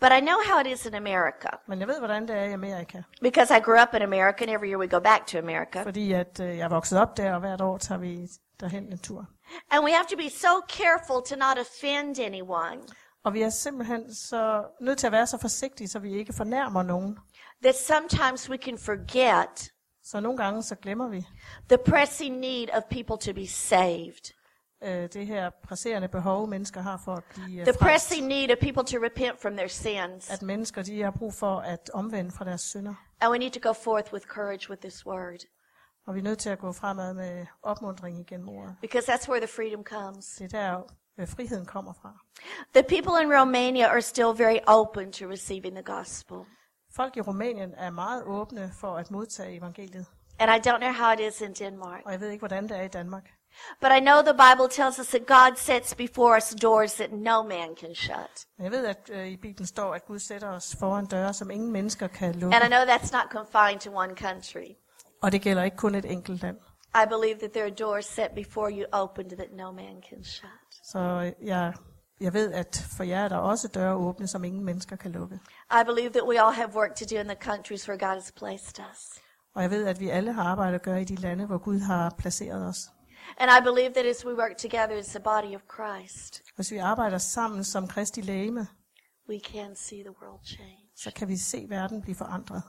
but 0.00 0.10
I 0.12 0.20
know 0.20 0.36
how 0.50 0.60
it 0.60 0.66
is 0.66 0.86
in 0.86 0.94
America. 0.94 1.48
Men 1.68 1.80
jeg 1.80 1.88
ved, 1.88 1.98
hvordan 1.98 2.28
det 2.28 2.36
er 2.36 2.44
i 2.44 2.52
Amerika. 2.52 3.02
Because 3.22 3.56
I 3.56 3.60
grew 3.60 3.82
up 3.82 3.94
in 3.94 4.02
America 4.02 4.42
and 4.44 4.50
every 4.50 4.68
year 4.68 4.78
we 4.78 4.88
go 4.88 4.98
back 5.00 5.26
to 5.26 5.38
America. 5.38 5.82
Fordi 5.82 6.12
at 6.12 6.40
øh, 6.40 6.48
jeg 6.58 6.64
er 6.64 6.68
vokset 6.68 6.98
op 7.00 7.16
der, 7.16 7.34
og 7.34 7.40
hvert 7.40 7.60
år 7.60 7.78
tager 7.78 7.98
vi 7.98 8.28
derhen 8.60 8.92
en 8.92 8.98
tur. 8.98 9.26
And 9.70 9.84
we 9.84 9.90
have 9.92 10.06
to 10.10 10.16
be 10.16 10.30
so 10.30 10.48
careful 10.68 11.16
to 11.30 11.36
not 11.36 11.58
offend 11.58 12.18
anyone 12.18 12.80
Og 13.24 13.34
vi 13.34 13.42
er 13.42 13.50
simpelthen 13.50 14.14
så 14.14 14.64
nødt 14.80 14.98
til 14.98 15.06
at 15.06 15.12
være 15.12 15.26
så 15.26 15.38
forsigtige, 15.38 15.88
så 15.88 15.98
vi 15.98 16.12
ikke 16.18 16.32
fornærmer 16.32 16.82
nogen. 16.82 17.18
That 17.62 17.74
sometimes 17.74 18.50
we 18.50 18.56
can 18.56 18.78
forget 18.78 19.72
Så 20.02 20.20
nogle 20.20 20.38
gange 20.38 20.62
så 20.62 20.74
glemmer 20.74 21.08
vi 21.08 21.26
the 21.68 21.78
pressing 21.78 22.36
need 22.38 22.68
of 22.76 22.82
people 22.90 23.16
to 23.18 23.32
be 23.34 23.46
saved. 23.46 24.34
øh, 24.82 25.08
det 25.12 25.26
her 25.26 25.50
presserende 25.50 26.08
behov, 26.08 26.48
mennesker 26.48 26.80
har 26.80 26.96
for 27.04 27.14
at 27.14 27.22
blive 27.24 27.60
øh, 27.60 27.66
The 27.66 27.72
frelst. 27.72 27.80
pressing 27.80 28.26
need 28.26 28.50
of 28.50 28.58
people 28.58 28.84
to 28.84 29.04
repent 29.04 29.40
from 29.42 29.52
their 29.56 29.68
sins. 29.68 30.30
At 30.30 30.42
mennesker 30.42 30.82
de 30.82 31.02
har 31.02 31.10
brug 31.10 31.34
for 31.34 31.60
at 31.60 31.90
omvende 31.94 32.30
fra 32.30 32.44
deres 32.44 32.60
synder. 32.60 32.94
And 33.20 33.32
we 33.32 33.38
need 33.38 33.50
to 33.50 33.68
go 33.68 33.72
forth 33.72 34.12
with 34.12 34.26
courage 34.26 34.70
with 34.70 34.80
this 34.80 35.06
word. 35.06 35.38
Og 36.06 36.14
vi 36.14 36.18
er 36.18 36.24
nødt 36.24 36.38
til 36.38 36.50
at 36.50 36.58
gå 36.58 36.72
fremad 36.72 37.14
med 37.14 37.46
opmundring 37.62 38.20
igennem 38.20 38.48
ordet. 38.48 38.76
Because 38.80 39.12
that's 39.12 39.28
where 39.28 39.40
the 39.46 39.48
freedom 39.48 39.84
comes. 39.84 40.26
Det 40.26 40.54
er 40.54 40.58
der, 40.72 40.82
øh, 41.18 41.28
friheden 41.28 41.66
kommer 41.66 41.92
fra. 41.92 42.18
The 42.74 42.82
people 42.82 43.22
in 43.22 43.32
Romania 43.40 43.86
are 43.86 44.02
still 44.02 44.32
very 44.44 44.58
open 44.66 45.12
to 45.12 45.26
receiving 45.26 45.74
the 45.74 45.82
gospel. 45.96 46.36
Folk 46.96 47.16
i 47.16 47.20
Rumænien 47.20 47.74
er 47.76 47.90
meget 47.90 48.22
åbne 48.22 48.72
for 48.80 48.96
at 48.96 49.10
modtage 49.10 49.56
evangeliet. 49.56 50.06
And 50.38 50.50
I 50.50 50.68
don't 50.68 50.78
know 50.78 50.92
how 50.92 51.12
it 51.12 51.20
is 51.20 51.40
in 51.40 51.52
Denmark. 51.52 52.00
Og 52.04 52.12
jeg 52.12 52.20
ved 52.20 52.28
ikke, 52.28 52.40
hvordan 52.40 52.68
det 52.68 52.76
er 52.76 52.82
i 52.82 52.88
Danmark. 52.88 53.30
But 53.80 53.90
I 53.92 54.00
know 54.00 54.22
the 54.22 54.34
Bible 54.34 54.68
tells 54.68 54.98
us 54.98 55.08
that 55.08 55.26
God 55.26 55.56
sets 55.56 55.94
before 55.94 56.36
us 56.36 56.54
doors 56.62 56.94
that 56.94 57.12
no 57.12 57.42
man 57.42 57.76
can 57.76 57.94
shut. 57.94 58.46
Jeg 58.58 58.70
ved, 58.70 58.86
at 58.86 59.10
øh, 59.10 59.26
i 59.26 59.36
Bibelen 59.36 59.66
står, 59.66 59.94
at 59.94 60.06
Gud 60.06 60.18
sætter 60.18 60.48
os 60.48 60.76
foran 60.80 61.06
døre, 61.06 61.34
som 61.34 61.50
ingen 61.50 61.72
mennesker 61.72 62.06
kan 62.06 62.34
lukke. 62.34 62.56
And 62.56 62.64
I 62.64 62.68
know 62.68 62.80
that's 62.80 63.12
not 63.12 63.30
confined 63.30 63.80
to 63.80 63.90
one 63.96 64.14
country. 64.16 64.68
Og 65.22 65.32
det 65.32 65.42
gælder 65.42 65.62
ikke 65.62 65.76
kun 65.76 65.94
et 65.94 66.04
enkelt 66.04 66.42
land. 66.42 66.56
I 66.94 67.06
believe 67.08 67.38
that 67.38 67.52
there 67.52 67.64
are 67.64 67.74
doors 67.74 68.06
set 68.06 68.30
before 68.34 68.70
you 68.72 68.84
opened 68.92 69.30
that 69.30 69.52
no 69.52 69.72
man 69.72 70.02
can 70.10 70.24
shut. 70.24 70.50
Så 70.82 71.32
jeg 71.42 71.74
jeg 72.20 72.32
ved, 72.32 72.52
at 72.52 72.86
for 72.96 73.04
jer 73.04 73.24
er 73.24 73.28
der 73.28 73.36
også 73.36 73.68
døre 73.68 73.94
åbne, 73.94 74.26
som 74.26 74.44
ingen 74.44 74.64
mennesker 74.64 74.96
kan 74.96 75.12
lukke. 75.12 75.40
I 75.80 75.84
believe 75.86 76.10
that 76.10 76.22
we 76.24 76.42
all 76.42 76.54
have 76.54 76.68
work 76.74 76.94
to 76.94 77.04
do 77.10 77.20
in 77.20 77.26
the 77.26 77.36
countries 77.42 77.88
where 77.88 77.98
God 78.06 78.14
has 78.14 78.32
placed 78.32 78.80
us. 78.92 79.20
Og 79.54 79.62
jeg 79.62 79.70
ved, 79.70 79.86
at 79.86 80.00
vi 80.00 80.08
alle 80.08 80.32
har 80.32 80.42
arbejde 80.44 80.74
at 80.74 80.82
gøre 80.82 81.00
i 81.02 81.04
de 81.04 81.14
lande, 81.16 81.46
hvor 81.46 81.58
Gud 81.58 81.78
har 81.80 82.14
placeret 82.18 82.66
os. 82.68 82.78
And 83.38 83.50
I 83.50 83.62
believe 83.70 83.92
that 83.92 84.06
as 84.06 84.26
we 84.26 84.34
work 84.34 84.56
together 84.58 84.98
as 84.98 85.06
the 85.06 85.20
body 85.20 85.54
of 85.54 85.60
Christ, 85.74 86.42
Hvis 86.56 86.70
vi 86.70 86.76
arbejder 86.76 87.18
sammen 87.18 87.64
som 87.64 87.88
Kristi 87.88 88.20
lægeme, 88.20 88.66
we 89.28 89.40
can 89.52 89.76
see 89.76 89.98
the 90.02 90.14
world 90.22 90.44
change. 90.46 90.78
så 90.96 91.12
kan 91.16 91.28
vi 91.28 91.36
se 91.36 91.66
verden 91.68 92.02
blive 92.02 92.14
forandret. 92.14 92.62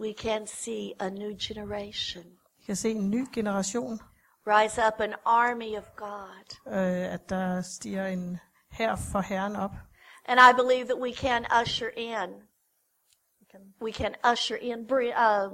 We 0.00 0.14
can 0.18 0.46
see 0.46 0.92
a 1.00 1.08
new 1.08 1.30
generation 1.48 2.24
Vi 2.58 2.64
kan 2.66 2.76
se 2.76 2.90
en 2.90 3.10
ny 3.10 3.26
generation, 3.34 4.00
rise 4.46 4.80
up, 4.86 5.00
an 5.00 5.14
army 5.24 5.76
of 5.78 5.84
God. 5.96 6.56
øh, 6.68 7.12
at 7.14 7.28
der 7.30 7.62
stiger 7.62 8.06
en 8.06 8.38
her 8.74 8.96
for 9.12 9.20
Herren 9.20 9.56
op. 9.56 9.70
And 10.28 10.40
I 10.40 10.52
believe 10.62 10.86
that 10.86 10.98
we 11.00 11.12
can 11.12 11.46
usher 11.62 11.90
in, 11.96 12.28
we 13.80 13.92
can 13.92 14.14
usher 14.32 14.56
in, 14.56 14.78
uh, 15.16 15.50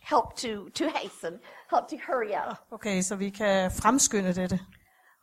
help 0.00 0.36
to, 0.36 0.68
to 0.70 0.88
hasten, 0.88 1.40
help 1.70 1.88
to 1.88 1.96
hurry 1.96 2.34
up 2.34 2.56
Okay, 2.72 3.02
så 3.02 3.16
vi 3.16 3.30
kan 3.30 3.70
fremskynde 3.70 4.34
dette, 4.34 4.60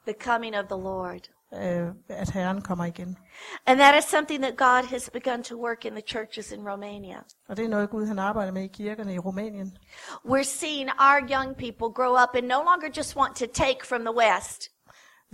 the 0.07 0.13
coming 0.19 0.55
of 0.55 0.65
the 0.65 0.77
Lord. 0.77 1.29
øh, 1.53 1.87
at 2.09 2.29
Herren 2.29 2.61
kommer 2.61 2.85
igen. 2.85 3.17
And 3.65 3.79
that 3.79 3.97
is 3.97 4.05
something 4.05 4.43
that 4.43 4.55
God 4.57 4.83
has 4.89 5.09
begun 5.09 5.43
to 5.43 5.55
work 5.57 5.85
in 5.85 5.91
the 5.91 6.01
churches 6.01 6.51
in 6.51 6.69
Romania. 6.69 7.17
Og 7.49 7.57
det 7.57 7.65
er 7.65 7.69
noget, 7.69 7.89
Gud 7.89 8.05
han 8.05 8.19
arbejder 8.19 8.51
med 8.51 8.63
i 8.63 8.67
kirkerne 8.67 9.13
i 9.13 9.19
Rumænien. 9.19 9.77
We're 10.25 10.43
seeing 10.43 10.89
our 10.89 11.19
young 11.29 11.55
people 11.57 11.87
grow 11.95 12.13
up 12.23 12.29
and 12.35 12.47
no 12.47 12.61
longer 12.69 12.89
just 12.97 13.15
want 13.15 13.35
to 13.35 13.45
take 13.53 13.85
from 13.85 14.01
the 14.01 14.15
West, 14.15 14.69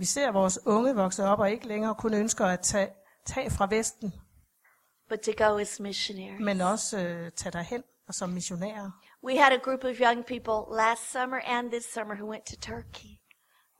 Vi 0.02 0.06
ser 0.06 0.32
vores 0.32 0.58
unge 0.66 0.94
vokse 0.94 1.24
op 1.24 1.38
og 1.38 1.50
ikke 1.50 1.68
længere 1.68 1.94
kun 1.94 2.14
ønsker 2.14 2.46
at 2.46 2.60
tage, 2.60 2.88
tage 3.26 3.50
fra 3.50 3.66
Vesten, 3.70 4.12
but 5.08 5.20
to 5.20 5.32
go 5.44 5.58
as 5.58 5.80
missionaries. 5.80 6.40
men 6.40 6.60
også 6.60 6.98
øh, 6.98 7.30
tage 7.32 7.52
derhen 7.52 7.82
og 8.08 8.14
som 8.14 8.30
missionærer. 8.30 8.90
We 9.24 9.38
had 9.38 9.52
a 9.52 9.56
group 9.56 9.84
of 9.84 10.00
young 10.00 10.26
people 10.26 10.76
last 10.76 11.12
summer 11.12 11.40
and 11.44 11.70
this 11.70 11.84
summer 11.94 12.14
who 12.14 12.30
went 12.30 12.44
to 12.46 12.56
Turkey. 12.60 13.08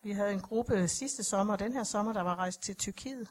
Vi 0.02 0.12
havde 0.12 0.32
en 0.32 0.40
gruppe 0.40 0.88
sidste 0.88 1.24
sommer, 1.24 1.52
og 1.52 1.58
den 1.58 1.72
her 1.72 1.84
sommer, 1.84 2.12
der 2.12 2.22
var 2.22 2.36
rejst 2.36 2.62
til 2.62 2.76
Tyrkiet. 2.76 3.28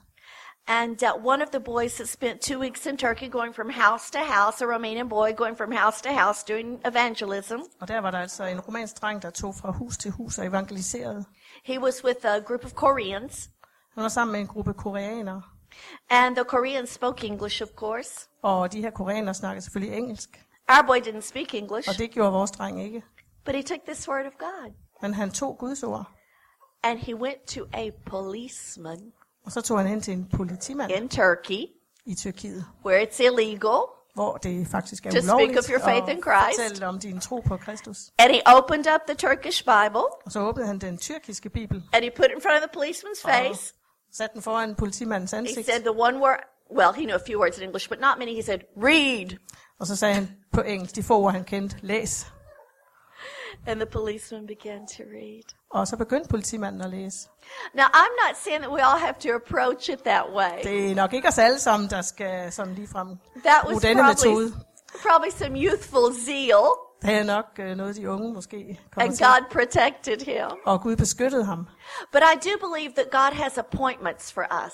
And 0.68 1.04
uh, 1.04 1.14
one 1.28 1.42
of 1.42 1.50
the 1.52 1.60
boys 1.60 1.94
that 1.98 2.08
spent 2.08 2.42
two 2.42 2.60
weeks 2.60 2.86
in 2.86 2.98
Turkey 2.98 3.28
going 3.30 3.54
from 3.56 3.70
house 3.70 4.12
to 4.12 4.20
house, 4.20 4.62
a 4.62 4.66
Romanian 4.66 5.10
boy 5.10 5.34
going 5.34 5.58
from 5.58 5.72
house 5.72 6.02
to 6.02 6.10
house 6.14 6.44
doing 6.44 6.80
evangelism. 6.88 7.60
Og 7.82 7.88
der 7.88 8.00
var 8.02 8.12
der 8.12 8.20
altså 8.20 8.44
en 8.44 8.60
romansk 8.60 9.02
dreng, 9.02 9.22
der 9.22 9.30
tog 9.30 9.56
fra 9.56 9.72
hus 9.72 9.98
til 9.98 10.12
hus 10.12 10.38
og 10.38 10.46
evangeliserede. 10.46 11.26
He 11.64 11.80
was 11.80 12.04
with 12.04 12.26
a 12.26 12.40
group 12.40 12.66
of 12.66 12.74
Koreans, 12.74 13.50
Han 13.94 14.04
var 14.04 14.10
sammen 14.10 14.32
med 14.32 14.40
en 14.42 14.48
gruppe 14.48 14.74
koreanere, 14.74 15.42
and 16.10 16.36
the 16.36 16.46
Koreans 16.46 16.90
spoke 16.90 17.28
English, 17.28 17.62
of 17.64 17.70
course. 17.76 18.28
og 18.42 18.72
de 18.72 18.82
her 18.82 18.90
koreanere 18.92 19.34
snakkede 19.34 19.62
selvfølgelig 19.66 19.98
engelsk, 19.98 20.30
Our 20.70 20.88
boy 20.88 20.98
didn't 20.98 21.22
speak 21.22 21.54
English, 21.54 21.90
og 21.90 21.98
det 21.98 22.12
gjorde 22.12 22.32
vores 22.32 22.52
dreng 22.52 22.84
ikke. 22.84 23.04
but 23.46 23.56
he 23.56 23.64
took 23.64 23.80
this 23.88 24.10
word 24.10 24.26
of 24.26 24.34
God 24.40 24.74
Men 25.02 25.14
han 25.14 25.32
tog 25.32 25.58
Guds 25.58 25.84
ord, 25.84 26.06
and 26.84 27.00
he 27.00 27.16
went 27.16 27.48
to 27.48 27.62
a 27.74 27.90
policeman 28.06 29.12
og 29.46 29.52
så 29.52 29.62
tog 29.62 29.78
han 29.78 29.88
hen 29.88 30.02
til 30.02 30.14
en 30.14 30.28
politimand 30.36 30.92
in 30.92 31.10
Turkey 31.10 31.66
i 32.06 32.16
Tyrkiet, 32.16 32.66
where 32.86 33.04
it's 33.08 33.24
illegal, 33.24 33.80
hvor 34.14 34.38
det 34.38 34.68
faktisk 34.68 35.06
er 35.06 35.12
To 35.12 35.18
speak 35.18 35.24
ulovligt 35.34 35.60
of 35.60 35.70
your 35.70 35.80
faith 35.80 36.10
in 36.12 36.22
Christ. 36.24 36.60
at 36.60 36.66
fortælle 36.70 36.88
om 36.88 37.00
din 37.00 37.20
tro 37.20 37.40
på 37.40 37.58
Kristus. 37.58 37.98
and 38.20 38.32
he 38.32 38.42
opened 38.58 38.86
up 38.96 39.02
the 39.08 39.16
Turkish 39.16 39.64
Bible 39.64 40.06
Og 40.26 40.32
så 40.32 40.40
åbnede 40.40 40.68
han 40.68 40.80
den 40.80 40.98
tyrkiske 40.98 41.50
bibel, 41.50 41.84
and 41.94 42.04
he 42.04 42.12
put 42.16 42.26
it 42.26 42.32
in 42.36 42.42
front 42.42 42.64
of 42.64 42.70
the 42.70 42.80
policeman's 42.82 43.22
face. 43.32 43.74
satte 44.14 44.34
den 44.34 44.42
foran 44.42 44.76
politimandens 44.76 45.32
He 45.32 45.38
ansigt, 45.38 45.66
said 45.66 45.82
the 45.82 45.92
one 45.92 46.18
word, 46.20 46.40
well, 46.78 46.92
he 46.96 47.04
knew 47.06 47.16
a 47.16 47.26
few 47.28 47.40
words 47.40 47.58
in 47.58 47.64
English, 47.64 47.90
but 47.90 48.00
not 48.00 48.16
many. 48.20 48.34
He 48.36 48.44
said, 48.44 48.60
read. 48.78 49.38
og 49.80 49.88
så 49.88 49.96
sagde 49.96 50.16
han 50.16 50.30
på 50.54 50.62
engelsk, 50.62 50.96
de 50.96 51.04
få 51.04 51.20
ord 51.20 51.32
han 51.34 51.44
kendte, 51.44 51.78
læs. 51.82 52.28
And 53.68 53.80
the 53.80 53.86
policeman 53.86 54.48
began 54.48 54.80
to 54.88 55.04
read. 55.04 55.44
Og 55.72 55.88
så 55.88 55.98
begyndte 55.98 56.30
politimanden 56.30 56.82
at 56.82 56.90
læse. 56.90 57.30
Now, 57.74 57.84
I'm 57.84 58.28
not 58.28 58.38
saying 58.44 58.62
that 58.62 58.72
we 58.72 58.82
all 58.82 59.00
have 59.00 59.14
to 59.20 59.30
approach 59.36 59.90
it 59.90 60.00
that 60.00 60.24
way. 60.34 60.64
Det 60.64 60.92
er 60.92 60.96
nok 60.96 61.14
ikke 61.14 61.28
os 61.28 61.38
alle 61.38 61.60
sammen, 61.60 61.90
der 61.90 62.02
skal 62.02 62.52
sådan 62.52 62.74
lige 62.76 62.88
frem 62.88 63.08
That 63.46 63.68
was 63.68 63.82
denne 63.82 64.02
probably, 64.04 64.30
metode. 64.30 64.54
probably 65.02 65.30
some 65.32 65.56
youthful 65.66 66.14
zeal, 66.26 66.64
Det 67.02 67.14
er 67.14 67.24
nok 67.24 67.46
øh, 67.60 67.76
noget, 67.78 67.96
de 67.96 68.10
unge 68.10 68.34
måske 68.34 68.80
kommer 68.94 69.10
and 69.10 69.18
til. 69.18 69.26
God 69.26 69.46
protected 69.52 70.26
him. 70.26 70.58
Og 70.66 70.82
Gud 70.82 70.96
beskyttede 70.96 71.46
ham. 71.46 71.68
But 72.12 72.22
I 72.34 72.50
do 72.50 72.68
believe 72.68 72.92
that 72.94 73.12
God 73.12 73.34
has 73.44 73.58
appointments 73.58 74.34
for 74.34 74.44
us. 74.68 74.74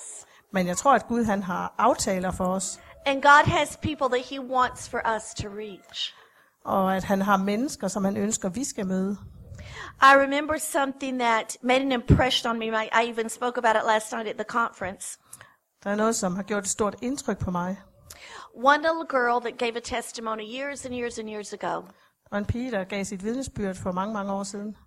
Men 0.51 0.67
jeg 0.67 0.77
tror, 0.77 0.93
at 0.93 1.07
Gud 1.07 1.23
han 1.23 1.43
har 1.43 1.75
aftaler 1.77 2.31
for 2.31 2.45
os. 2.45 2.79
And 3.05 3.21
God 3.21 3.45
has 3.45 3.77
people 3.81 4.07
that 4.17 4.25
he 4.29 4.39
wants 4.41 4.89
for 4.89 5.01
us 5.15 5.23
to 5.41 5.47
reach. 5.49 6.15
Og 6.67 6.95
at 6.95 7.03
han 7.03 7.21
har 7.21 7.37
mennesker, 7.37 7.87
som 7.87 8.05
han 8.05 8.17
ønsker, 8.17 8.49
vi 8.49 8.63
skal 8.63 8.87
møde. 8.87 9.17
I 10.01 10.13
remember 10.23 10.57
something 10.57 11.19
that 11.19 11.57
made 11.61 11.81
an 11.81 11.91
impression 11.91 12.51
on 12.51 12.59
me. 12.59 12.65
I 12.67 13.09
even 13.09 13.29
spoke 13.29 13.57
about 13.57 13.75
it 13.75 13.87
last 13.87 14.11
night 14.13 14.27
at 14.27 14.35
the 14.35 14.43
conference. 14.43 15.19
Der 15.83 15.89
er 15.89 15.95
noget, 15.95 16.15
som 16.15 16.35
har 16.35 16.43
gjort 16.43 16.63
et 16.63 16.69
stort 16.69 16.95
indtryk 17.01 17.37
på 17.39 17.51
mig. 17.51 17.77
One 18.55 18.77
little 18.77 19.05
girl 19.09 19.41
that 19.41 19.57
gave 19.57 19.75
a 19.77 19.79
testimony 19.79 20.41
years 20.57 20.85
and 20.85 20.95
years 20.95 21.19
and 21.19 21.29
years 21.29 21.53
ago 21.53 21.81
Og 22.31 22.37
en 22.37 22.45
pige, 22.45 22.71
der 22.71 22.83
gav 22.83 23.03
sit 23.05 23.23
vidnesbyrd 23.23 23.75
for 23.75 23.91
mange, 23.91 24.13
mange 24.13 24.33
år 24.33 24.43
siden. 24.43 24.77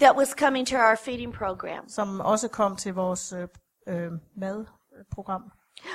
that 0.00 0.16
was 0.16 0.28
coming 0.28 0.66
to 0.66 0.76
our 0.76 0.96
feeding 0.96 1.32
program. 1.34 1.88
Som 1.88 2.20
også 2.20 2.48
kom 2.48 2.76
til 2.76 2.94
vores 2.94 3.32
øh, 3.32 3.48
øh, 3.88 4.12
madprogram. 4.36 5.42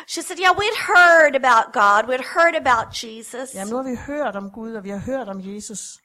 She 0.07 0.21
said, 0.21 0.37
Yeah, 0.39 0.51
we'd 0.57 0.79
heard 0.93 1.35
about 1.35 1.73
God, 1.73 2.09
we'd 2.09 2.25
heard 2.35 2.55
about 2.55 3.03
Jesus, 3.03 3.55
Jamen, 3.55 3.69
nu 3.69 3.75
har 3.75 3.83
vi 3.83 3.95
hørt 3.95 4.35
om 4.35 4.51
Gud, 4.51 4.73
og 4.73 4.83
vi 4.83 4.89
har 4.89 4.97
hørt 4.99 5.27
om 5.29 5.39
Jesus. 5.41 5.99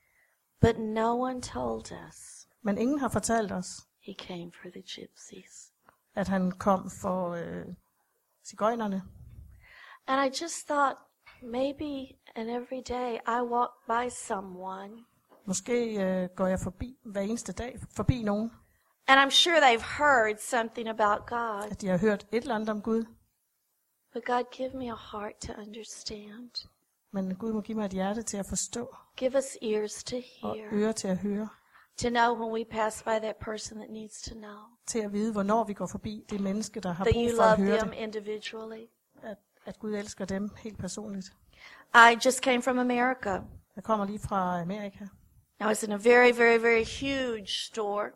but 0.61 0.79
no 0.79 1.21
one 1.23 1.41
told 1.43 1.93
us 2.09 2.47
Men 2.63 2.79
ingen 2.79 2.99
har 2.99 3.09
fortalt 3.09 3.53
os, 3.53 3.67
he 4.07 4.15
came 4.19 4.51
for 4.63 4.69
the 4.71 4.83
gypsies. 4.83 5.73
at 6.15 6.29
han 6.29 6.51
kom 6.51 6.91
for 6.91 7.31
øh, 7.31 7.65
cigøjnerne. 8.47 9.03
And 10.07 10.21
I 10.35 10.43
just 10.45 10.67
thought, 10.67 10.97
maybe 11.43 12.19
and 12.37 12.51
every 12.51 12.83
day 12.89 13.19
I 13.29 13.41
walk 13.43 13.71
by 13.87 14.09
someone, 14.11 14.93
Måske 15.47 16.03
øh, 16.05 16.29
går 16.37 16.47
jeg 16.47 16.61
forbi 16.61 16.99
hver 17.05 17.21
eneste 17.21 17.53
dag, 17.53 17.79
forbi 17.97 18.23
nogen, 18.23 18.53
and 19.09 19.21
I'm 19.21 19.31
sure 19.35 19.57
they've 19.57 19.97
heard 19.99 20.39
something 20.41 20.89
about 20.89 21.27
God, 21.27 21.71
at 21.71 21.81
de 21.81 21.89
har 21.89 21.99
hørt 21.99 22.27
et 22.33 22.43
eller 22.43 22.55
andet 22.55 22.69
om 22.69 22.83
Gud. 22.83 23.05
But 24.13 24.25
God, 24.25 24.45
give 24.51 24.75
me 24.75 24.91
a 24.91 24.95
heart 24.95 25.35
to 25.41 25.53
understand. 25.53 26.51
Men 27.13 27.35
Gud 27.35 27.53
må 27.53 27.61
give 27.61 27.79
mig 27.79 27.85
et 27.85 27.93
hjerte 27.93 28.23
til 28.23 28.37
at 28.37 28.47
forstå, 28.47 28.97
Give 29.17 29.37
us 29.39 29.57
ears 29.63 30.05
to 30.05 30.17
og 30.43 30.55
hear, 30.55 30.69
ører 30.73 30.93
til 30.93 31.09
at 31.09 31.19
høre, 31.19 31.49
to 31.97 32.09
know 32.09 32.35
when 32.37 32.53
we 32.53 32.65
pass 32.65 33.03
by 33.03 33.19
that 33.23 33.37
person 33.37 33.79
that 33.79 33.91
needs 33.91 34.23
to 34.23 34.35
know 34.35 34.59
til 34.87 34.99
at 34.99 35.13
vide, 35.13 35.33
hvornår 35.33 35.65
vi 35.65 35.73
går 35.75 35.87
forbi 35.87 36.25
det 36.31 36.41
menneske, 36.41 36.81
der 36.81 36.93
har 36.93 37.05
that 37.05 37.15
brug 37.15 37.31
for 37.37 37.43
at 37.43 37.59
love 37.59 37.69
høre 37.69 37.79
them 37.79 37.91
det. 37.91 37.97
individually. 37.99 38.87
At, 39.23 39.37
at 39.67 39.79
Gud 39.79 39.95
elsker 39.95 40.25
dem 40.25 40.51
helt 40.57 40.79
personligt. 40.79 41.33
I 41.95 42.19
just 42.25 42.43
came 42.43 42.63
from 42.63 42.79
America. 42.79 43.41
Jeg 43.77 43.85
kommer 43.85 44.07
lige 44.07 44.19
fra 44.19 44.61
Amerika, 44.61 45.05
I 45.61 45.65
was 45.65 45.83
in 45.83 45.93
a 45.93 45.97
very, 45.97 46.31
very, 46.33 46.59
very 46.63 46.85
huge 46.85 47.47
store, 47.47 48.11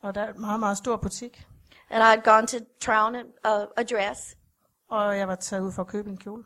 og 0.00 0.14
der 0.14 0.20
er 0.20 0.32
en 0.32 0.40
meget, 0.40 0.60
meget 0.60 0.78
stor 0.78 0.96
butik. 0.96 1.46
and 1.90 2.02
I 2.02 2.06
had 2.10 2.22
gone 2.24 2.46
to 2.46 2.58
try 2.80 2.96
on 3.06 3.14
a, 3.16 3.22
a, 3.44 3.66
a 3.76 3.82
dress, 3.82 4.36
Og 4.88 5.18
jeg 5.18 5.28
var 5.28 5.34
taget 5.34 5.62
ud 5.62 5.72
for 5.72 5.82
at 5.82 5.88
købe 5.88 6.10
en 6.10 6.18
kjole. 6.18 6.44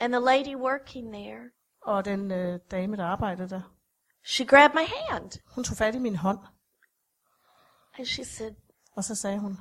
and 0.00 0.12
the 0.12 0.20
lady 0.20 0.56
working 0.56 1.12
there, 1.12 1.50
Og 1.82 2.04
den 2.04 2.30
øh, 2.30 2.60
dame, 2.70 2.96
der 2.96 3.04
arbejdede 3.04 3.48
der, 3.48 3.74
she 4.24 4.46
grabbed 4.46 4.74
my 4.80 4.86
hand, 5.10 5.30
hun 5.54 5.64
tog 5.64 5.76
fat 5.76 5.94
i 5.94 5.98
min 5.98 6.16
hånd, 6.16 6.38
and 7.98 8.06
she 8.06 8.24
said, 8.24 8.54
og 8.96 9.04
så 9.04 9.14
sagde 9.14 9.38
hun, 9.38 9.56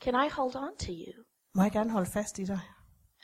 "Can 0.00 0.14
I 0.26 0.28
hold 0.28 0.56
on 0.56 0.76
to 0.78 0.92
you?" 0.92 1.24
må 1.54 1.62
jeg 1.62 1.72
gerne 1.72 1.90
holde 1.90 2.10
fast 2.10 2.38
i 2.38 2.44
dig? 2.44 2.60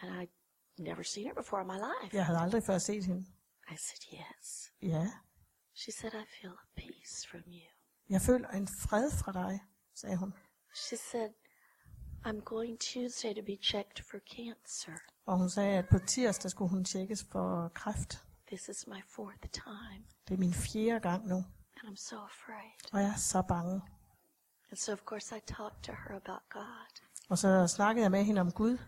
And 0.00 0.10
I'd 0.22 0.32
never 0.78 1.02
seen 1.02 1.26
her 1.26 1.34
before 1.34 1.60
in 1.60 1.66
my 1.66 1.76
life. 1.76 2.16
Jeg 2.16 2.26
havde 2.26 2.38
aldrig 2.38 2.62
før 2.62 2.78
set 2.78 3.04
hende. 3.04 3.26
I 3.70 3.76
said, 3.76 4.18
"Yes." 4.20 4.72
Ja, 4.82 5.10
She 5.74 5.92
said, 5.92 6.12
"I 6.14 6.24
feel 6.40 6.52
a 6.52 6.66
peace 6.76 7.28
from 7.30 7.40
you." 7.46 7.68
jeg 8.10 8.20
føler 8.20 8.48
en 8.48 8.68
fred 8.68 9.10
fra 9.10 9.32
dig, 9.32 9.60
sagde 9.94 10.16
hun. 10.16 10.34
She 10.74 10.96
said, 10.96 11.30
"I'm 12.26 12.40
going 12.44 12.78
Tuesday 12.80 13.34
to 13.34 13.42
be 13.42 13.56
checked 13.62 14.04
for 14.10 14.18
cancer. 14.36 14.92
Og 15.26 15.38
hun 15.38 15.50
sagde, 15.50 15.78
at 15.78 15.88
på 15.88 15.98
tirsdag 15.98 16.50
skulle 16.50 16.70
hun 16.70 16.84
tjekkes 16.84 17.26
for 17.32 17.70
kræft. 17.74 18.22
This 18.46 18.68
is 18.68 18.86
my 18.86 19.02
fourth 19.08 19.48
time, 19.52 20.04
Det 20.28 20.34
er 20.34 20.38
min 20.38 20.54
fjerde 20.54 21.00
gang 21.00 21.28
nu, 21.28 21.36
and 21.36 21.88
I'm 21.92 21.96
so 22.08 22.16
afraid." 22.16 22.92
og 22.92 23.00
jeg 23.00 23.08
er 23.08 23.16
så 23.16 23.42
bange. 23.42 23.82
And 24.70 24.76
so, 24.78 24.92
of 24.92 24.98
course, 24.98 25.36
I 25.36 25.40
talked 25.46 25.82
to 25.82 25.92
her 25.92 26.16
about 26.16 26.42
God. 26.50 27.02
Og 27.28 27.38
så 27.38 27.66
snakkede 27.66 28.02
jeg 28.02 28.10
med 28.10 28.24
hende 28.24 28.40
om 28.40 28.52
Gud. 28.52 28.78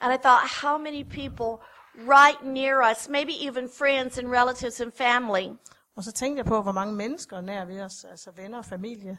And 0.00 0.12
I 0.14 0.16
thought, 0.22 0.48
how 0.62 0.78
many 0.78 1.02
people 1.10 1.64
right 1.96 2.42
near 2.44 2.90
us, 2.90 3.08
maybe 3.08 3.32
even 3.48 3.68
friends 3.78 4.18
and 4.18 4.28
relatives 4.28 4.80
and 4.80 4.92
family, 4.92 5.48
Og 5.96 6.04
så 6.04 6.12
tænkte 6.12 6.38
jeg 6.38 6.46
på, 6.46 6.62
hvor 6.62 6.72
mange 6.72 6.94
mennesker 6.94 7.36
er 7.36 7.40
nær 7.40 7.64
ved 7.64 7.80
os, 7.80 8.04
altså 8.04 8.30
venner 8.30 8.58
og 8.58 8.64
familie, 8.64 9.18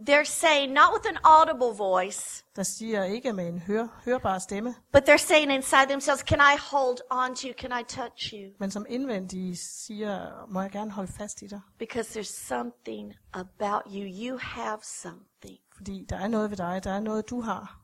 They're 0.00 0.24
saying, 0.24 0.72
not 0.72 0.92
with 0.94 1.06
an 1.08 1.18
audible 1.24 1.76
voice, 1.76 2.44
der 2.56 2.62
siger 2.62 3.04
ikke 3.04 3.32
med 3.32 3.48
en 3.48 3.58
hør, 3.58 4.00
hørbar 4.04 4.38
stemme, 4.38 4.74
but 4.92 5.08
they're 5.08 5.16
saying 5.16 5.52
inside 5.52 5.86
themselves, 5.88 6.20
Can 6.22 6.38
I 6.38 6.58
hold 6.70 6.98
on 7.10 7.34
to 7.36 7.48
you? 7.48 7.54
Can 7.58 7.80
I 7.80 7.84
touch 7.84 8.32
you? 8.34 8.52
men 8.58 8.70
som 8.70 8.86
indvendigt 8.88 9.58
siger, 9.58 10.46
må 10.48 10.60
jeg 10.60 10.70
gerne 10.70 10.90
holde 10.90 11.12
fast 11.12 11.42
i 11.42 11.46
dig, 11.46 11.60
Because 11.78 12.20
there's 12.20 12.46
something 12.48 13.14
about 13.32 13.82
you. 13.86 14.28
You 14.30 14.38
have 14.42 14.78
something. 14.82 15.58
fordi 15.76 16.06
der 16.08 16.16
er 16.16 16.28
noget 16.28 16.50
ved 16.50 16.56
dig, 16.56 16.80
der 16.84 16.90
er 16.92 17.00
noget, 17.00 17.30
du 17.30 17.40
har. 17.40 17.78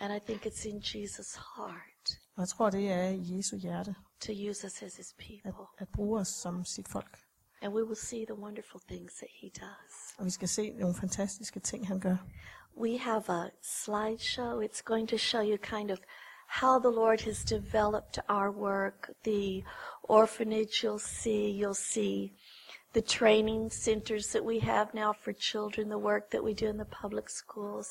And 0.00 0.12
I 0.14 0.18
think 0.26 0.46
it's 0.46 0.68
in 0.68 0.78
Jesus' 0.78 1.40
heart 1.56 2.20
Og 2.36 2.40
jeg 2.40 2.48
tror, 2.48 2.70
det 2.70 2.92
er 2.92 3.08
i 3.08 3.36
Jesu 3.36 3.56
hjerte, 3.56 3.94
to 4.20 4.32
use 4.50 4.66
us 4.66 4.82
as 4.82 4.96
his 4.96 5.14
at, 5.18 5.24
people. 5.26 5.66
at 5.78 5.88
bruge 5.88 6.20
os 6.20 6.28
som 6.28 6.64
sit 6.64 6.88
folk. 6.88 7.18
And 7.64 7.72
we 7.72 7.82
will 7.82 7.96
see 7.96 8.26
the 8.26 8.34
wonderful 8.34 8.80
things 8.88 9.20
that 9.20 9.30
he 9.32 9.48
does. 9.48 10.14
Og 10.18 10.24
vi 10.24 10.30
skal 10.30 10.48
se 10.48 10.70
nogle 10.70 10.94
fantastiske 10.94 11.60
ting, 11.60 11.86
han 11.86 12.00
gør. 12.00 12.16
We 12.76 12.98
have 12.98 13.24
a 13.28 13.50
slideshow. 13.62 14.60
It's 14.60 14.82
going 14.82 15.08
to 15.08 15.18
show 15.18 15.40
you 15.40 15.56
kind 15.56 15.90
of 15.90 15.98
how 16.46 16.78
the 16.78 16.90
Lord 16.90 17.20
has 17.20 17.44
developed 17.44 18.18
our 18.28 18.50
work. 18.50 19.10
The 19.24 19.62
orphanage 20.02 20.84
you'll 20.84 21.06
see, 21.22 21.50
you'll 21.60 21.82
see 21.94 22.32
the 22.92 23.00
training 23.00 23.72
centers 23.72 24.26
that 24.32 24.44
we 24.44 24.58
have 24.58 24.86
now 24.94 25.12
for 25.12 25.32
children, 25.32 25.88
the 25.88 26.06
work 26.12 26.30
that 26.30 26.44
we 26.44 26.54
do 26.54 26.68
in 26.68 26.76
the 26.76 26.96
public 27.02 27.30
schools. 27.30 27.88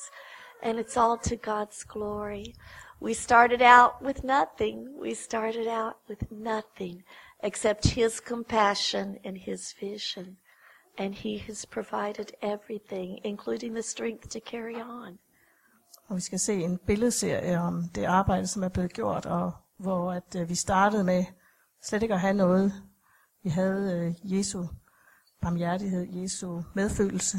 And 0.62 0.78
it's 0.78 0.96
all 0.96 1.18
to 1.18 1.36
God's 1.36 1.84
glory. 1.84 2.54
We 3.00 3.14
started 3.14 3.62
out 3.62 4.02
with 4.02 4.22
nothing. 4.24 4.76
We 5.00 5.14
started 5.14 5.66
out 5.66 5.96
with 6.08 6.30
nothing 6.30 7.04
except 7.44 7.86
His 7.86 8.12
compassion 8.12 9.16
and 9.24 9.36
His 9.36 9.74
vision. 9.80 10.36
And 10.98 11.14
He 11.14 11.38
has 11.38 11.66
provided 11.66 12.26
everything, 12.42 13.18
including 13.24 13.74
the 13.74 13.82
strength 13.82 14.28
to 14.28 14.38
carry 14.50 14.74
on. 14.74 15.18
Og 16.08 16.16
vi 16.16 16.20
skal 16.20 16.38
se 16.38 16.54
en 16.54 16.78
billedserie 16.78 17.60
om 17.60 17.82
det 17.94 18.04
arbejde, 18.04 18.46
som 18.46 18.62
er 18.62 18.68
blevet 18.68 18.92
gjort, 18.92 19.26
og 19.26 19.52
hvor 19.78 20.12
at, 20.12 20.36
øh, 20.36 20.48
vi 20.48 20.54
startede 20.54 21.04
med 21.04 21.24
slet 21.82 22.02
ikke 22.02 22.14
at 22.14 22.20
have 22.20 22.34
noget. 22.34 22.72
Vi 23.42 23.48
havde 23.48 24.14
øh, 24.24 24.36
Jesu 24.36 24.64
barmhjertighed, 25.42 26.06
Jesu 26.12 26.62
medfølelse. 26.74 27.38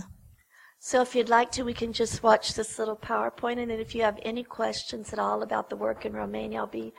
So 0.82 1.02
if 1.02 1.16
you'd 1.16 1.40
like 1.40 1.52
to, 1.52 1.64
we 1.64 1.74
can 1.74 1.92
just 1.92 2.24
watch 2.24 2.54
this 2.54 2.78
little 2.78 2.96
PowerPoint, 2.96 3.60
and 3.60 3.70
then 3.70 3.80
if 3.80 3.96
you 3.96 4.04
have 4.04 4.20
any 4.26 4.44
questions 4.44 5.14
at 5.14 5.20
all 5.20 5.42
about 5.44 5.66
the 5.70 5.78
work 5.78 6.06
in 6.06 6.16
Romania, 6.16 6.60
I'll 6.60 6.72
be 6.72 6.92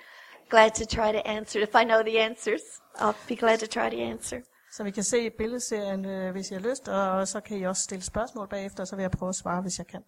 glad 0.51 0.71
to 0.71 0.85
try 0.85 1.13
to 1.13 1.23
answer. 1.29 1.63
If 1.63 1.75
I 1.75 1.85
know 1.85 2.03
the 2.03 2.19
answers, 2.21 2.63
I'll 2.99 3.29
be 3.29 3.37
glad 3.37 3.59
to 3.59 3.67
try 3.67 3.91
to 3.91 3.97
answer. 3.97 4.41
Så 4.73 4.85
vi 4.85 4.91
kan 4.91 5.03
se 5.03 5.31
billedserien, 5.31 6.05
øh, 6.05 6.33
hvis 6.33 6.51
I 6.51 6.55
har 6.55 6.61
lyst, 6.61 6.89
og 6.89 7.29
så 7.29 7.41
kan 7.41 7.59
I 7.59 7.63
også 7.63 7.83
stille 7.83 8.05
spørgsmål 8.05 8.49
bagefter, 8.49 8.83
og 8.83 8.89
så 8.89 8.97
vil 8.97 9.03
jeg 9.03 9.11
prøve 9.11 9.29
at 9.29 9.35
svare, 9.35 9.63
hvis 9.63 9.79
jeg 9.79 9.87
kan. 9.87 10.03